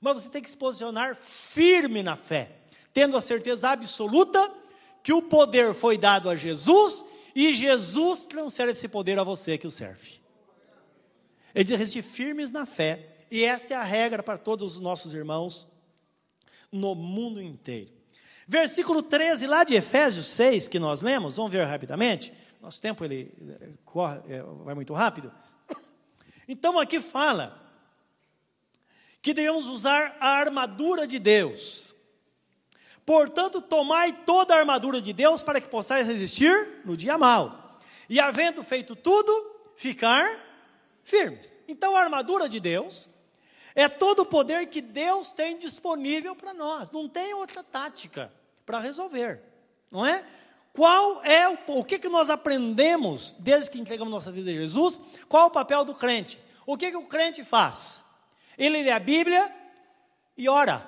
Mas 0.00 0.22
você 0.22 0.28
tem 0.28 0.42
que 0.42 0.50
se 0.50 0.56
posicionar 0.56 1.14
firme 1.14 2.02
na 2.02 2.16
fé, 2.16 2.50
tendo 2.92 3.16
a 3.16 3.20
certeza 3.20 3.70
absoluta 3.70 4.50
que 5.02 5.12
o 5.12 5.22
poder 5.22 5.74
foi 5.74 5.96
dado 5.96 6.28
a 6.28 6.36
Jesus 6.36 7.04
e 7.34 7.54
Jesus 7.54 8.24
transfere 8.24 8.72
esse 8.72 8.88
poder 8.88 9.18
a 9.18 9.24
você 9.24 9.56
que 9.56 9.66
o 9.66 9.70
serve. 9.70 10.20
Ele 11.54 11.64
diz 11.64 11.78
resistir 11.78 12.02
firmes 12.02 12.50
na 12.50 12.66
fé. 12.66 13.08
E 13.30 13.44
esta 13.44 13.74
é 13.74 13.76
a 13.76 13.82
regra 13.82 14.22
para 14.22 14.36
todos 14.36 14.76
os 14.76 14.82
nossos 14.82 15.14
irmãos 15.14 15.66
no 16.70 16.94
mundo 16.94 17.40
inteiro. 17.40 17.90
Versículo 18.46 19.02
13, 19.02 19.46
lá 19.46 19.64
de 19.64 19.74
Efésios 19.74 20.26
6, 20.26 20.68
que 20.68 20.78
nós 20.78 21.00
lemos, 21.00 21.36
vamos 21.36 21.52
ver 21.52 21.64
rapidamente. 21.64 22.32
Nosso 22.62 22.80
tempo 22.80 23.04
ele 23.04 23.34
eh, 23.60 23.70
corre, 23.84 24.20
é, 24.28 24.40
vai 24.64 24.74
muito 24.74 24.94
rápido. 24.94 25.32
Então 26.48 26.78
aqui 26.78 27.00
fala 27.00 27.60
que 29.20 29.32
devemos 29.32 29.68
usar 29.68 30.16
a 30.18 30.28
armadura 30.28 31.06
de 31.06 31.18
Deus. 31.18 31.94
Portanto, 33.06 33.60
tomai 33.60 34.12
toda 34.24 34.54
a 34.54 34.58
armadura 34.58 35.00
de 35.00 35.12
Deus 35.12 35.42
para 35.42 35.60
que 35.60 35.68
possais 35.68 36.06
resistir 36.06 36.82
no 36.84 36.96
dia 36.96 37.16
mal. 37.16 37.78
E 38.08 38.18
havendo 38.18 38.62
feito 38.64 38.96
tudo, 38.96 39.32
ficar 39.76 40.24
firmes. 41.04 41.56
Então 41.68 41.96
a 41.96 42.00
armadura 42.00 42.48
de 42.48 42.58
Deus 42.58 43.08
é 43.74 43.88
todo 43.88 44.20
o 44.20 44.26
poder 44.26 44.66
que 44.66 44.80
Deus 44.82 45.30
tem 45.30 45.56
disponível 45.56 46.34
para 46.34 46.52
nós. 46.52 46.90
Não 46.90 47.08
tem 47.08 47.32
outra 47.34 47.62
tática 47.62 48.32
para 48.66 48.80
resolver, 48.80 49.42
não 49.90 50.04
é? 50.04 50.24
Qual 50.72 51.22
é 51.22 51.48
o, 51.48 51.58
o 51.66 51.84
que, 51.84 51.98
que 51.98 52.08
nós 52.08 52.30
aprendemos 52.30 53.32
desde 53.38 53.70
que 53.70 53.78
entregamos 53.78 54.12
nossa 54.12 54.32
vida 54.32 54.50
a 54.50 54.54
Jesus? 54.54 55.00
Qual 55.28 55.44
é 55.44 55.46
o 55.46 55.50
papel 55.50 55.84
do 55.84 55.94
crente? 55.94 56.40
O 56.64 56.76
que, 56.76 56.90
que 56.90 56.96
o 56.96 57.06
crente 57.06 57.44
faz? 57.44 58.02
Ele 58.56 58.82
lê 58.82 58.90
a 58.90 58.98
Bíblia 58.98 59.54
e 60.36 60.48
ora, 60.48 60.86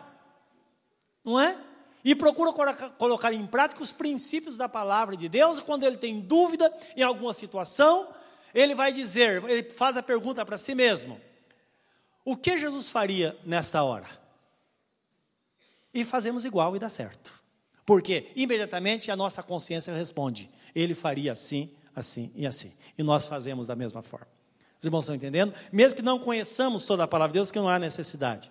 não 1.25 1.38
é? 1.38 1.57
E 2.03 2.14
procura 2.14 2.53
colocar 2.99 3.33
em 3.33 3.47
prática 3.47 3.83
os 3.83 3.92
princípios 3.92 4.57
da 4.57 4.68
palavra 4.68 5.16
de 5.16 5.29
Deus. 5.29 5.61
Quando 5.61 5.85
ele 5.85 5.97
tem 5.97 6.20
dúvida 6.20 6.73
em 6.97 7.03
alguma 7.03 7.33
situação, 7.33 8.09
ele 8.55 8.75
vai 8.75 8.92
dizer, 8.92 9.42
ele 9.44 9.70
faz 9.70 9.97
a 9.97 10.03
pergunta 10.03 10.44
para 10.44 10.59
si 10.59 10.75
mesmo: 10.75 11.20
o 12.25 12.37
que 12.37 12.57
Jesus 12.57 12.90
faria 12.90 13.38
nesta 13.44 13.83
hora? 13.83 14.09
E 15.92 16.05
fazemos 16.05 16.44
igual 16.44 16.77
e 16.77 16.79
dá 16.79 16.90
certo. 16.90 17.43
Porque 17.87 18.31
imediatamente 18.35 19.11
a 19.11 19.16
nossa 19.16 19.42
consciência 19.42 19.92
responde: 19.94 20.51
ele 20.75 20.94
faria 20.94 21.33
assim, 21.33 21.70
assim 21.94 22.31
e 22.35 22.47
assim. 22.47 22.73
E 22.97 23.03
nós 23.03 23.27
fazemos 23.27 23.66
da 23.66 23.77
mesma 23.77 24.03
forma. 24.03 24.29
Os 24.79 24.85
irmãos 24.85 25.05
estão 25.05 25.14
entendendo? 25.14 25.55
Mesmo 25.73 25.97
que 25.97 26.03
não 26.03 26.18
conheçamos 26.18 26.87
toda 26.87 27.05
a 27.05 27.09
palavra 27.09 27.33
de 27.33 27.38
Deus, 27.38 27.51
que 27.51 27.59
não 27.59 27.68
há 27.68 27.79
necessidade. 27.79 28.51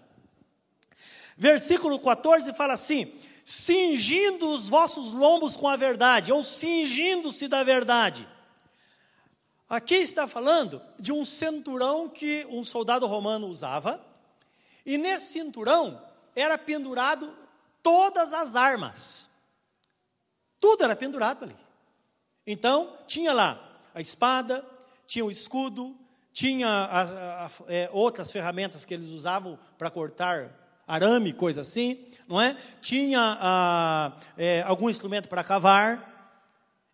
Versículo 1.37 1.99
14 1.99 2.53
fala 2.53 2.73
assim: 2.73 3.11
cingindo 3.43 4.49
os 4.49 4.69
vossos 4.69 5.13
lombos 5.13 5.55
com 5.55 5.67
a 5.67 5.75
verdade, 5.75 6.31
ou 6.31 6.43
cingindo-se 6.43 7.47
da 7.47 7.63
verdade. 7.63 8.27
Aqui 9.67 9.95
está 9.95 10.27
falando 10.27 10.81
de 10.99 11.11
um 11.11 11.25
cinturão 11.25 12.07
que 12.07 12.45
um 12.49 12.63
soldado 12.63 13.07
romano 13.07 13.47
usava, 13.47 14.03
e 14.85 14.97
nesse 14.97 15.33
cinturão 15.33 15.99
era 16.35 16.57
pendurado 16.57 17.33
todas 17.83 18.33
as 18.33 18.55
armas. 18.55 19.29
Tudo 20.59 20.83
era 20.83 20.95
pendurado 20.95 21.43
ali. 21.43 21.55
Então, 22.47 22.97
tinha 23.05 23.31
lá 23.33 23.61
a 23.93 24.01
espada, 24.01 24.65
tinha 25.05 25.23
o 25.23 25.29
escudo, 25.29 25.95
tinha 26.31 26.67
a, 26.67 27.01
a, 27.01 27.45
a, 27.45 27.49
é, 27.67 27.89
outras 27.93 28.31
ferramentas 28.31 28.85
que 28.85 28.93
eles 28.93 29.09
usavam 29.09 29.59
para 29.77 29.91
cortar 29.91 30.57
arame, 30.87 31.31
coisa 31.33 31.61
assim, 31.61 32.07
não 32.27 32.41
é? 32.41 32.57
Tinha 32.81 34.17
é, 34.37 34.63
algum 34.63 34.89
instrumento 34.89 35.29
para 35.29 35.43
cavar. 35.43 36.41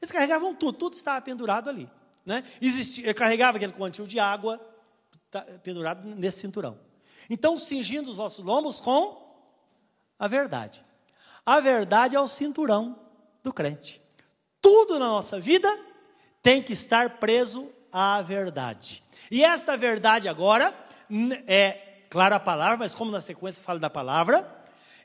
Eles 0.02 0.12
carregavam 0.12 0.54
tudo, 0.54 0.78
tudo 0.78 0.94
estava 0.94 1.22
pendurado 1.22 1.70
ali 1.70 1.90
né? 2.30 2.44
Existia, 2.62 3.12
carregava 3.14 3.58
aquele 3.58 3.74
quantil 3.74 4.06
de 4.06 4.20
água 4.20 4.62
tá, 5.32 5.42
pendurado 5.64 6.08
nesse 6.16 6.40
cinturão. 6.40 6.78
Então, 7.28 7.58
cingindo 7.58 8.10
os 8.12 8.18
vossos 8.18 8.46
lombos 8.46 8.80
com 8.80 9.29
a 10.20 10.28
verdade. 10.28 10.84
A 11.46 11.60
verdade 11.62 12.16
é 12.16 12.20
o 12.20 12.28
cinturão 12.28 13.00
do 13.42 13.54
crente. 13.54 14.02
Tudo 14.62 15.00
na 15.00 15.08
nossa 15.08 15.40
vida 15.40 15.70
tem 16.44 16.62
que 16.62 16.74
estar 16.74 17.18
preso 17.20 17.70
à 17.92 18.22
verdade. 18.22 19.02
E 19.32 19.44
esta 19.44 19.78
verdade 19.78 20.28
agora 20.28 20.74
é 21.48 22.04
clara 22.10 22.36
a 22.36 22.40
palavra, 22.40 22.78
mas 22.78 22.94
como 22.94 23.12
na 23.12 23.22
sequência 23.22 23.64
fala 23.64 23.80
da 23.80 23.90
palavra, 23.90 24.48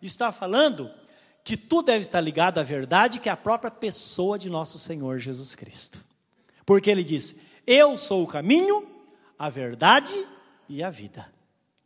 está 0.02 0.32
falando 0.32 0.90
que 1.42 1.56
tudo 1.56 1.86
deve 1.86 2.00
estar 2.00 2.20
ligado 2.20 2.58
à 2.58 2.62
verdade, 2.62 3.20
que 3.20 3.28
é 3.28 3.32
a 3.32 3.36
própria 3.36 3.70
pessoa 3.70 4.38
de 4.38 4.48
nosso 4.48 4.78
Senhor 4.78 5.18
Jesus 5.18 5.54
Cristo. 5.54 6.00
Porque 6.64 6.90
ele 6.90 7.04
diz: 7.04 7.34
Eu 7.66 7.96
sou 7.98 8.22
o 8.22 8.26
caminho, 8.26 8.88
a 9.38 9.48
verdade 9.48 10.14
e 10.68 10.82
a 10.82 10.90
vida. 10.90 11.30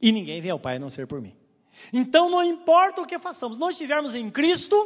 E 0.00 0.12
ninguém 0.12 0.40
vem 0.40 0.50
ao 0.50 0.60
Pai 0.60 0.76
a 0.76 0.78
não 0.78 0.88
ser 0.88 1.06
por 1.06 1.20
mim. 1.20 1.36
Então 1.92 2.28
não 2.28 2.42
importa 2.42 3.00
o 3.00 3.06
que 3.06 3.18
façamos, 3.18 3.56
nós 3.56 3.70
estivermos 3.70 4.14
em 4.14 4.30
Cristo, 4.30 4.76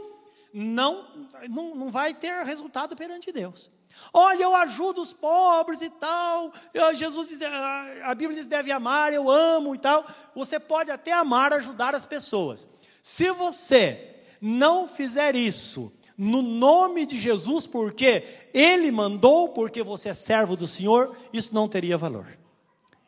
não, 0.52 1.07
não, 1.48 1.74
não 1.74 1.90
vai 1.90 2.12
ter 2.12 2.44
resultado 2.44 2.96
perante 2.96 3.33
Deus. 3.33 3.70
Olha, 4.12 4.42
eu 4.42 4.55
ajudo 4.57 5.00
os 5.00 5.12
pobres 5.12 5.83
e 5.83 5.90
tal. 5.90 6.52
Jesus 6.94 7.28
diz, 7.28 7.38
a 7.42 8.14
Bíblia 8.14 8.38
diz 8.38 8.46
deve 8.46 8.72
amar, 8.72 9.12
eu 9.12 9.31
amo 9.31 9.74
e 9.74 9.78
tal. 9.78 10.05
Você 10.35 10.59
pode 10.59 10.90
até 10.90 11.12
amar, 11.12 11.52
ajudar 11.52 11.94
as 11.94 12.07
pessoas. 12.07 12.68
Se 13.00 13.31
você 13.33 14.16
não 14.40 14.87
fizer 14.87 15.37
isso 15.37 15.92
no 16.16 16.42
nome 16.42 17.07
de 17.07 17.18
Jesus, 17.18 17.66
porque 17.66 18.24
Ele 18.52 18.90
mandou, 18.90 19.48
porque 19.48 19.83
você 19.83 20.11
é 20.11 20.14
servo 20.14 20.57
do 20.57 20.66
Senhor, 20.66 21.16
isso 21.33 21.55
não 21.55 21.68
teria 21.68 21.98
valor. 21.98 22.26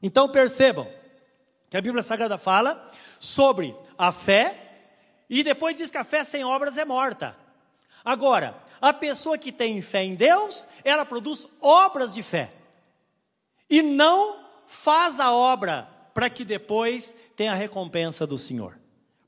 Então 0.03 0.29
percebam 0.29 0.87
que 1.71 1.77
a 1.77 1.81
Bíblia 1.81 2.03
Sagrada 2.03 2.39
fala 2.39 2.91
sobre 3.25 3.75
a 3.97 4.13
fé 4.13 4.61
e 5.29 5.43
depois 5.43 5.77
diz 5.77 5.91
que 5.91 5.97
a 5.97 6.05
fé 6.05 6.23
sem 6.23 6.45
obras 6.45 6.77
é 6.77 6.85
morta. 6.85 7.37
Agora, 8.05 8.63
a 8.81 8.93
pessoa 8.93 9.39
que 9.39 9.51
tem 9.51 9.81
fé 9.81 10.05
em 10.05 10.15
Deus, 10.15 10.67
ela 10.85 11.07
produz 11.07 11.49
obras 11.61 12.13
de 12.13 12.23
fé. 12.23 12.53
E 13.69 13.81
não 13.81 14.45
faz 14.67 15.19
a 15.19 15.33
obra 15.33 15.89
para 16.13 16.29
que 16.29 16.45
depois 16.45 17.15
tenha 17.35 17.53
a 17.53 17.57
recompensa 17.57 18.27
do 18.27 18.37
Senhor. 18.37 18.79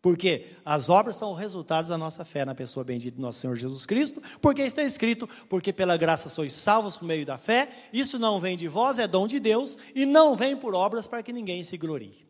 Porque 0.02 0.46
as 0.64 0.88
obras 0.88 1.16
são 1.16 1.32
resultados 1.32 1.88
da 1.88 1.98
nossa 1.98 2.24
fé 2.24 2.44
na 2.44 2.54
pessoa 2.54 2.84
bendita 2.84 3.16
do 3.16 3.22
nosso 3.22 3.40
Senhor 3.40 3.56
Jesus 3.56 3.86
Cristo, 3.86 4.22
porque 4.40 4.62
está 4.62 4.82
escrito: 4.82 5.28
porque 5.48 5.72
pela 5.72 5.96
graça 5.96 6.28
sois 6.28 6.52
salvos 6.52 6.98
por 6.98 7.06
meio 7.06 7.26
da 7.26 7.38
fé, 7.38 7.68
isso 7.92 8.18
não 8.18 8.38
vem 8.38 8.56
de 8.56 8.68
vós, 8.68 8.98
é 8.98 9.08
dom 9.08 9.26
de 9.26 9.40
Deus, 9.40 9.76
e 9.94 10.06
não 10.06 10.36
vem 10.36 10.54
por 10.54 10.74
obras 10.74 11.08
para 11.08 11.22
que 11.22 11.32
ninguém 11.32 11.64
se 11.64 11.76
glorie. 11.76 12.25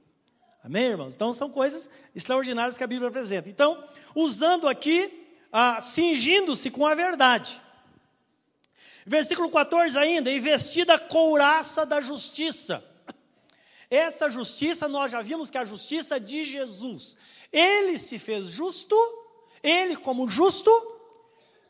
Amém, 0.66 0.86
irmãos? 0.86 1.14
Então 1.14 1.32
são 1.32 1.48
coisas 1.48 1.88
extraordinárias 2.12 2.76
que 2.76 2.82
a 2.82 2.88
Bíblia 2.88 3.08
apresenta. 3.08 3.48
Então, 3.48 3.84
usando 4.16 4.66
aqui 4.66 5.24
ah, 5.52 5.80
cingindo-se 5.80 6.72
com 6.72 6.84
a 6.84 6.92
verdade. 6.92 7.62
Versículo 9.06 9.48
14 9.48 9.96
ainda, 9.96 10.28
e 10.28 10.40
vestida 10.40 10.94
a 10.94 10.98
couraça 10.98 11.86
da 11.86 12.00
justiça. 12.00 12.84
Essa 13.88 14.28
justiça, 14.28 14.88
nós 14.88 15.12
já 15.12 15.22
vimos 15.22 15.50
que 15.50 15.56
é 15.56 15.60
a 15.60 15.64
justiça 15.64 16.18
de 16.18 16.42
Jesus. 16.42 17.16
Ele 17.52 17.96
se 17.96 18.18
fez 18.18 18.48
justo, 18.48 18.96
ele 19.62 19.94
como 19.94 20.28
justo, 20.28 20.68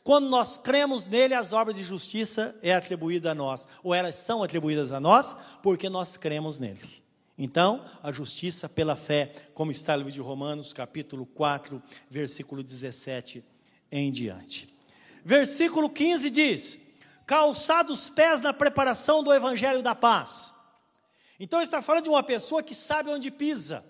quando 0.03 0.27
nós 0.27 0.57
cremos 0.57 1.05
nele, 1.05 1.35
as 1.35 1.53
obras 1.53 1.75
de 1.75 1.83
justiça 1.83 2.57
é 2.63 2.73
atribuída 2.73 3.33
a 3.33 3.35
nós, 3.35 3.67
ou 3.83 3.93
elas 3.93 4.15
são 4.15 4.41
atribuídas 4.41 4.91
a 4.91 4.99
nós, 4.99 5.37
porque 5.61 5.87
nós 5.87 6.17
cremos 6.17 6.57
nele. 6.57 7.06
Então, 7.37 7.85
a 8.01 8.11
justiça 8.11 8.67
pela 8.67 8.95
fé, 8.95 9.31
como 9.53 9.71
está 9.71 9.93
no 9.93 9.99
livro 9.99 10.11
de 10.11 10.21
Romanos, 10.21 10.73
capítulo 10.73 11.25
4, 11.25 11.81
versículo 12.09 12.63
17 12.63 13.43
em 13.91 14.09
diante. 14.09 14.75
Versículo 15.23 15.87
15 15.89 16.29
diz: 16.31 16.79
calçados 17.27 17.99
os 17.99 18.09
pés 18.09 18.41
na 18.41 18.53
preparação 18.53 19.21
do 19.21 19.31
evangelho 19.31 19.83
da 19.83 19.93
paz. 19.93 20.53
Então 21.39 21.61
está 21.61 21.81
falando 21.81 22.05
de 22.05 22.09
uma 22.09 22.23
pessoa 22.23 22.63
que 22.63 22.73
sabe 22.73 23.11
onde 23.11 23.29
pisa, 23.29 23.85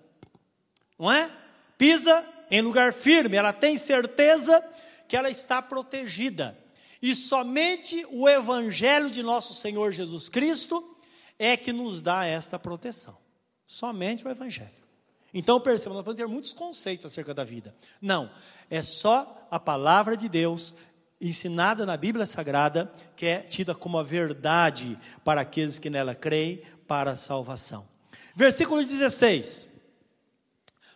não 0.99 1.09
é? 1.09 1.31
Pisa 1.77 2.27
em 2.51 2.61
lugar 2.61 2.91
firme, 2.91 3.37
ela 3.37 3.53
tem 3.53 3.77
certeza 3.77 4.61
que 5.07 5.15
ela 5.15 5.29
está 5.29 5.61
protegida. 5.61 6.57
E 7.01 7.15
somente 7.15 8.05
o 8.09 8.27
evangelho 8.27 9.09
de 9.09 9.23
nosso 9.23 9.53
Senhor 9.53 9.93
Jesus 9.93 10.27
Cristo 10.27 10.97
é 11.39 11.55
que 11.55 11.71
nos 11.71 12.01
dá 12.01 12.25
esta 12.25 12.57
proteção. 12.57 13.26
Somente 13.67 14.25
o 14.25 14.29
evangelho. 14.29 14.87
Então 15.33 15.59
perceba, 15.59 15.93
nós 15.93 16.03
podemos 16.03 16.25
ter 16.25 16.33
muitos 16.33 16.53
conceitos 16.53 17.05
acerca 17.05 17.33
da 17.33 17.43
vida. 17.43 17.75
Não, 18.01 18.31
é 18.69 18.81
só 18.81 19.45
a 19.51 19.59
palavra 19.59 20.15
de 20.15 20.29
Deus 20.29 20.73
ensinada 21.19 21.85
na 21.85 21.97
Bíblia 21.97 22.25
Sagrada 22.25 22.91
que 23.15 23.25
é 23.25 23.39
tida 23.41 23.75
como 23.75 23.97
a 23.97 24.03
verdade 24.03 24.97
para 25.23 25.41
aqueles 25.41 25.79
que 25.79 25.89
nela 25.89 26.15
creem 26.15 26.61
para 26.87 27.11
a 27.11 27.15
salvação. 27.17 27.85
Versículo 28.33 28.83
16: 28.83 29.67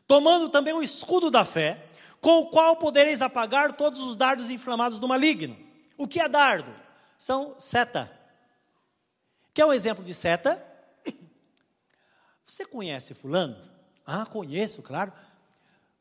Tomando 0.08 0.48
também 0.48 0.74
o 0.74 0.82
escudo 0.82 1.30
da 1.30 1.44
fé, 1.44 1.86
com 2.22 2.40
o 2.40 2.50
qual 2.50 2.78
podereis 2.78 3.22
apagar 3.22 3.74
todos 3.74 4.00
os 4.00 4.16
dardos 4.16 4.50
inflamados 4.50 4.98
do 4.98 5.08
maligno. 5.08 5.58
O 5.98 6.08
que 6.08 6.22
é 6.22 6.30
dardo? 6.30 6.74
São 7.18 7.56
seta. 7.58 8.12
Quer 9.54 9.66
um 9.66 9.74
exemplo 9.74 10.04
de 10.04 10.14
seta? 10.14 10.71
Você 12.52 12.66
conhece 12.66 13.14
Fulano? 13.14 13.56
Ah, 14.06 14.26
conheço, 14.26 14.82
claro. 14.82 15.14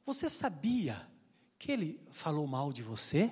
Você 0.04 0.28
sabia 0.28 1.00
que 1.56 1.70
ele 1.70 2.04
falou 2.10 2.44
mal 2.44 2.72
de 2.72 2.82
você? 2.82 3.30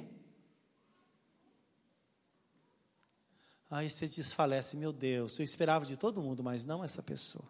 Aí 3.69 3.91
você 3.91 4.07
desfalece, 4.07 4.77
meu 4.77 4.93
Deus, 4.93 5.37
eu 5.37 5.43
esperava 5.43 5.85
de 5.85 5.97
todo 5.97 6.23
mundo, 6.23 6.45
mas 6.45 6.65
não 6.65 6.85
essa 6.85 7.03
pessoa. 7.03 7.45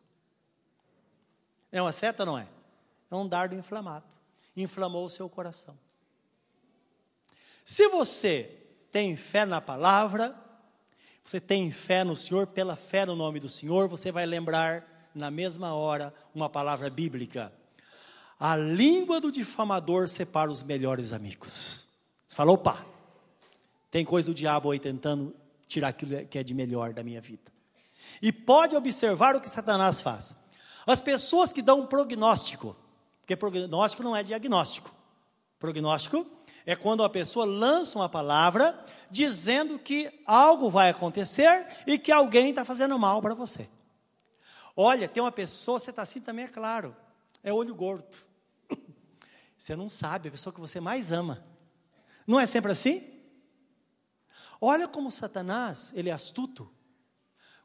É 1.71 1.83
uma 1.83 1.93
seta, 1.93 2.25
não 2.25 2.39
é? 2.39 2.49
É 3.11 3.15
um 3.15 3.29
dardo 3.29 3.55
inflamado. 3.55 4.07
Inflamou 4.57 5.05
o 5.05 5.11
seu 5.11 5.29
coração. 5.29 5.79
Se 7.63 7.87
você 7.89 8.59
tem 8.91 9.15
fé 9.17 9.45
na 9.45 9.61
palavra, 9.61 10.35
você 11.23 11.39
tem 11.39 11.71
fé 11.71 12.05
no 12.05 12.17
Senhor, 12.17 12.47
pela 12.47 12.75
fé 12.75 13.05
no 13.05 13.15
nome 13.15 13.39
do 13.39 13.51
Senhor, 13.51 13.87
você 13.87 14.11
vai 14.11 14.25
lembrar 14.25 14.97
na 15.19 15.31
mesma 15.31 15.75
hora 15.75 16.15
uma 16.35 16.49
palavra 16.49 16.89
bíblica. 16.89 17.53
A 18.39 18.57
língua 18.57 19.21
do 19.21 19.33
difamador 19.33 20.09
separa 20.09 20.51
os 20.51 20.63
melhores 20.63 21.13
amigos. 21.13 21.89
Você 22.27 22.37
fala, 22.37 22.53
opa, 22.53 22.87
tem 23.91 24.05
coisa 24.05 24.31
do 24.31 24.35
diabo 24.35 24.71
aí 24.71 24.79
tentando 24.79 25.35
tirar 25.67 25.89
aquilo 25.89 26.25
que 26.27 26.39
é 26.39 26.43
de 26.43 26.55
melhor 26.55 26.93
da 26.93 27.03
minha 27.03 27.21
vida. 27.21 27.53
E 28.23 28.33
pode 28.33 28.77
observar 28.77 29.35
o 29.35 29.41
que 29.41 29.49
Satanás 29.51 30.01
faz. 30.01 30.35
As 30.87 31.01
pessoas 31.01 31.53
que 31.53 31.61
dão 31.61 31.81
um 31.81 31.87
prognóstico, 31.87 32.77
porque 33.21 33.37
prognóstico 33.37 34.03
não 34.03 34.17
é 34.17 34.23
diagnóstico. 34.23 34.95
Prognóstico 35.59 36.25
é 36.65 36.77
quando 36.77 37.03
a 37.03 37.11
pessoa 37.11 37.45
lança 37.45 37.99
uma 37.99 38.09
palavra 38.09 38.79
dizendo 39.11 39.79
que 39.79 40.11
algo 40.25 40.71
vai 40.71 40.91
acontecer 40.91 41.67
e 41.87 41.99
que 41.99 42.13
alguém 42.13 42.51
está 42.51 42.65
fazendo 42.65 42.99
mal 42.99 43.21
para 43.21 43.35
você. 43.35 43.69
Olha, 44.81 45.09
tem 45.09 45.21
uma 45.21 45.33
pessoa, 45.33 45.81
você 45.81 45.91
está 45.91 46.03
assim 46.03 46.21
também, 46.21 46.45
é 46.45 46.49
claro, 46.49 46.97
é 47.43 47.53
olho 47.53 47.75
gordo. 47.75 48.17
Você 49.59 49.75
não 49.75 49.89
sabe, 49.89 50.29
a 50.29 50.31
pessoa 50.31 50.55
que 50.55 50.61
você 50.61 50.79
mais 50.79 51.11
ama. 51.11 51.45
Não 52.25 52.39
é 52.39 52.47
sempre 52.47 52.71
assim? 52.71 53.11
Olha 54.61 54.87
como 54.87 55.11
Satanás, 55.11 55.93
ele 55.97 56.11
é 56.11 56.13
astuto. 56.13 56.73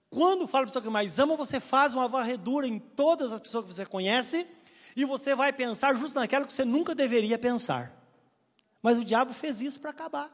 Quando 0.10 0.48
fala 0.48 0.64
a 0.64 0.66
pessoa 0.66 0.82
que 0.82 0.90
mais 0.90 1.20
ama, 1.20 1.36
você 1.36 1.60
faz 1.60 1.94
uma 1.94 2.08
varredura 2.08 2.66
em 2.66 2.80
todas 2.80 3.32
as 3.32 3.40
pessoas 3.40 3.66
que 3.66 3.74
você 3.76 3.86
conhece 3.86 4.48
e 4.96 5.06
você 5.06 5.36
vai 5.36 5.54
pensar 5.54 5.94
justo 5.94 6.16
naquela 6.16 6.48
que 6.48 6.54
você 6.54 6.66
nunca 6.66 6.96
deveria 6.96 7.38
pensar. 7.38 7.96
Mas 8.82 8.98
o 8.98 9.06
diabo 9.06 9.34
fez 9.34 9.62
isso 9.62 9.80
para 9.80 9.92
acabar 9.92 10.32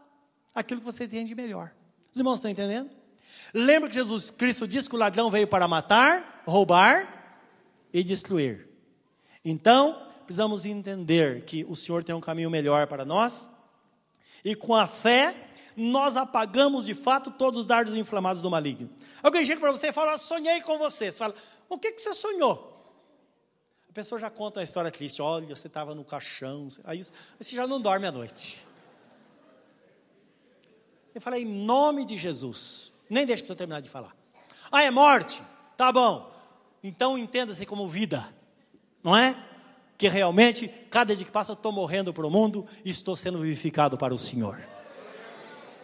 aquilo 0.55 0.79
que 0.79 0.85
você 0.85 1.05
tem 1.05 1.25
de 1.25 1.35
melhor. 1.35 1.75
Os 2.09 2.17
irmãos 2.19 2.35
estão 2.35 2.49
entendendo? 2.49 2.89
Lembra 3.53 3.89
que 3.89 3.95
Jesus 3.95 4.31
Cristo 4.31 4.65
disse 4.65 4.89
que 4.89 4.95
o 4.95 4.99
ladrão 4.99 5.29
veio 5.29 5.47
para 5.47 5.67
matar, 5.67 6.38
roubar 6.49 7.07
e 7.93 8.03
destruir. 8.03 8.67
Então, 9.43 10.05
precisamos 10.25 10.65
entender 10.65 11.43
que 11.43 11.65
o 11.67 11.75
Senhor 11.75 12.03
tem 12.03 12.13
um 12.13 12.21
caminho 12.21 12.49
melhor 12.49 12.87
para 12.87 13.05
nós, 13.05 13.49
e 14.43 14.55
com 14.55 14.75
a 14.75 14.87
fé, 14.87 15.49
nós 15.75 16.17
apagamos 16.17 16.85
de 16.85 16.93
fato 16.93 17.31
todos 17.31 17.61
os 17.61 17.65
dardos 17.65 17.95
inflamados 17.95 18.41
do 18.41 18.49
maligno. 18.49 18.89
Alguém 19.23 19.45
chega 19.45 19.59
para 19.59 19.71
você 19.71 19.87
e 19.87 19.93
fala: 19.93 20.17
Sonhei 20.17 20.61
com 20.61 20.77
você. 20.77 21.11
Você 21.11 21.17
fala: 21.17 21.33
O 21.67 21.77
que, 21.77 21.91
que 21.91 22.01
você 22.01 22.13
sonhou? 22.13 22.75
A 23.89 23.93
pessoa 23.93 24.19
já 24.19 24.29
conta 24.29 24.59
uma 24.59 24.63
história 24.63 24.91
triste: 24.91 25.21
Olha, 25.21 25.55
você 25.55 25.67
estava 25.67 25.95
no 25.95 26.03
caixão. 26.03 26.67
Aí 26.83 27.03
você 27.39 27.55
já 27.55 27.65
não 27.65 27.79
dorme 27.79 28.07
à 28.07 28.11
noite. 28.11 28.65
Eu 31.13 31.21
falei: 31.21 31.43
Em 31.43 31.45
nome 31.45 32.05
de 32.05 32.17
Jesus. 32.17 32.91
Nem 33.09 33.25
deixa 33.25 33.43
para 33.43 33.53
eu 33.53 33.57
terminar 33.57 33.81
de 33.81 33.89
falar. 33.89 34.15
Ah, 34.71 34.83
é 34.83 34.91
morte? 34.91 35.41
Tá 35.75 35.91
bom. 35.91 36.31
Então 36.83 37.17
entenda-se 37.17 37.65
como 37.65 37.87
vida, 37.87 38.27
não 39.03 39.15
é? 39.15 39.35
Que 39.97 40.07
realmente, 40.07 40.67
cada 40.89 41.15
dia 41.15 41.25
que 41.25 41.31
passa, 41.31 41.51
eu 41.51 41.55
estou 41.55 41.71
morrendo 41.71 42.13
para 42.13 42.25
o 42.25 42.29
mundo 42.29 42.65
e 42.85 42.89
estou 42.89 43.17
sendo 43.17 43.39
vivificado 43.39 43.97
para 43.97 44.13
o 44.13 44.19
Senhor. 44.19 44.61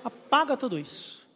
Apaga 0.03 0.55
tudo 0.55 0.79
isso. 0.79 1.27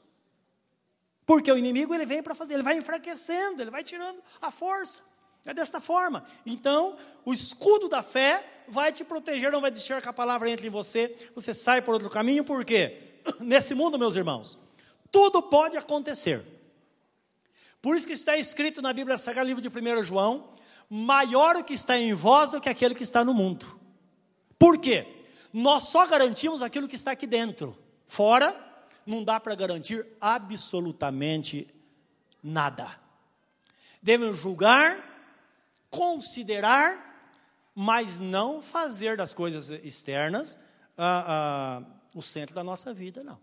Porque 1.26 1.52
o 1.52 1.58
inimigo 1.58 1.94
ele 1.94 2.06
vem 2.06 2.24
para 2.24 2.34
fazer, 2.34 2.56
ele 2.56 2.64
vai 2.64 2.78
enfraquecendo, 2.78 3.62
ele 3.62 3.70
vai 3.70 3.84
tirando 3.84 4.22
a 4.42 4.50
força. 4.50 5.02
É 5.46 5.54
desta 5.54 5.80
forma. 5.80 6.24
Então, 6.46 6.96
o 7.26 7.34
escudo 7.34 7.88
da 7.88 8.04
fé 8.04 8.46
vai 8.68 8.92
te 8.92 9.04
proteger, 9.04 9.52
não 9.52 9.62
vai 9.62 9.72
deixar 9.72 10.02
que 10.02 10.10
a 10.10 10.14
palavra 10.14 10.50
entre 10.50 10.68
em 10.68 10.70
você, 10.70 11.16
você 11.34 11.54
sai 11.54 11.82
por 11.82 11.94
outro 11.94 12.10
caminho, 12.10 12.44
por 12.44 12.66
quê? 12.66 13.22
Nesse 13.40 13.74
mundo, 13.74 13.98
meus 13.98 14.16
irmãos, 14.16 14.58
tudo 15.12 15.42
pode 15.42 15.78
acontecer. 15.78 16.46
Por 17.82 17.96
isso 17.96 18.08
que 18.08 18.14
está 18.14 18.38
escrito 18.38 18.82
na 18.82 18.92
Bíblia 18.92 19.18
Sagrada, 19.18 19.48
livro 19.48 19.62
de 19.62 19.70
1 19.70 20.04
João, 20.04 20.54
maior 20.90 21.56
o 21.56 21.64
que 21.64 21.74
está 21.74 21.98
em 21.98 22.14
vós 22.14 22.52
do 22.52 22.60
que 22.60 22.70
aquele 22.70 22.96
que 22.96 23.04
está 23.04 23.24
no 23.24 23.34
mundo. 23.34 23.80
Por 24.58 24.78
quê? 24.78 25.08
Nós 25.54 25.86
só 25.86 26.06
garantimos 26.06 26.62
aquilo 26.62 26.88
que 26.88 26.96
está 26.96 27.12
aqui 27.12 27.26
dentro. 27.26 27.78
Fora, 28.06 28.56
não 29.06 29.24
dá 29.24 29.40
para 29.40 29.56
garantir 29.56 30.06
absolutamente 30.20 31.74
nada. 32.44 33.00
Devemos 34.02 34.38
julgar, 34.38 35.04
considerar, 35.90 37.32
mas 37.74 38.20
não 38.20 38.62
fazer 38.62 39.16
das 39.16 39.34
coisas 39.34 39.70
externas 39.70 40.60
ah, 40.98 41.82
ah, 41.82 41.84
o 42.14 42.22
centro 42.22 42.54
da 42.54 42.64
nossa 42.64 42.94
vida, 42.94 43.24
não. 43.24 43.40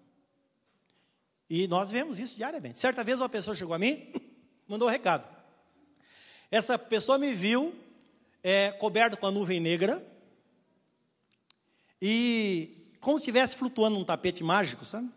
E 1.48 1.66
nós 1.68 1.90
vemos 1.90 2.18
isso 2.18 2.36
diariamente. 2.36 2.78
Certa 2.78 3.04
vez 3.04 3.20
uma 3.20 3.28
pessoa 3.28 3.54
chegou 3.54 3.74
a 3.74 3.78
mim, 3.78 4.12
mandou 4.68 4.88
um 4.88 4.90
recado. 4.90 5.28
Essa 6.50 6.78
pessoa 6.78 7.18
me 7.18 7.34
viu 7.34 7.74
é, 8.42 8.70
coberto 8.72 9.16
com 9.16 9.26
a 9.26 9.30
nuvem 9.30 9.60
negra 9.60 10.06
e 12.00 12.94
como 13.00 13.18
se 13.18 13.22
estivesse 13.22 13.56
flutuando 13.56 13.98
num 13.98 14.04
tapete 14.04 14.44
mágico, 14.44 14.84
sabe? 14.84 15.10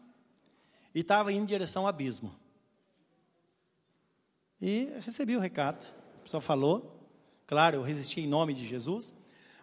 E 0.94 1.02
estava 1.02 1.32
indo 1.32 1.44
em 1.44 1.46
direção 1.46 1.84
ao 1.84 1.88
abismo. 1.88 2.36
E 4.62 4.92
recebi 5.06 5.36
o 5.36 5.40
recado. 5.40 5.86
A 6.20 6.24
pessoa 6.24 6.42
falou. 6.42 6.96
Claro, 7.48 7.78
eu 7.78 7.82
resisti 7.82 8.22
em 8.22 8.28
nome 8.28 8.54
de 8.54 8.66
Jesus. 8.66 9.16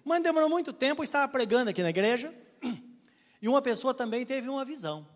Mas 0.04 0.22
demorou 0.22 0.48
muito 0.48 0.72
tempo, 0.72 1.02
eu 1.02 1.04
estava 1.04 1.30
pregando 1.30 1.70
aqui 1.70 1.82
na 1.82 1.90
igreja. 1.90 2.34
E 3.42 3.48
uma 3.48 3.60
pessoa 3.60 3.92
também 3.92 4.24
teve 4.24 4.48
uma 4.48 4.64
visão. 4.64 5.06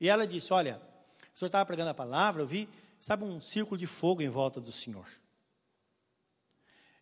E 0.00 0.08
ela 0.08 0.24
disse: 0.24 0.52
Olha, 0.52 0.80
o 1.34 1.38
senhor 1.38 1.48
estava 1.48 1.66
pregando 1.66 1.90
a 1.90 1.94
palavra, 1.94 2.40
eu 2.40 2.46
vi, 2.46 2.68
sabe, 3.04 3.22
um 3.22 3.38
círculo 3.38 3.76
de 3.76 3.84
fogo 3.84 4.22
em 4.22 4.30
volta 4.30 4.58
do 4.62 4.72
senhor. 4.72 5.06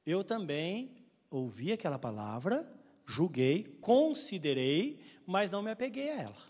Eu 0.05 0.25
também 0.25 0.97
ouvi 1.31 1.73
aquela 1.73 1.97
palavra, 1.97 2.69
julguei, 3.07 3.79
considerei, 3.81 5.01
mas 5.25 5.49
não 5.49 5.63
me 5.63 5.71
apeguei 5.71 6.11
a 6.11 6.23
ela. 6.23 6.43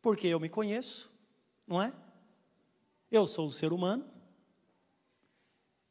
Porque 0.00 0.26
eu 0.26 0.40
me 0.40 0.48
conheço, 0.48 1.12
não 1.66 1.82
é? 1.82 1.92
Eu 3.10 3.26
sou 3.26 3.44
um 3.44 3.50
ser 3.50 3.70
humano. 3.70 4.10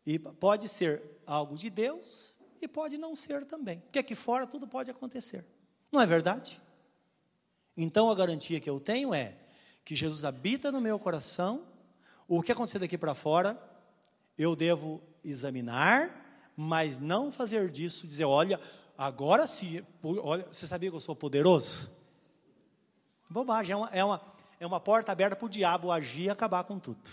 E 0.03 0.17
pode 0.17 0.67
ser 0.67 1.21
algo 1.27 1.53
de 1.53 1.69
Deus 1.69 2.33
e 2.59 2.67
pode 2.67 2.97
não 2.97 3.15
ser 3.15 3.45
também. 3.45 3.81
Porque 3.81 3.99
aqui 3.99 4.15
fora 4.15 4.47
tudo 4.47 4.67
pode 4.67 4.89
acontecer. 4.89 5.45
Não 5.91 6.01
é 6.01 6.07
verdade? 6.07 6.59
Então 7.77 8.09
a 8.09 8.15
garantia 8.15 8.59
que 8.59 8.69
eu 8.69 8.79
tenho 8.79 9.13
é 9.13 9.37
que 9.85 9.93
Jesus 9.93 10.25
habita 10.25 10.71
no 10.71 10.81
meu 10.81 10.97
coração. 10.97 11.70
O 12.33 12.41
que 12.41 12.53
acontecer 12.53 12.79
daqui 12.79 12.97
para 12.97 13.13
fora, 13.13 13.61
eu 14.37 14.55
devo 14.55 15.03
examinar, 15.21 16.49
mas 16.55 16.97
não 16.97 17.29
fazer 17.29 17.69
disso 17.69 18.07
dizer, 18.07 18.23
olha, 18.23 18.57
agora 18.97 19.45
sim, 19.45 19.83
olha, 20.01 20.47
você 20.49 20.65
sabia 20.65 20.89
que 20.89 20.95
eu 20.95 21.01
sou 21.01 21.13
poderoso? 21.13 21.91
Bobagem, 23.29 23.73
é 23.73 23.75
uma, 23.75 23.89
é 23.89 24.05
uma, 24.05 24.21
é 24.61 24.65
uma 24.65 24.79
porta 24.79 25.11
aberta 25.11 25.35
para 25.35 25.45
o 25.45 25.49
diabo 25.49 25.91
agir 25.91 26.27
e 26.27 26.29
acabar 26.29 26.63
com 26.63 26.79
tudo. 26.79 27.09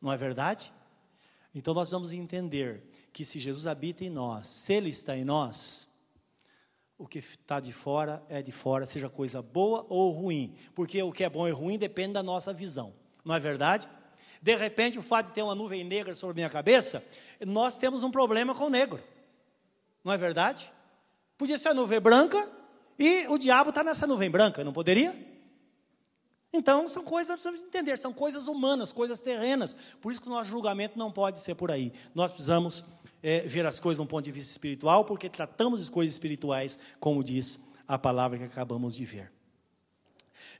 Não 0.00 0.10
é 0.10 0.16
verdade? 0.16 0.72
Então 1.54 1.74
nós 1.74 1.90
vamos 1.90 2.14
entender 2.14 2.90
que 3.12 3.22
se 3.22 3.38
Jesus 3.38 3.66
habita 3.66 4.02
em 4.02 4.08
nós, 4.08 4.48
se 4.48 4.72
Ele 4.72 4.88
está 4.88 5.14
em 5.14 5.26
nós, 5.26 5.86
o 6.96 7.06
que 7.06 7.18
está 7.18 7.60
de 7.60 7.70
fora 7.70 8.24
é 8.30 8.40
de 8.40 8.50
fora, 8.50 8.86
seja 8.86 9.10
coisa 9.10 9.42
boa 9.42 9.84
ou 9.90 10.10
ruim, 10.10 10.56
porque 10.74 11.02
o 11.02 11.12
que 11.12 11.22
é 11.22 11.28
bom 11.28 11.46
e 11.46 11.50
ruim 11.50 11.76
depende 11.76 12.14
da 12.14 12.22
nossa 12.22 12.50
visão, 12.50 12.94
não 13.22 13.34
é 13.34 13.38
verdade? 13.38 13.86
De 14.44 14.54
repente, 14.54 14.98
o 14.98 15.02
fato 15.02 15.28
de 15.28 15.32
ter 15.32 15.40
uma 15.40 15.54
nuvem 15.54 15.82
negra 15.82 16.14
sobre 16.14 16.34
minha 16.34 16.50
cabeça, 16.50 17.02
nós 17.46 17.78
temos 17.78 18.02
um 18.02 18.10
problema 18.10 18.54
com 18.54 18.64
o 18.64 18.68
negro, 18.68 19.02
não 20.04 20.12
é 20.12 20.18
verdade? 20.18 20.70
Podia 21.38 21.56
ser 21.56 21.68
a 21.68 21.74
nuvem 21.74 21.98
branca 21.98 22.52
e 22.98 23.26
o 23.28 23.38
diabo 23.38 23.70
está 23.70 23.82
nessa 23.82 24.06
nuvem 24.06 24.30
branca, 24.30 24.62
não 24.62 24.70
poderia? 24.70 25.18
Então, 26.52 26.86
são 26.86 27.02
coisas, 27.02 27.32
precisamos 27.32 27.62
entender, 27.62 27.96
são 27.96 28.12
coisas 28.12 28.46
humanas, 28.46 28.92
coisas 28.92 29.18
terrenas. 29.22 29.74
Por 29.98 30.12
isso 30.12 30.20
que 30.20 30.28
o 30.28 30.30
nosso 30.30 30.50
julgamento 30.50 30.98
não 30.98 31.10
pode 31.10 31.40
ser 31.40 31.54
por 31.54 31.70
aí. 31.70 31.90
Nós 32.14 32.30
precisamos 32.30 32.84
é, 33.22 33.40
ver 33.40 33.64
as 33.64 33.80
coisas 33.80 33.96
de 33.96 34.02
um 34.02 34.06
ponto 34.06 34.26
de 34.26 34.30
vista 34.30 34.50
espiritual, 34.50 35.06
porque 35.06 35.30
tratamos 35.30 35.80
as 35.80 35.88
coisas 35.88 36.12
espirituais, 36.12 36.78
como 37.00 37.24
diz 37.24 37.60
a 37.88 37.98
palavra 37.98 38.36
que 38.36 38.44
acabamos 38.44 38.96
de 38.96 39.06
ver. 39.06 39.32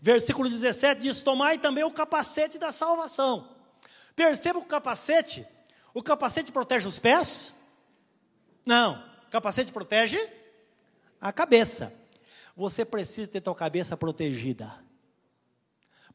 Versículo 0.01 0.49
17 0.49 1.03
diz: 1.03 1.20
Tomai 1.20 1.59
também 1.59 1.85
o 1.85 1.90
capacete 1.90 2.57
da 2.57 2.73
salvação. 2.73 3.54
Perceba 4.14 4.59
o 4.59 4.64
capacete. 4.64 5.46
O 5.92 6.03
capacete 6.03 6.53
protege 6.53 6.87
os 6.87 6.98
pés? 6.98 7.55
Não. 8.64 9.03
O 9.27 9.31
capacete 9.31 9.72
protege 9.72 10.18
a 11.20 11.33
cabeça. 11.33 11.92
Você 12.57 12.85
precisa 12.85 13.29
ter 13.29 13.42
sua 13.42 13.55
cabeça 13.55 13.96
protegida. 13.96 14.72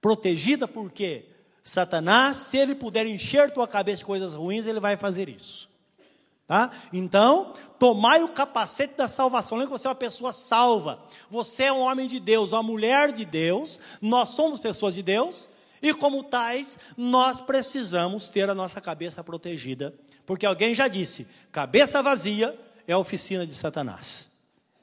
Protegida 0.01 0.67
porque 0.67 1.25
Satanás, 1.61 2.37
se 2.37 2.57
ele 2.57 2.73
puder 2.73 3.05
encher 3.05 3.51
tua 3.51 3.67
cabeça 3.67 3.99
de 3.99 4.05
coisas 4.05 4.33
ruins, 4.33 4.65
ele 4.65 4.79
vai 4.79 4.95
fazer 4.95 5.29
isso. 5.29 5.69
Tá? 6.47 6.71
Então, 6.91 7.53
tomai 7.77 8.23
o 8.23 8.29
capacete 8.29 8.95
da 8.95 9.07
salvação. 9.07 9.57
Lembra 9.57 9.73
que 9.73 9.79
você 9.79 9.87
é 9.87 9.91
uma 9.91 9.95
pessoa 9.95 10.33
salva. 10.33 10.99
Você 11.29 11.65
é 11.65 11.71
um 11.71 11.79
homem 11.79 12.07
de 12.07 12.19
Deus, 12.19 12.53
uma 12.53 12.63
mulher 12.63 13.11
de 13.11 13.23
Deus. 13.23 13.79
Nós 14.01 14.29
somos 14.29 14.59
pessoas 14.59 14.95
de 14.95 15.03
Deus. 15.03 15.47
E 15.81 15.93
como 15.93 16.23
tais, 16.23 16.77
nós 16.97 17.41
precisamos 17.41 18.29
ter 18.29 18.49
a 18.49 18.55
nossa 18.55 18.81
cabeça 18.81 19.23
protegida. 19.23 19.93
Porque 20.25 20.45
alguém 20.45 20.75
já 20.75 20.87
disse: 20.87 21.27
cabeça 21.51 22.03
vazia 22.03 22.57
é 22.87 22.95
oficina 22.95 23.45
de 23.45 23.53
Satanás. 23.53 24.31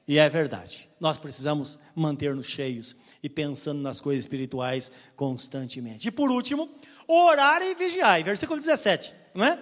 E 0.09 0.19
é 0.19 0.29
verdade. 0.29 0.89
Nós 1.01 1.19
precisamos 1.19 1.79
manter-nos 1.95 2.47
cheios 2.47 2.97
e 3.23 3.29
pensando 3.29 3.81
nas 3.81 4.01
coisas 4.01 4.25
espirituais 4.25 4.91
constantemente. 5.17 6.07
E 6.07 6.11
por 6.11 6.31
último, 6.31 6.71
orar 7.09 7.61
e 7.63 7.75
vigiar. 7.75 8.23
Versículo 8.23 8.61
17, 8.61 9.13
não 9.35 9.45
é? 9.45 9.59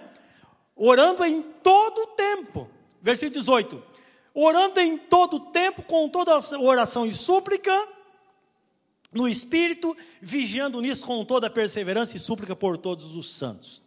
Orando 0.75 1.23
em 1.25 1.41
todo 1.41 1.97
o 1.99 2.07
tempo. 2.07 2.69
Versículo 3.01 3.39
18. 3.39 3.83
Orando 4.33 4.79
em 4.79 4.97
todo 4.97 5.37
o 5.37 5.39
tempo, 5.39 5.81
com 5.83 6.09
toda 6.09 6.37
oração 6.59 7.05
e 7.05 7.13
súplica, 7.13 7.71
no 9.15 9.27
Espírito, 9.27 9.95
vigiando 10.21 10.79
nisso 10.81 11.05
com 11.05 11.25
toda 11.25 11.49
perseverança 11.49 12.15
e 12.15 12.19
súplica 12.19 12.55
por 12.55 12.77
todos 12.77 13.15
os 13.15 13.33
santos. 13.33 13.81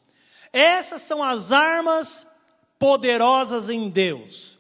Essas 0.53 1.03
são 1.03 1.23
as 1.23 1.53
armas 1.53 2.27
poderosas 2.79 3.69
em 3.69 3.89
Deus 3.89 4.59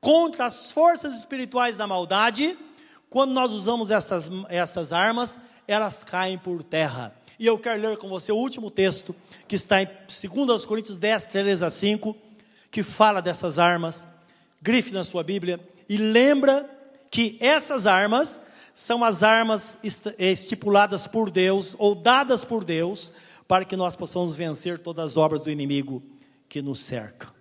contra 0.00 0.44
as 0.44 0.70
forças 0.70 1.16
espirituais 1.16 1.78
da 1.78 1.86
maldade 1.86 2.58
quando 3.08 3.32
nós 3.32 3.52
usamos 3.52 3.90
essas, 3.90 4.28
essas 4.48 4.92
armas, 4.92 5.38
elas 5.68 6.02
caem 6.02 6.36
por 6.36 6.64
terra. 6.64 7.14
E 7.38 7.46
eu 7.46 7.56
quero 7.56 7.80
ler 7.80 7.96
com 7.96 8.08
você 8.08 8.32
o 8.32 8.36
último 8.36 8.72
texto, 8.72 9.14
que 9.46 9.54
está 9.54 9.80
em 9.80 9.86
2 9.86 10.64
Coríntios 10.64 10.98
10, 10.98 11.26
3 11.26 11.62
a 11.62 11.70
5, 11.70 12.16
que 12.72 12.82
fala 12.82 13.22
dessas 13.22 13.56
armas. 13.56 14.04
Grife 14.60 14.90
na 14.90 15.04
sua 15.04 15.22
Bíblia 15.22 15.60
e 15.88 15.96
lembra 15.96 16.68
que 17.08 17.38
essas 17.40 17.86
armas 17.86 18.40
são 18.74 19.04
as 19.04 19.22
armas 19.22 19.78
estipuladas 20.18 21.06
por 21.06 21.30
Deus 21.30 21.76
ou 21.78 21.94
dadas 21.94 22.44
por 22.44 22.64
Deus 22.64 23.12
para 23.46 23.64
que 23.64 23.76
nós 23.76 23.94
possamos 23.94 24.34
vencer 24.34 24.80
todas 24.80 25.12
as 25.12 25.16
obras 25.16 25.44
do 25.44 25.50
inimigo 25.50 26.02
que 26.48 26.60
nos 26.60 26.80
cercam. 26.80 27.32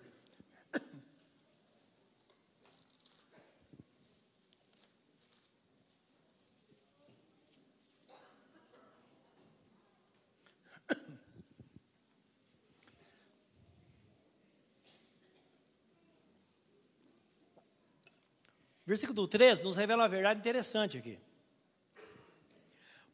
Versículo 18.86 19.28
3 19.28 19.64
nos 19.64 19.78
revela 19.78 20.04
uma 20.04 20.10
verdade 20.10 20.40
interessante 20.40 20.98
aqui. 20.98 21.18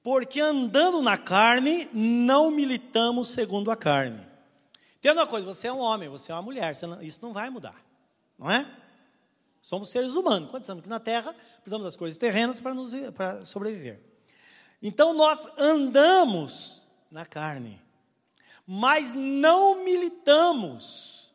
Porque 0.02 0.40
andando 0.40 1.02
na 1.02 1.18
carne, 1.18 1.90
não 1.94 2.50
militamos 2.50 3.30
segundo 3.30 3.70
a 3.70 3.76
carne. 3.76 4.20
Tem 5.02 5.12
uma 5.12 5.28
coisa, 5.28 5.46
você 5.46 5.68
é 5.68 5.74
um 5.74 5.80
homem, 5.80 6.10
você 6.10 6.32
é 6.32 6.36
uma 6.36 6.42
mulher, 6.42 6.74
não, 6.84 7.02
isso 7.02 7.20
não 7.22 7.32
vai 7.32 7.50
mudar, 7.50 7.76
não 8.38 8.50
é? 8.52 8.66
Somos 9.62 9.90
seres 9.90 10.14
humanos. 10.14 10.50
Quando 10.50 10.64
estamos 10.64 10.82
aqui 10.82 10.90
na 10.90 11.00
Terra, 11.00 11.34
precisamos 11.58 11.86
das 11.86 11.98
coisas 11.98 12.18
terrenas 12.18 12.60
para, 12.60 12.74
nos, 12.74 12.94
para 13.14 13.46
sobreviver. 13.46 14.02
Então 14.82 15.14
nós 15.14 15.46
andamos 15.58 16.88
na 17.12 17.26
carne, 17.26 17.82
mas 18.66 19.14
não 19.14 19.84
militamos 19.84 21.34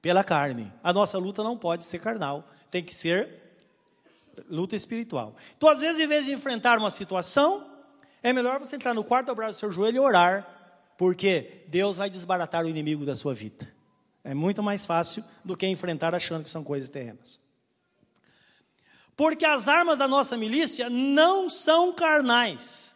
pela 0.00 0.22
carne. 0.22 0.72
A 0.82 0.92
nossa 0.92 1.18
luta 1.18 1.42
não 1.42 1.56
pode 1.58 1.84
ser 1.84 1.98
carnal, 2.00 2.48
tem 2.70 2.82
que 2.82 2.94
ser 2.94 3.39
luta 4.48 4.76
espiritual. 4.76 5.34
Então, 5.56 5.68
às 5.68 5.80
vezes, 5.80 6.00
em 6.00 6.06
vez 6.06 6.24
de 6.26 6.32
enfrentar 6.32 6.78
uma 6.78 6.90
situação, 6.90 7.66
é 8.22 8.32
melhor 8.32 8.58
você 8.58 8.76
entrar 8.76 8.94
no 8.94 9.04
quarto, 9.04 9.28
dobrar 9.28 9.50
o 9.50 9.54
seu 9.54 9.72
joelho 9.72 9.96
e 9.96 10.00
orar, 10.00 10.46
porque 10.96 11.64
Deus 11.68 11.96
vai 11.96 12.10
desbaratar 12.10 12.64
o 12.64 12.68
inimigo 12.68 13.04
da 13.04 13.16
sua 13.16 13.32
vida. 13.32 13.72
É 14.22 14.34
muito 14.34 14.62
mais 14.62 14.84
fácil 14.84 15.24
do 15.44 15.56
que 15.56 15.66
enfrentar 15.66 16.14
achando 16.14 16.44
que 16.44 16.50
são 16.50 16.62
coisas 16.62 16.90
terrenas. 16.90 17.40
Porque 19.16 19.44
as 19.44 19.68
armas 19.68 19.98
da 19.98 20.06
nossa 20.06 20.36
milícia 20.36 20.88
não 20.88 21.48
são 21.48 21.92
carnais, 21.92 22.94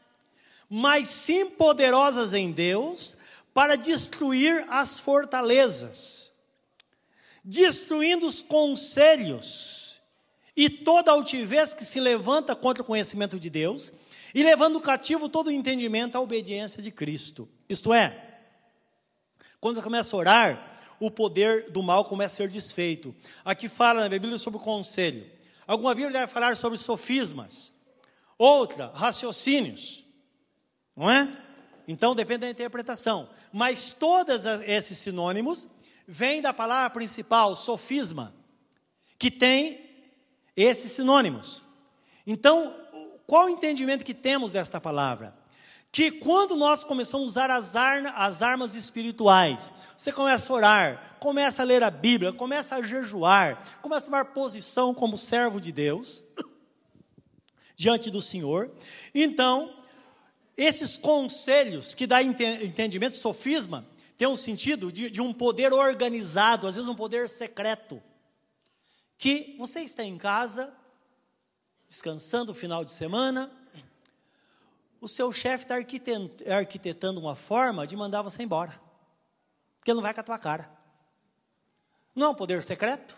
mas 0.68 1.08
sim 1.08 1.46
poderosas 1.46 2.32
em 2.32 2.50
Deus 2.52 3.16
para 3.52 3.76
destruir 3.76 4.66
as 4.68 5.00
fortalezas, 5.00 6.32
destruindo 7.44 8.26
os 8.26 8.42
conselhos 8.42 9.83
e 10.56 10.68
toda 10.70 11.10
altivez 11.10 11.74
que 11.74 11.84
se 11.84 11.98
levanta 12.00 12.54
contra 12.54 12.82
o 12.82 12.86
conhecimento 12.86 13.38
de 13.38 13.50
Deus, 13.50 13.92
e 14.34 14.42
levando 14.42 14.80
cativo 14.80 15.28
todo 15.28 15.46
o 15.46 15.50
entendimento 15.50 16.16
à 16.16 16.20
obediência 16.20 16.82
de 16.82 16.90
Cristo. 16.90 17.48
Isto 17.68 17.94
é, 17.94 18.40
quando 19.60 19.76
você 19.76 19.82
começa 19.82 20.14
a 20.14 20.18
orar, 20.18 20.78
o 21.00 21.10
poder 21.10 21.70
do 21.70 21.82
mal 21.82 22.04
começa 22.04 22.34
a 22.34 22.36
ser 22.36 22.48
desfeito. 22.48 23.14
Aqui 23.44 23.68
fala 23.68 24.02
na 24.02 24.08
Bíblia 24.08 24.36
sobre 24.38 24.58
o 24.58 24.62
conselho. 24.62 25.30
Alguma 25.66 25.94
Bíblia 25.94 26.20
vai 26.20 26.28
falar 26.28 26.56
sobre 26.56 26.78
sofismas. 26.78 27.72
Outra, 28.36 28.92
raciocínios. 28.94 30.04
Não 30.96 31.10
é? 31.10 31.28
Então 31.86 32.14
depende 32.14 32.40
da 32.40 32.50
interpretação. 32.50 33.28
Mas 33.52 33.92
todos 33.92 34.44
esses 34.66 34.98
sinônimos 34.98 35.68
vêm 36.06 36.42
da 36.42 36.52
palavra 36.52 36.90
principal, 36.90 37.56
sofisma, 37.56 38.34
que 39.18 39.30
tem 39.30 39.83
esses 40.56 40.92
sinônimos. 40.92 41.62
Então, 42.26 42.74
qual 43.26 43.46
o 43.46 43.50
entendimento 43.50 44.04
que 44.04 44.14
temos 44.14 44.52
desta 44.52 44.80
palavra? 44.80 45.34
que 45.94 46.10
quando 46.10 46.56
nós 46.56 46.82
começamos 46.82 47.24
a 47.24 47.28
usar 47.28 47.50
as, 47.52 47.76
ar, 47.76 48.04
as 48.16 48.42
armas 48.42 48.74
espirituais, 48.74 49.72
você 49.96 50.10
começa 50.10 50.52
a 50.52 50.56
orar, 50.56 51.16
começa 51.20 51.62
a 51.62 51.64
ler 51.64 51.84
a 51.84 51.90
Bíblia, 51.90 52.32
começa 52.32 52.74
a 52.74 52.82
jejuar, 52.82 53.62
começa 53.80 54.00
a 54.00 54.04
tomar 54.06 54.24
posição 54.24 54.92
como 54.92 55.16
servo 55.16 55.60
de 55.60 55.70
Deus, 55.70 56.20
diante 57.76 58.10
do 58.10 58.20
Senhor, 58.20 58.72
então, 59.14 59.72
esses 60.56 60.98
conselhos 60.98 61.94
que 61.94 62.08
dá 62.08 62.20
entendimento, 62.20 63.16
sofisma, 63.16 63.86
tem 64.18 64.26
um 64.26 64.34
sentido 64.34 64.90
de, 64.90 65.08
de 65.08 65.20
um 65.20 65.32
poder 65.32 65.72
organizado, 65.72 66.66
às 66.66 66.74
vezes 66.74 66.90
um 66.90 66.96
poder 66.96 67.28
secreto, 67.28 68.02
que 69.16 69.54
você 69.58 69.80
está 69.80 70.04
em 70.04 70.18
casa, 70.18 70.74
descansando 71.86 72.52
o 72.52 72.54
final 72.54 72.84
de 72.84 72.90
semana, 72.90 73.50
o 75.00 75.08
seu 75.08 75.30
chefe 75.32 75.64
está 75.64 75.76
arquitetando 75.76 77.20
uma 77.20 77.36
forma 77.36 77.86
de 77.86 77.96
mandar 77.96 78.22
você 78.22 78.42
embora. 78.42 78.80
Porque 79.78 79.90
ele 79.90 79.96
não 79.96 80.02
vai 80.02 80.14
com 80.14 80.20
a 80.20 80.24
tua 80.24 80.38
cara. 80.38 80.70
Não 82.14 82.28
é 82.28 82.30
um 82.30 82.34
poder 82.34 82.62
secreto? 82.62 83.16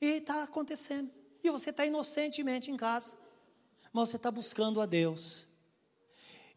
E 0.00 0.06
está 0.16 0.42
acontecendo. 0.42 1.10
E 1.44 1.50
você 1.50 1.70
está 1.70 1.86
inocentemente 1.86 2.70
em 2.70 2.76
casa. 2.76 3.14
Mas 3.92 4.08
você 4.08 4.16
está 4.16 4.30
buscando 4.30 4.80
a 4.80 4.86
Deus. 4.86 5.46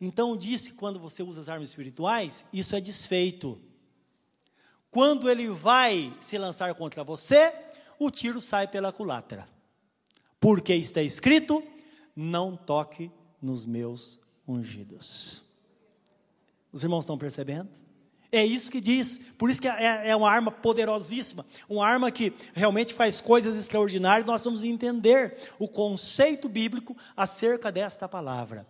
Então 0.02 0.36
disse 0.36 0.74
quando 0.74 1.00
você 1.00 1.22
usa 1.22 1.42
as 1.42 1.50
armas 1.50 1.70
espirituais, 1.70 2.46
isso 2.52 2.76
é 2.76 2.82
desfeito. 2.82 3.62
Quando 4.94 5.28
ele 5.28 5.48
vai 5.48 6.14
se 6.20 6.38
lançar 6.38 6.72
contra 6.76 7.04
você, 7.04 7.52
o 7.98 8.12
tiro 8.12 8.40
sai 8.40 8.68
pela 8.68 8.92
culatra. 8.92 9.50
Porque 10.40 10.72
está 10.76 11.02
escrito: 11.02 11.64
não 12.16 12.56
toque 12.56 13.10
nos 13.42 13.66
meus 13.66 14.20
ungidos. 14.48 15.44
Os 16.72 16.84
irmãos 16.84 17.06
estão 17.06 17.18
percebendo? 17.18 17.72
É 18.32 18.46
isso 18.46 18.70
que 18.70 18.80
diz, 18.80 19.20
por 19.36 19.50
isso 19.50 19.60
que 19.60 19.68
é, 19.68 20.10
é 20.10 20.16
uma 20.16 20.30
arma 20.30 20.52
poderosíssima, 20.52 21.44
uma 21.68 21.88
arma 21.88 22.12
que 22.12 22.32
realmente 22.54 22.94
faz 22.94 23.20
coisas 23.20 23.56
extraordinárias. 23.56 24.28
Nós 24.28 24.44
vamos 24.44 24.64
entender 24.64 25.38
o 25.58 25.68
conceito 25.68 26.48
bíblico 26.48 26.96
acerca 27.18 27.72
desta 27.72 28.08
palavra. 28.08 28.68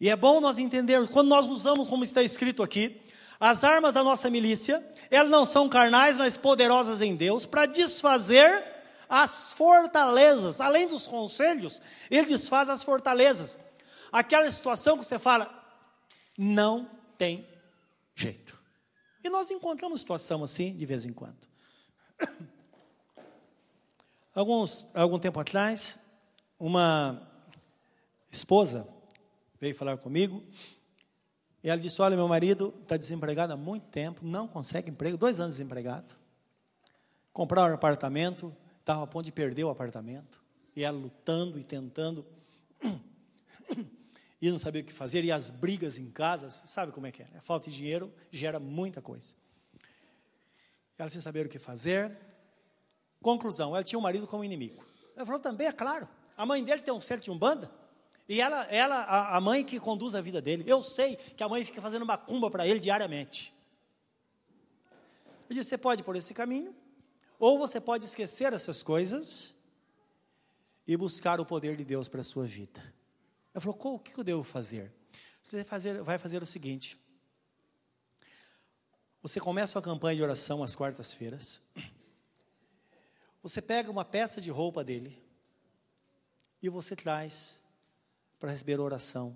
E 0.00 0.08
é 0.08 0.16
bom 0.16 0.40
nós 0.40 0.58
entendermos, 0.58 1.10
quando 1.10 1.28
nós 1.28 1.48
usamos, 1.48 1.86
como 1.86 2.02
está 2.02 2.22
escrito 2.22 2.62
aqui, 2.62 3.02
as 3.38 3.64
armas 3.64 3.92
da 3.92 4.02
nossa 4.02 4.30
milícia, 4.30 4.84
elas 5.10 5.30
não 5.30 5.44
são 5.44 5.68
carnais, 5.68 6.16
mas 6.18 6.36
poderosas 6.36 7.00
em 7.00 7.16
Deus, 7.16 7.44
para 7.44 7.66
desfazer 7.66 8.64
as 9.08 9.52
fortalezas, 9.52 10.60
além 10.60 10.86
dos 10.86 11.06
conselhos, 11.06 11.80
ele 12.10 12.26
desfaz 12.26 12.68
as 12.68 12.82
fortalezas. 12.82 13.58
Aquela 14.10 14.50
situação 14.50 14.96
que 14.96 15.04
você 15.04 15.18
fala, 15.18 15.50
não 16.38 16.88
tem 17.18 17.46
jeito. 18.14 18.58
E 19.22 19.28
nós 19.28 19.50
encontramos 19.50 20.00
situação 20.00 20.42
assim 20.42 20.74
de 20.74 20.86
vez 20.86 21.04
em 21.04 21.12
quando. 21.12 21.48
Alguns, 24.34 24.90
algum 24.92 25.16
tempo 25.16 25.38
atrás, 25.38 25.96
uma 26.58 27.22
esposa 28.32 28.84
veio 29.60 29.76
falar 29.76 29.96
comigo 29.96 30.42
e 31.64 31.70
ela 31.70 31.80
disse: 31.80 32.00
Olha, 32.02 32.14
meu 32.14 32.28
marido 32.28 32.74
está 32.82 32.94
desempregado 32.98 33.54
há 33.54 33.56
muito 33.56 33.86
tempo, 33.86 34.20
não 34.22 34.46
consegue 34.46 34.90
emprego, 34.90 35.16
dois 35.16 35.40
anos 35.40 35.54
desempregado. 35.54 36.14
Comprar 37.32 37.70
um 37.70 37.74
apartamento, 37.74 38.54
estava 38.80 39.02
a 39.02 39.06
ponto 39.06 39.24
de 39.24 39.32
perder 39.32 39.64
o 39.64 39.70
apartamento, 39.70 40.38
e 40.76 40.84
ela 40.84 40.96
lutando 40.96 41.58
e 41.58 41.64
tentando, 41.64 42.24
e 44.40 44.50
não 44.50 44.58
sabia 44.58 44.82
o 44.82 44.84
que 44.84 44.92
fazer, 44.92 45.24
e 45.24 45.32
as 45.32 45.50
brigas 45.50 45.98
em 45.98 46.10
casa, 46.10 46.50
sabe 46.50 46.92
como 46.92 47.06
é 47.06 47.10
que 47.10 47.22
é, 47.22 47.26
a 47.34 47.40
falta 47.40 47.70
de 47.70 47.76
dinheiro 47.76 48.12
gera 48.30 48.60
muita 48.60 49.00
coisa. 49.00 49.34
Ela 50.98 51.08
sem 51.08 51.20
saber 51.20 51.46
o 51.46 51.48
que 51.48 51.58
fazer, 51.58 52.14
conclusão, 53.22 53.74
ela 53.74 53.82
tinha 53.82 53.98
um 53.98 54.02
marido 54.02 54.26
como 54.26 54.44
inimigo. 54.44 54.84
Ela 55.16 55.24
falou 55.24 55.40
também, 55.40 55.66
é 55.66 55.72
claro, 55.72 56.06
a 56.36 56.44
mãe 56.44 56.62
dele 56.62 56.82
tem 56.82 56.92
um 56.92 57.00
certo 57.00 57.24
de 57.24 57.30
umbanda, 57.30 57.70
e 58.28 58.40
ela, 58.40 58.64
ela 58.64 58.96
a, 58.96 59.36
a 59.36 59.40
mãe 59.40 59.64
que 59.64 59.78
conduz 59.78 60.14
a 60.14 60.20
vida 60.20 60.40
dele. 60.40 60.64
Eu 60.66 60.82
sei 60.82 61.16
que 61.16 61.42
a 61.42 61.48
mãe 61.48 61.64
fica 61.64 61.80
fazendo 61.80 62.02
uma 62.02 62.16
cumba 62.16 62.50
para 62.50 62.66
ele 62.66 62.80
diariamente. 62.80 63.52
Eu 65.48 65.54
disse, 65.54 65.68
você 65.68 65.78
pode 65.78 66.02
por 66.02 66.16
esse 66.16 66.32
caminho, 66.32 66.74
ou 67.38 67.58
você 67.58 67.80
pode 67.80 68.04
esquecer 68.04 68.52
essas 68.52 68.82
coisas 68.82 69.54
e 70.86 70.96
buscar 70.96 71.40
o 71.40 71.46
poder 71.46 71.76
de 71.76 71.84
Deus 71.84 72.08
para 72.08 72.20
a 72.20 72.24
sua 72.24 72.44
vida. 72.44 72.80
Ela 73.52 73.60
falou: 73.60 73.94
o 73.94 73.98
que 73.98 74.18
eu 74.18 74.24
devo 74.24 74.42
fazer? 74.42 74.92
Você 75.42 75.56
vai 75.56 75.64
fazer, 75.64 76.02
vai 76.02 76.18
fazer 76.18 76.42
o 76.42 76.46
seguinte: 76.46 76.98
você 79.22 79.38
começa 79.38 79.78
a 79.78 79.82
campanha 79.82 80.16
de 80.16 80.22
oração 80.22 80.62
às 80.62 80.74
quartas-feiras, 80.74 81.60
você 83.42 83.60
pega 83.60 83.90
uma 83.90 84.04
peça 84.04 84.40
de 84.40 84.50
roupa 84.50 84.82
dele 84.82 85.22
e 86.62 86.68
você 86.68 86.96
traz 86.96 87.63
para 88.44 88.52
receber 88.52 88.78
oração. 88.78 89.34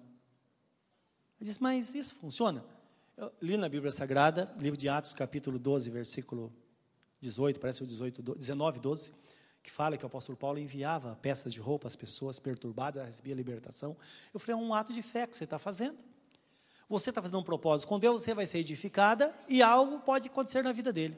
Ele 1.41 1.49
diz: 1.49 1.59
Mas 1.59 1.95
isso 1.95 2.15
funciona? 2.15 2.63
Eu 3.17 3.33
li 3.41 3.57
na 3.57 3.67
Bíblia 3.67 3.91
Sagrada, 3.91 4.55
livro 4.59 4.79
de 4.79 4.87
Atos, 4.87 5.15
capítulo 5.15 5.59
12, 5.59 5.89
versículo 5.89 6.53
18, 7.19 7.59
parece 7.59 7.83
o 7.83 7.87
18, 7.87 8.21
19, 8.35 8.79
12, 8.79 9.15
que 9.63 9.71
fala 9.71 9.97
que 9.97 10.05
o 10.05 10.07
apóstolo 10.07 10.37
Paulo 10.37 10.59
enviava 10.59 11.17
peças 11.23 11.55
de 11.55 11.59
roupa 11.59 11.89
às 11.89 11.97
pessoas 11.97 12.39
perturbadas, 12.39 13.07
recebia 13.07 13.35
libertação. 13.35 13.97
Eu 14.35 14.39
falei, 14.39 14.61
é 14.61 14.63
um 14.63 14.75
ato 14.75 14.93
de 14.93 15.01
fé 15.01 15.27
que 15.27 15.35
você 15.35 15.45
está 15.45 15.59
fazendo. 15.59 15.97
Você 16.87 17.09
está 17.09 17.23
fazendo 17.23 17.39
um 17.39 17.43
propósito 17.43 17.89
com 17.89 17.99
Deus, 17.99 18.21
você 18.21 18.35
vai 18.35 18.45
ser 18.45 18.59
edificada 18.59 19.35
e 19.49 19.63
algo 19.63 20.01
pode 20.01 20.29
acontecer 20.29 20.63
na 20.63 20.73
vida 20.73 20.93
dele. 20.93 21.17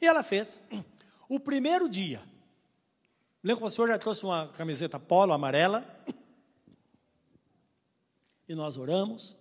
E 0.00 0.06
ela 0.06 0.22
fez. 0.22 0.62
O 1.28 1.38
primeiro 1.38 1.86
dia, 1.86 2.22
lembra 3.44 3.60
que 3.60 3.66
o 3.66 3.70
senhor 3.70 3.88
já 3.88 3.98
trouxe 3.98 4.24
uma 4.24 4.48
camiseta 4.48 4.98
polo 4.98 5.34
amarela? 5.34 5.84
E 8.48 8.54
nós 8.54 8.76
oramos. 8.76 9.36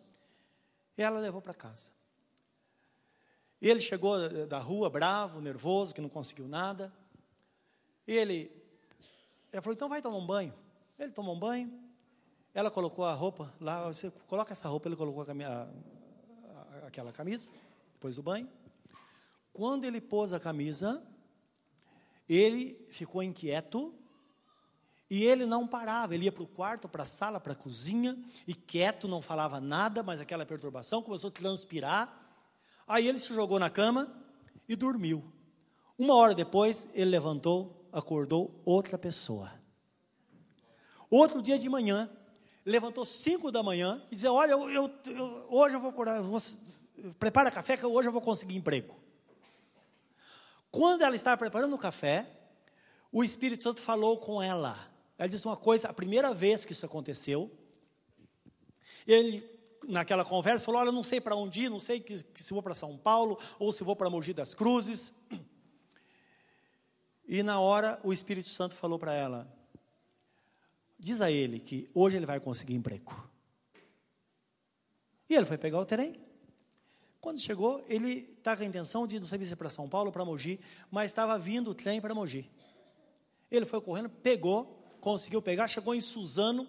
E 0.98 1.02
ela 1.02 1.20
levou 1.20 1.42
para 1.42 1.54
casa. 1.54 1.92
Ele 3.62 3.80
chegou 3.80 4.46
da 4.48 4.60
rua 4.60 4.90
bravo, 4.90 5.42
nervoso, 5.42 5.94
que 5.94 6.02
não 6.02 6.10
conseguiu 6.10 6.48
nada. 6.48 6.94
E 8.08 8.14
ele, 8.14 8.52
ele 9.52 9.62
falou: 9.62 9.74
então 9.74 9.90
vai 9.90 10.02
tomar 10.02 10.18
um 10.18 10.26
banho. 10.26 10.54
Ele 10.98 11.12
tomou 11.12 11.36
um 11.36 11.40
banho 11.40 11.68
Ela 12.54 12.72
colocou 12.72 13.04
a 13.04 13.14
roupa 13.14 13.54
lá, 13.60 13.88
você 13.88 14.10
coloca 14.28 14.54
essa 14.54 14.70
roupa, 14.70 14.88
ele 14.88 14.96
colocou 14.96 15.24
a 15.24 15.26
camisa, 15.26 15.70
aquela 16.86 17.12
camisa, 17.12 17.52
depois 17.94 18.16
do 18.16 18.24
banho. 18.24 18.50
Quando 19.52 19.84
ele 19.84 20.00
pôs 20.00 20.32
a 20.32 20.40
camisa, 20.40 21.04
ele 22.30 22.88
ficou 22.92 23.22
inquieto 23.22 23.94
e 25.10 25.24
ele 25.24 25.46
não 25.46 25.68
parava, 25.68 26.16
ele 26.16 26.26
ia 26.26 26.32
para 26.32 26.44
o 26.44 26.48
quarto, 26.48 26.90
para 26.90 27.04
a 27.04 27.06
sala, 27.06 27.40
para 27.40 27.54
a 27.54 27.56
cozinha, 27.56 28.18
e 28.48 28.54
quieto, 28.54 29.08
não 29.08 29.22
falava 29.22 29.60
nada, 29.60 30.02
mas 30.02 30.20
aquela 30.20 30.46
perturbação 30.46 31.02
começou 31.02 31.28
a 31.28 31.32
transpirar. 31.32 32.12
Aí 32.88 33.08
ele 33.08 33.20
se 33.20 33.34
jogou 33.34 33.60
na 33.60 33.70
cama 33.70 34.12
e 34.68 34.76
dormiu. 34.76 35.24
Uma 35.98 36.16
hora 36.16 36.34
depois, 36.34 36.88
ele 36.94 37.12
levantou, 37.12 37.88
acordou 37.92 38.60
outra 38.66 38.98
pessoa. 38.98 39.52
Outro 41.10 41.42
dia 41.42 41.58
de 41.58 41.70
manhã, 41.70 42.10
levantou 42.66 43.06
cinco 43.06 43.52
da 43.52 43.62
manhã 43.62 44.04
e 44.12 44.16
dizia: 44.16 44.32
Olha, 44.32 44.52
eu, 44.52 44.70
eu, 44.70 44.92
eu 45.06 45.46
hoje 45.50 45.76
eu 45.76 45.80
vou 45.80 45.94
eu 46.06 46.24
vou, 46.24 46.42
prepara 47.20 47.52
café 47.52 47.78
que 47.78 47.86
hoje 47.86 48.10
eu 48.10 48.12
vou 48.12 48.22
conseguir 48.22 48.56
emprego. 48.56 48.96
Quando 50.72 51.04
ela 51.04 51.16
estava 51.16 51.38
preparando 51.38 51.74
o 51.76 51.80
café, 51.80 52.30
o 53.12 53.24
Espírito 53.24 53.64
Santo 53.64 53.82
falou 53.82 54.18
com 54.18 54.42
ela. 54.42 54.95
Ela 55.18 55.30
disse 55.30 55.46
uma 55.46 55.56
coisa, 55.58 55.88
a 55.88 55.94
primeira 55.94 56.34
vez 56.34 56.66
que 56.66 56.72
isso 56.72 56.86
aconteceu, 56.86 57.52
ele, 59.08 59.48
naquela 59.88 60.26
conversa, 60.26 60.64
falou: 60.64 60.82
Olha, 60.82 60.92
não 60.92 61.04
sei 61.04 61.22
para 61.22 61.36
onde 61.36 61.62
ir, 61.62 61.70
não 61.70 61.80
sei 61.80 62.00
que, 62.00 62.18
se 62.18 62.54
vou 62.54 62.62
para 62.62 62.76
São 62.76 62.98
Paulo 62.98 63.38
ou 63.58 63.72
se 63.72 63.84
vou 63.84 63.96
para 63.96 64.10
Mogi 64.10 64.34
das 64.34 64.54
Cruzes. 64.54 65.14
E 67.28 67.42
na 67.42 67.60
hora 67.60 68.00
o 68.04 68.14
Espírito 68.14 68.50
Santo 68.50 68.76
falou 68.76 69.00
para 69.00 69.14
ela: 69.14 69.52
Diz 70.98 71.22
a 71.22 71.32
ele 71.32 71.60
que 71.60 71.90
hoje 71.94 72.18
ele 72.18 72.26
vai 72.26 72.40
conseguir 72.40 72.74
emprego. 72.74 73.30
E 75.30 75.36
ele 75.36 75.46
foi 75.46 75.58
pegar 75.58 75.80
o 75.80 75.86
trem. 75.86 76.20
Quando 77.20 77.40
chegou, 77.40 77.84
ele 77.88 78.36
estava 78.38 78.58
com 78.58 78.64
a 78.64 78.66
intenção 78.68 79.08
de, 79.08 79.20
não 79.20 79.26
sabia 79.26 79.48
se 79.48 79.56
para 79.56 79.70
São 79.70 79.90
Paulo 79.90 80.10
ou 80.10 80.14
para 80.14 80.24
Mogi, 80.24 80.60
mas 80.92 81.10
estava 81.10 81.40
vindo 81.40 81.72
o 81.72 81.74
trem 81.74 82.00
para 82.00 82.14
Mogi. 82.14 82.50
Ele 83.50 83.66
foi 83.66 83.82
correndo, 83.82 84.10
pegou, 84.10 84.75
conseguiu 85.06 85.40
pegar, 85.40 85.68
chegou 85.68 85.94
em 85.94 86.02
Suzano, 86.02 86.68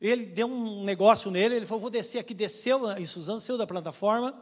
ele 0.00 0.26
deu 0.26 0.48
um 0.48 0.82
negócio 0.82 1.30
nele, 1.30 1.54
ele 1.54 1.64
falou, 1.64 1.82
vou 1.82 1.90
descer 1.90 2.18
aqui, 2.18 2.34
desceu 2.34 2.90
em 2.98 3.04
Suzano, 3.04 3.40
saiu 3.40 3.56
da 3.56 3.68
plataforma. 3.68 4.34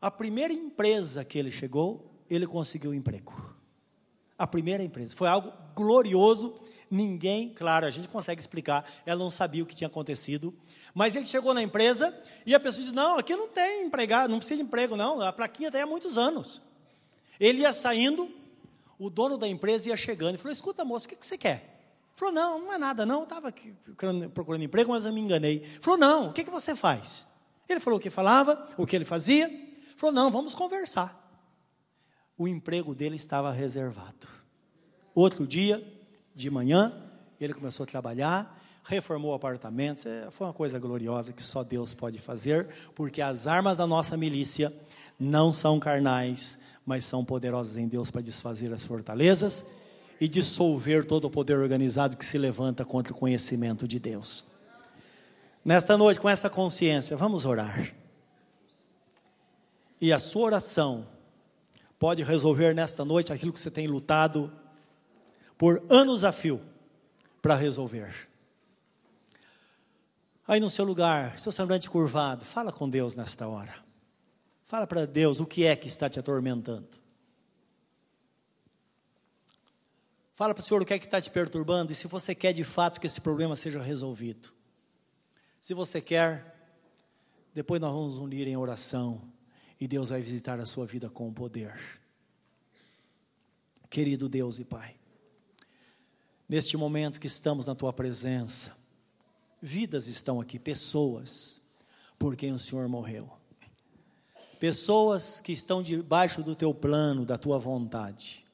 A 0.00 0.10
primeira 0.10 0.50
empresa 0.50 1.26
que 1.26 1.38
ele 1.38 1.50
chegou, 1.50 2.10
ele 2.30 2.46
conseguiu 2.46 2.92
um 2.92 2.94
emprego. 2.94 3.54
A 4.38 4.46
primeira 4.46 4.82
empresa. 4.82 5.14
Foi 5.14 5.28
algo 5.28 5.52
glorioso, 5.76 6.58
ninguém, 6.90 7.50
claro, 7.50 7.84
a 7.84 7.90
gente 7.90 8.08
consegue 8.08 8.40
explicar, 8.40 8.90
ela 9.04 9.22
não 9.22 9.30
sabia 9.30 9.62
o 9.62 9.66
que 9.66 9.76
tinha 9.76 9.88
acontecido, 9.88 10.54
mas 10.94 11.14
ele 11.14 11.26
chegou 11.26 11.52
na 11.52 11.62
empresa 11.62 12.18
e 12.46 12.54
a 12.54 12.60
pessoa 12.60 12.82
disse, 12.82 12.96
não, 12.96 13.18
aqui 13.18 13.36
não 13.36 13.48
tem 13.48 13.84
empregado, 13.84 14.30
não 14.30 14.38
precisa 14.38 14.56
de 14.56 14.62
emprego 14.62 14.96
não, 14.96 15.20
a 15.20 15.32
plaquinha 15.34 15.70
tem 15.70 15.82
há 15.82 15.86
muitos 15.86 16.16
anos. 16.16 16.62
Ele 17.38 17.60
ia 17.60 17.74
saindo, 17.74 18.30
o 18.98 19.10
dono 19.10 19.36
da 19.36 19.46
empresa 19.46 19.90
ia 19.90 19.96
chegando 19.96 20.36
e 20.36 20.38
falou: 20.38 20.52
Escuta, 20.52 20.84
moço, 20.84 21.06
o 21.06 21.08
que, 21.08 21.16
que 21.16 21.26
você 21.26 21.36
quer? 21.36 21.71
Falou: 22.14 22.34
Não, 22.34 22.58
não 22.60 22.72
é 22.72 22.78
nada, 22.78 23.06
não. 23.06 23.18
Eu 23.18 23.24
estava 23.24 23.52
procurando 24.34 24.62
emprego, 24.62 24.90
mas 24.90 25.04
eu 25.04 25.12
me 25.12 25.20
enganei. 25.20 25.64
Falou: 25.80 25.98
Não, 25.98 26.28
o 26.28 26.32
que, 26.32 26.44
que 26.44 26.50
você 26.50 26.76
faz? 26.76 27.26
Ele 27.68 27.80
falou 27.80 27.98
o 27.98 28.02
que 28.02 28.10
falava, 28.10 28.68
o 28.76 28.86
que 28.86 28.94
ele 28.94 29.04
fazia. 29.04 29.50
Falou: 29.96 30.14
Não, 30.14 30.30
vamos 30.30 30.54
conversar. 30.54 31.18
O 32.36 32.46
emprego 32.48 32.94
dele 32.94 33.16
estava 33.16 33.52
reservado. 33.52 34.28
Outro 35.14 35.46
dia, 35.46 35.86
de 36.34 36.50
manhã, 36.50 36.92
ele 37.40 37.52
começou 37.52 37.84
a 37.84 37.86
trabalhar, 37.86 38.58
reformou 38.84 39.32
o 39.32 39.34
apartamento. 39.34 40.08
Foi 40.30 40.46
uma 40.46 40.52
coisa 40.52 40.78
gloriosa 40.78 41.32
que 41.32 41.42
só 41.42 41.62
Deus 41.62 41.94
pode 41.94 42.18
fazer, 42.18 42.68
porque 42.94 43.20
as 43.20 43.46
armas 43.46 43.76
da 43.76 43.86
nossa 43.86 44.16
milícia 44.16 44.72
não 45.18 45.52
são 45.52 45.78
carnais, 45.78 46.58
mas 46.84 47.04
são 47.04 47.24
poderosas 47.24 47.76
em 47.76 47.86
Deus 47.86 48.10
para 48.10 48.22
desfazer 48.22 48.72
as 48.72 48.84
fortalezas 48.84 49.64
e 50.22 50.28
dissolver 50.28 51.04
todo 51.04 51.24
o 51.24 51.30
poder 51.30 51.58
organizado 51.58 52.16
que 52.16 52.24
se 52.24 52.38
levanta 52.38 52.84
contra 52.84 53.12
o 53.12 53.16
conhecimento 53.16 53.88
de 53.88 53.98
Deus. 53.98 54.46
Nesta 55.64 55.98
noite, 55.98 56.20
com 56.20 56.28
essa 56.28 56.48
consciência, 56.48 57.16
vamos 57.16 57.44
orar. 57.44 57.92
E 60.00 60.12
a 60.12 60.20
sua 60.20 60.44
oração 60.44 61.08
pode 61.98 62.22
resolver 62.22 62.72
nesta 62.72 63.04
noite 63.04 63.32
aquilo 63.32 63.52
que 63.52 63.58
você 63.58 63.68
tem 63.68 63.88
lutado 63.88 64.52
por 65.58 65.84
anos 65.90 66.22
a 66.22 66.30
fio 66.30 66.60
para 67.42 67.56
resolver. 67.56 68.14
Aí 70.46 70.60
no 70.60 70.70
seu 70.70 70.84
lugar, 70.84 71.36
seu 71.36 71.50
semblante 71.50 71.90
curvado, 71.90 72.44
fala 72.44 72.70
com 72.70 72.88
Deus 72.88 73.16
nesta 73.16 73.48
hora. 73.48 73.74
Fala 74.64 74.86
para 74.86 75.04
Deus 75.04 75.40
o 75.40 75.46
que 75.46 75.66
é 75.66 75.74
que 75.74 75.88
está 75.88 76.08
te 76.08 76.20
atormentando. 76.20 77.01
Fala 80.34 80.54
para 80.54 80.60
o 80.60 80.64
Senhor 80.64 80.82
o 80.82 80.86
que 80.86 80.94
é 80.94 80.98
que 80.98 81.04
está 81.04 81.20
te 81.20 81.30
perturbando 81.30 81.92
e 81.92 81.94
se 81.94 82.06
você 82.06 82.34
quer 82.34 82.52
de 82.52 82.64
fato 82.64 83.00
que 83.00 83.06
esse 83.06 83.20
problema 83.20 83.54
seja 83.54 83.80
resolvido. 83.80 84.52
Se 85.60 85.74
você 85.74 86.00
quer, 86.00 86.56
depois 87.54 87.80
nós 87.80 87.92
vamos 87.92 88.18
unir 88.18 88.48
em 88.48 88.56
oração 88.56 89.22
e 89.80 89.86
Deus 89.86 90.10
vai 90.10 90.20
visitar 90.22 90.58
a 90.58 90.64
sua 90.64 90.86
vida 90.86 91.10
com 91.10 91.32
poder. 91.32 91.78
Querido 93.90 94.28
Deus 94.28 94.58
e 94.58 94.64
Pai, 94.64 94.96
neste 96.48 96.76
momento 96.76 97.20
que 97.20 97.26
estamos 97.26 97.66
na 97.66 97.74
tua 97.74 97.92
presença, 97.92 98.76
vidas 99.60 100.06
estão 100.06 100.40
aqui, 100.40 100.58
pessoas 100.58 101.60
por 102.18 102.36
quem 102.36 102.52
o 102.52 102.58
Senhor 102.58 102.88
morreu 102.88 103.30
pessoas 104.62 105.40
que 105.40 105.50
estão 105.50 105.82
debaixo 105.82 106.40
do 106.40 106.54
teu 106.54 106.72
plano, 106.72 107.26
da 107.26 107.36
tua 107.36 107.58
vontade, 107.58 108.46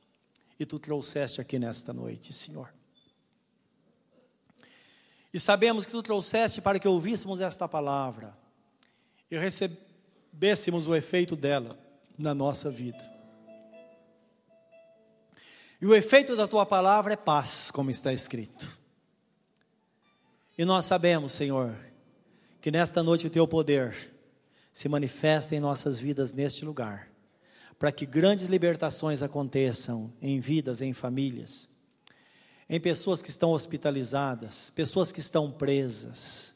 e 0.58 0.66
tu 0.66 0.78
trouxeste 0.78 1.40
aqui 1.40 1.58
nesta 1.58 1.92
noite, 1.92 2.32
Senhor. 2.32 2.72
E 5.32 5.38
sabemos 5.38 5.86
que 5.86 5.92
tu 5.92 6.02
trouxeste 6.02 6.60
para 6.60 6.78
que 6.78 6.88
ouvíssemos 6.88 7.40
esta 7.40 7.68
palavra 7.68 8.36
e 9.30 9.36
recebêssemos 9.36 10.88
o 10.88 10.94
efeito 10.94 11.36
dela 11.36 11.78
na 12.18 12.34
nossa 12.34 12.70
vida. 12.70 13.18
E 15.80 15.86
o 15.86 15.94
efeito 15.94 16.34
da 16.34 16.48
tua 16.48 16.66
palavra 16.66 17.12
é 17.12 17.16
paz, 17.16 17.70
como 17.70 17.90
está 17.90 18.12
escrito. 18.12 18.78
E 20.56 20.64
nós 20.64 20.86
sabemos, 20.86 21.32
Senhor, 21.32 21.78
que 22.60 22.70
nesta 22.70 23.00
noite 23.00 23.28
o 23.28 23.30
teu 23.30 23.46
poder 23.46 24.12
se 24.72 24.88
manifesta 24.88 25.54
em 25.54 25.60
nossas 25.60 26.00
vidas 26.00 26.32
neste 26.32 26.64
lugar, 26.64 27.07
para 27.78 27.92
que 27.92 28.04
grandes 28.04 28.46
libertações 28.46 29.22
aconteçam 29.22 30.12
em 30.20 30.40
vidas, 30.40 30.82
em 30.82 30.92
famílias, 30.92 31.68
em 32.68 32.80
pessoas 32.80 33.22
que 33.22 33.30
estão 33.30 33.52
hospitalizadas, 33.52 34.70
pessoas 34.70 35.12
que 35.12 35.20
estão 35.20 35.50
presas, 35.50 36.54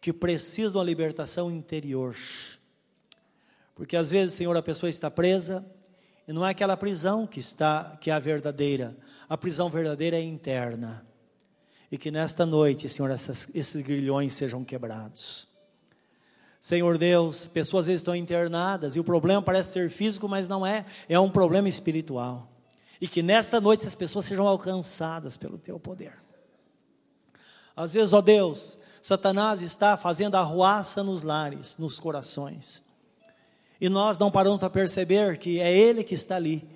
que 0.00 0.12
precisam 0.12 0.80
da 0.80 0.84
libertação 0.84 1.50
interior. 1.50 2.16
Porque 3.74 3.96
às 3.96 4.10
vezes, 4.10 4.34
Senhor, 4.34 4.56
a 4.56 4.62
pessoa 4.62 4.90
está 4.90 5.10
presa 5.10 5.64
e 6.26 6.32
não 6.32 6.44
é 6.44 6.50
aquela 6.50 6.76
prisão 6.76 7.26
que 7.26 7.38
está 7.40 7.96
que 8.00 8.10
é 8.10 8.12
a 8.12 8.18
verdadeira. 8.18 8.96
A 9.28 9.38
prisão 9.38 9.70
verdadeira 9.70 10.16
é 10.16 10.22
interna. 10.22 11.06
E 11.90 11.96
que 11.96 12.10
nesta 12.10 12.44
noite, 12.44 12.88
Senhor, 12.88 13.10
essas, 13.10 13.48
esses 13.54 13.80
grilhões 13.80 14.34
sejam 14.34 14.64
quebrados. 14.64 15.48
Senhor 16.68 16.98
Deus, 16.98 17.48
pessoas 17.48 17.84
às 17.84 17.86
vezes 17.86 18.00
estão 18.02 18.14
internadas 18.14 18.94
e 18.94 19.00
o 19.00 19.04
problema 19.04 19.40
parece 19.40 19.72
ser 19.72 19.88
físico, 19.88 20.28
mas 20.28 20.46
não 20.48 20.66
é, 20.66 20.84
é 21.08 21.18
um 21.18 21.30
problema 21.30 21.66
espiritual. 21.66 22.46
E 23.00 23.08
que 23.08 23.22
nesta 23.22 23.58
noite 23.58 23.86
as 23.86 23.94
pessoas 23.94 24.26
sejam 24.26 24.46
alcançadas 24.46 25.38
pelo 25.38 25.56
teu 25.56 25.80
poder. 25.80 26.12
Às 27.74 27.94
vezes, 27.94 28.12
ó 28.12 28.20
Deus, 28.20 28.76
Satanás 29.00 29.62
está 29.62 29.96
fazendo 29.96 30.34
arruaça 30.34 31.02
nos 31.02 31.22
lares, 31.22 31.78
nos 31.78 31.98
corações. 31.98 32.82
E 33.80 33.88
nós 33.88 34.18
não 34.18 34.30
paramos 34.30 34.62
a 34.62 34.68
perceber 34.68 35.38
que 35.38 35.60
é 35.60 35.74
ele 35.74 36.04
que 36.04 36.14
está 36.14 36.36
ali 36.36 36.68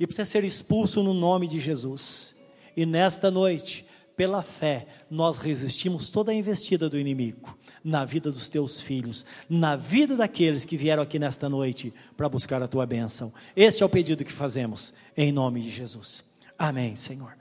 e 0.00 0.04
precisa 0.04 0.26
ser 0.26 0.42
expulso 0.42 1.00
no 1.00 1.14
nome 1.14 1.46
de 1.46 1.60
Jesus. 1.60 2.34
E 2.76 2.84
nesta 2.84 3.30
noite, 3.30 3.86
pela 4.16 4.42
fé, 4.42 4.88
nós 5.08 5.38
resistimos 5.38 6.10
toda 6.10 6.32
a 6.32 6.34
investida 6.34 6.90
do 6.90 6.98
inimigo 6.98 7.56
na 7.84 8.04
vida 8.04 8.30
dos 8.30 8.48
teus 8.48 8.82
filhos, 8.82 9.24
na 9.48 9.76
vida 9.76 10.16
daqueles 10.16 10.64
que 10.64 10.76
vieram 10.76 11.02
aqui 11.02 11.18
nesta 11.18 11.48
noite 11.48 11.94
para 12.16 12.28
buscar 12.28 12.62
a 12.62 12.68
tua 12.68 12.84
bênção. 12.84 13.32
Este 13.54 13.82
é 13.82 13.86
o 13.86 13.88
pedido 13.88 14.24
que 14.24 14.32
fazemos, 14.32 14.92
em 15.16 15.30
nome 15.30 15.60
de 15.60 15.70
Jesus. 15.70 16.24
Amém, 16.58 16.96
Senhor. 16.96 17.37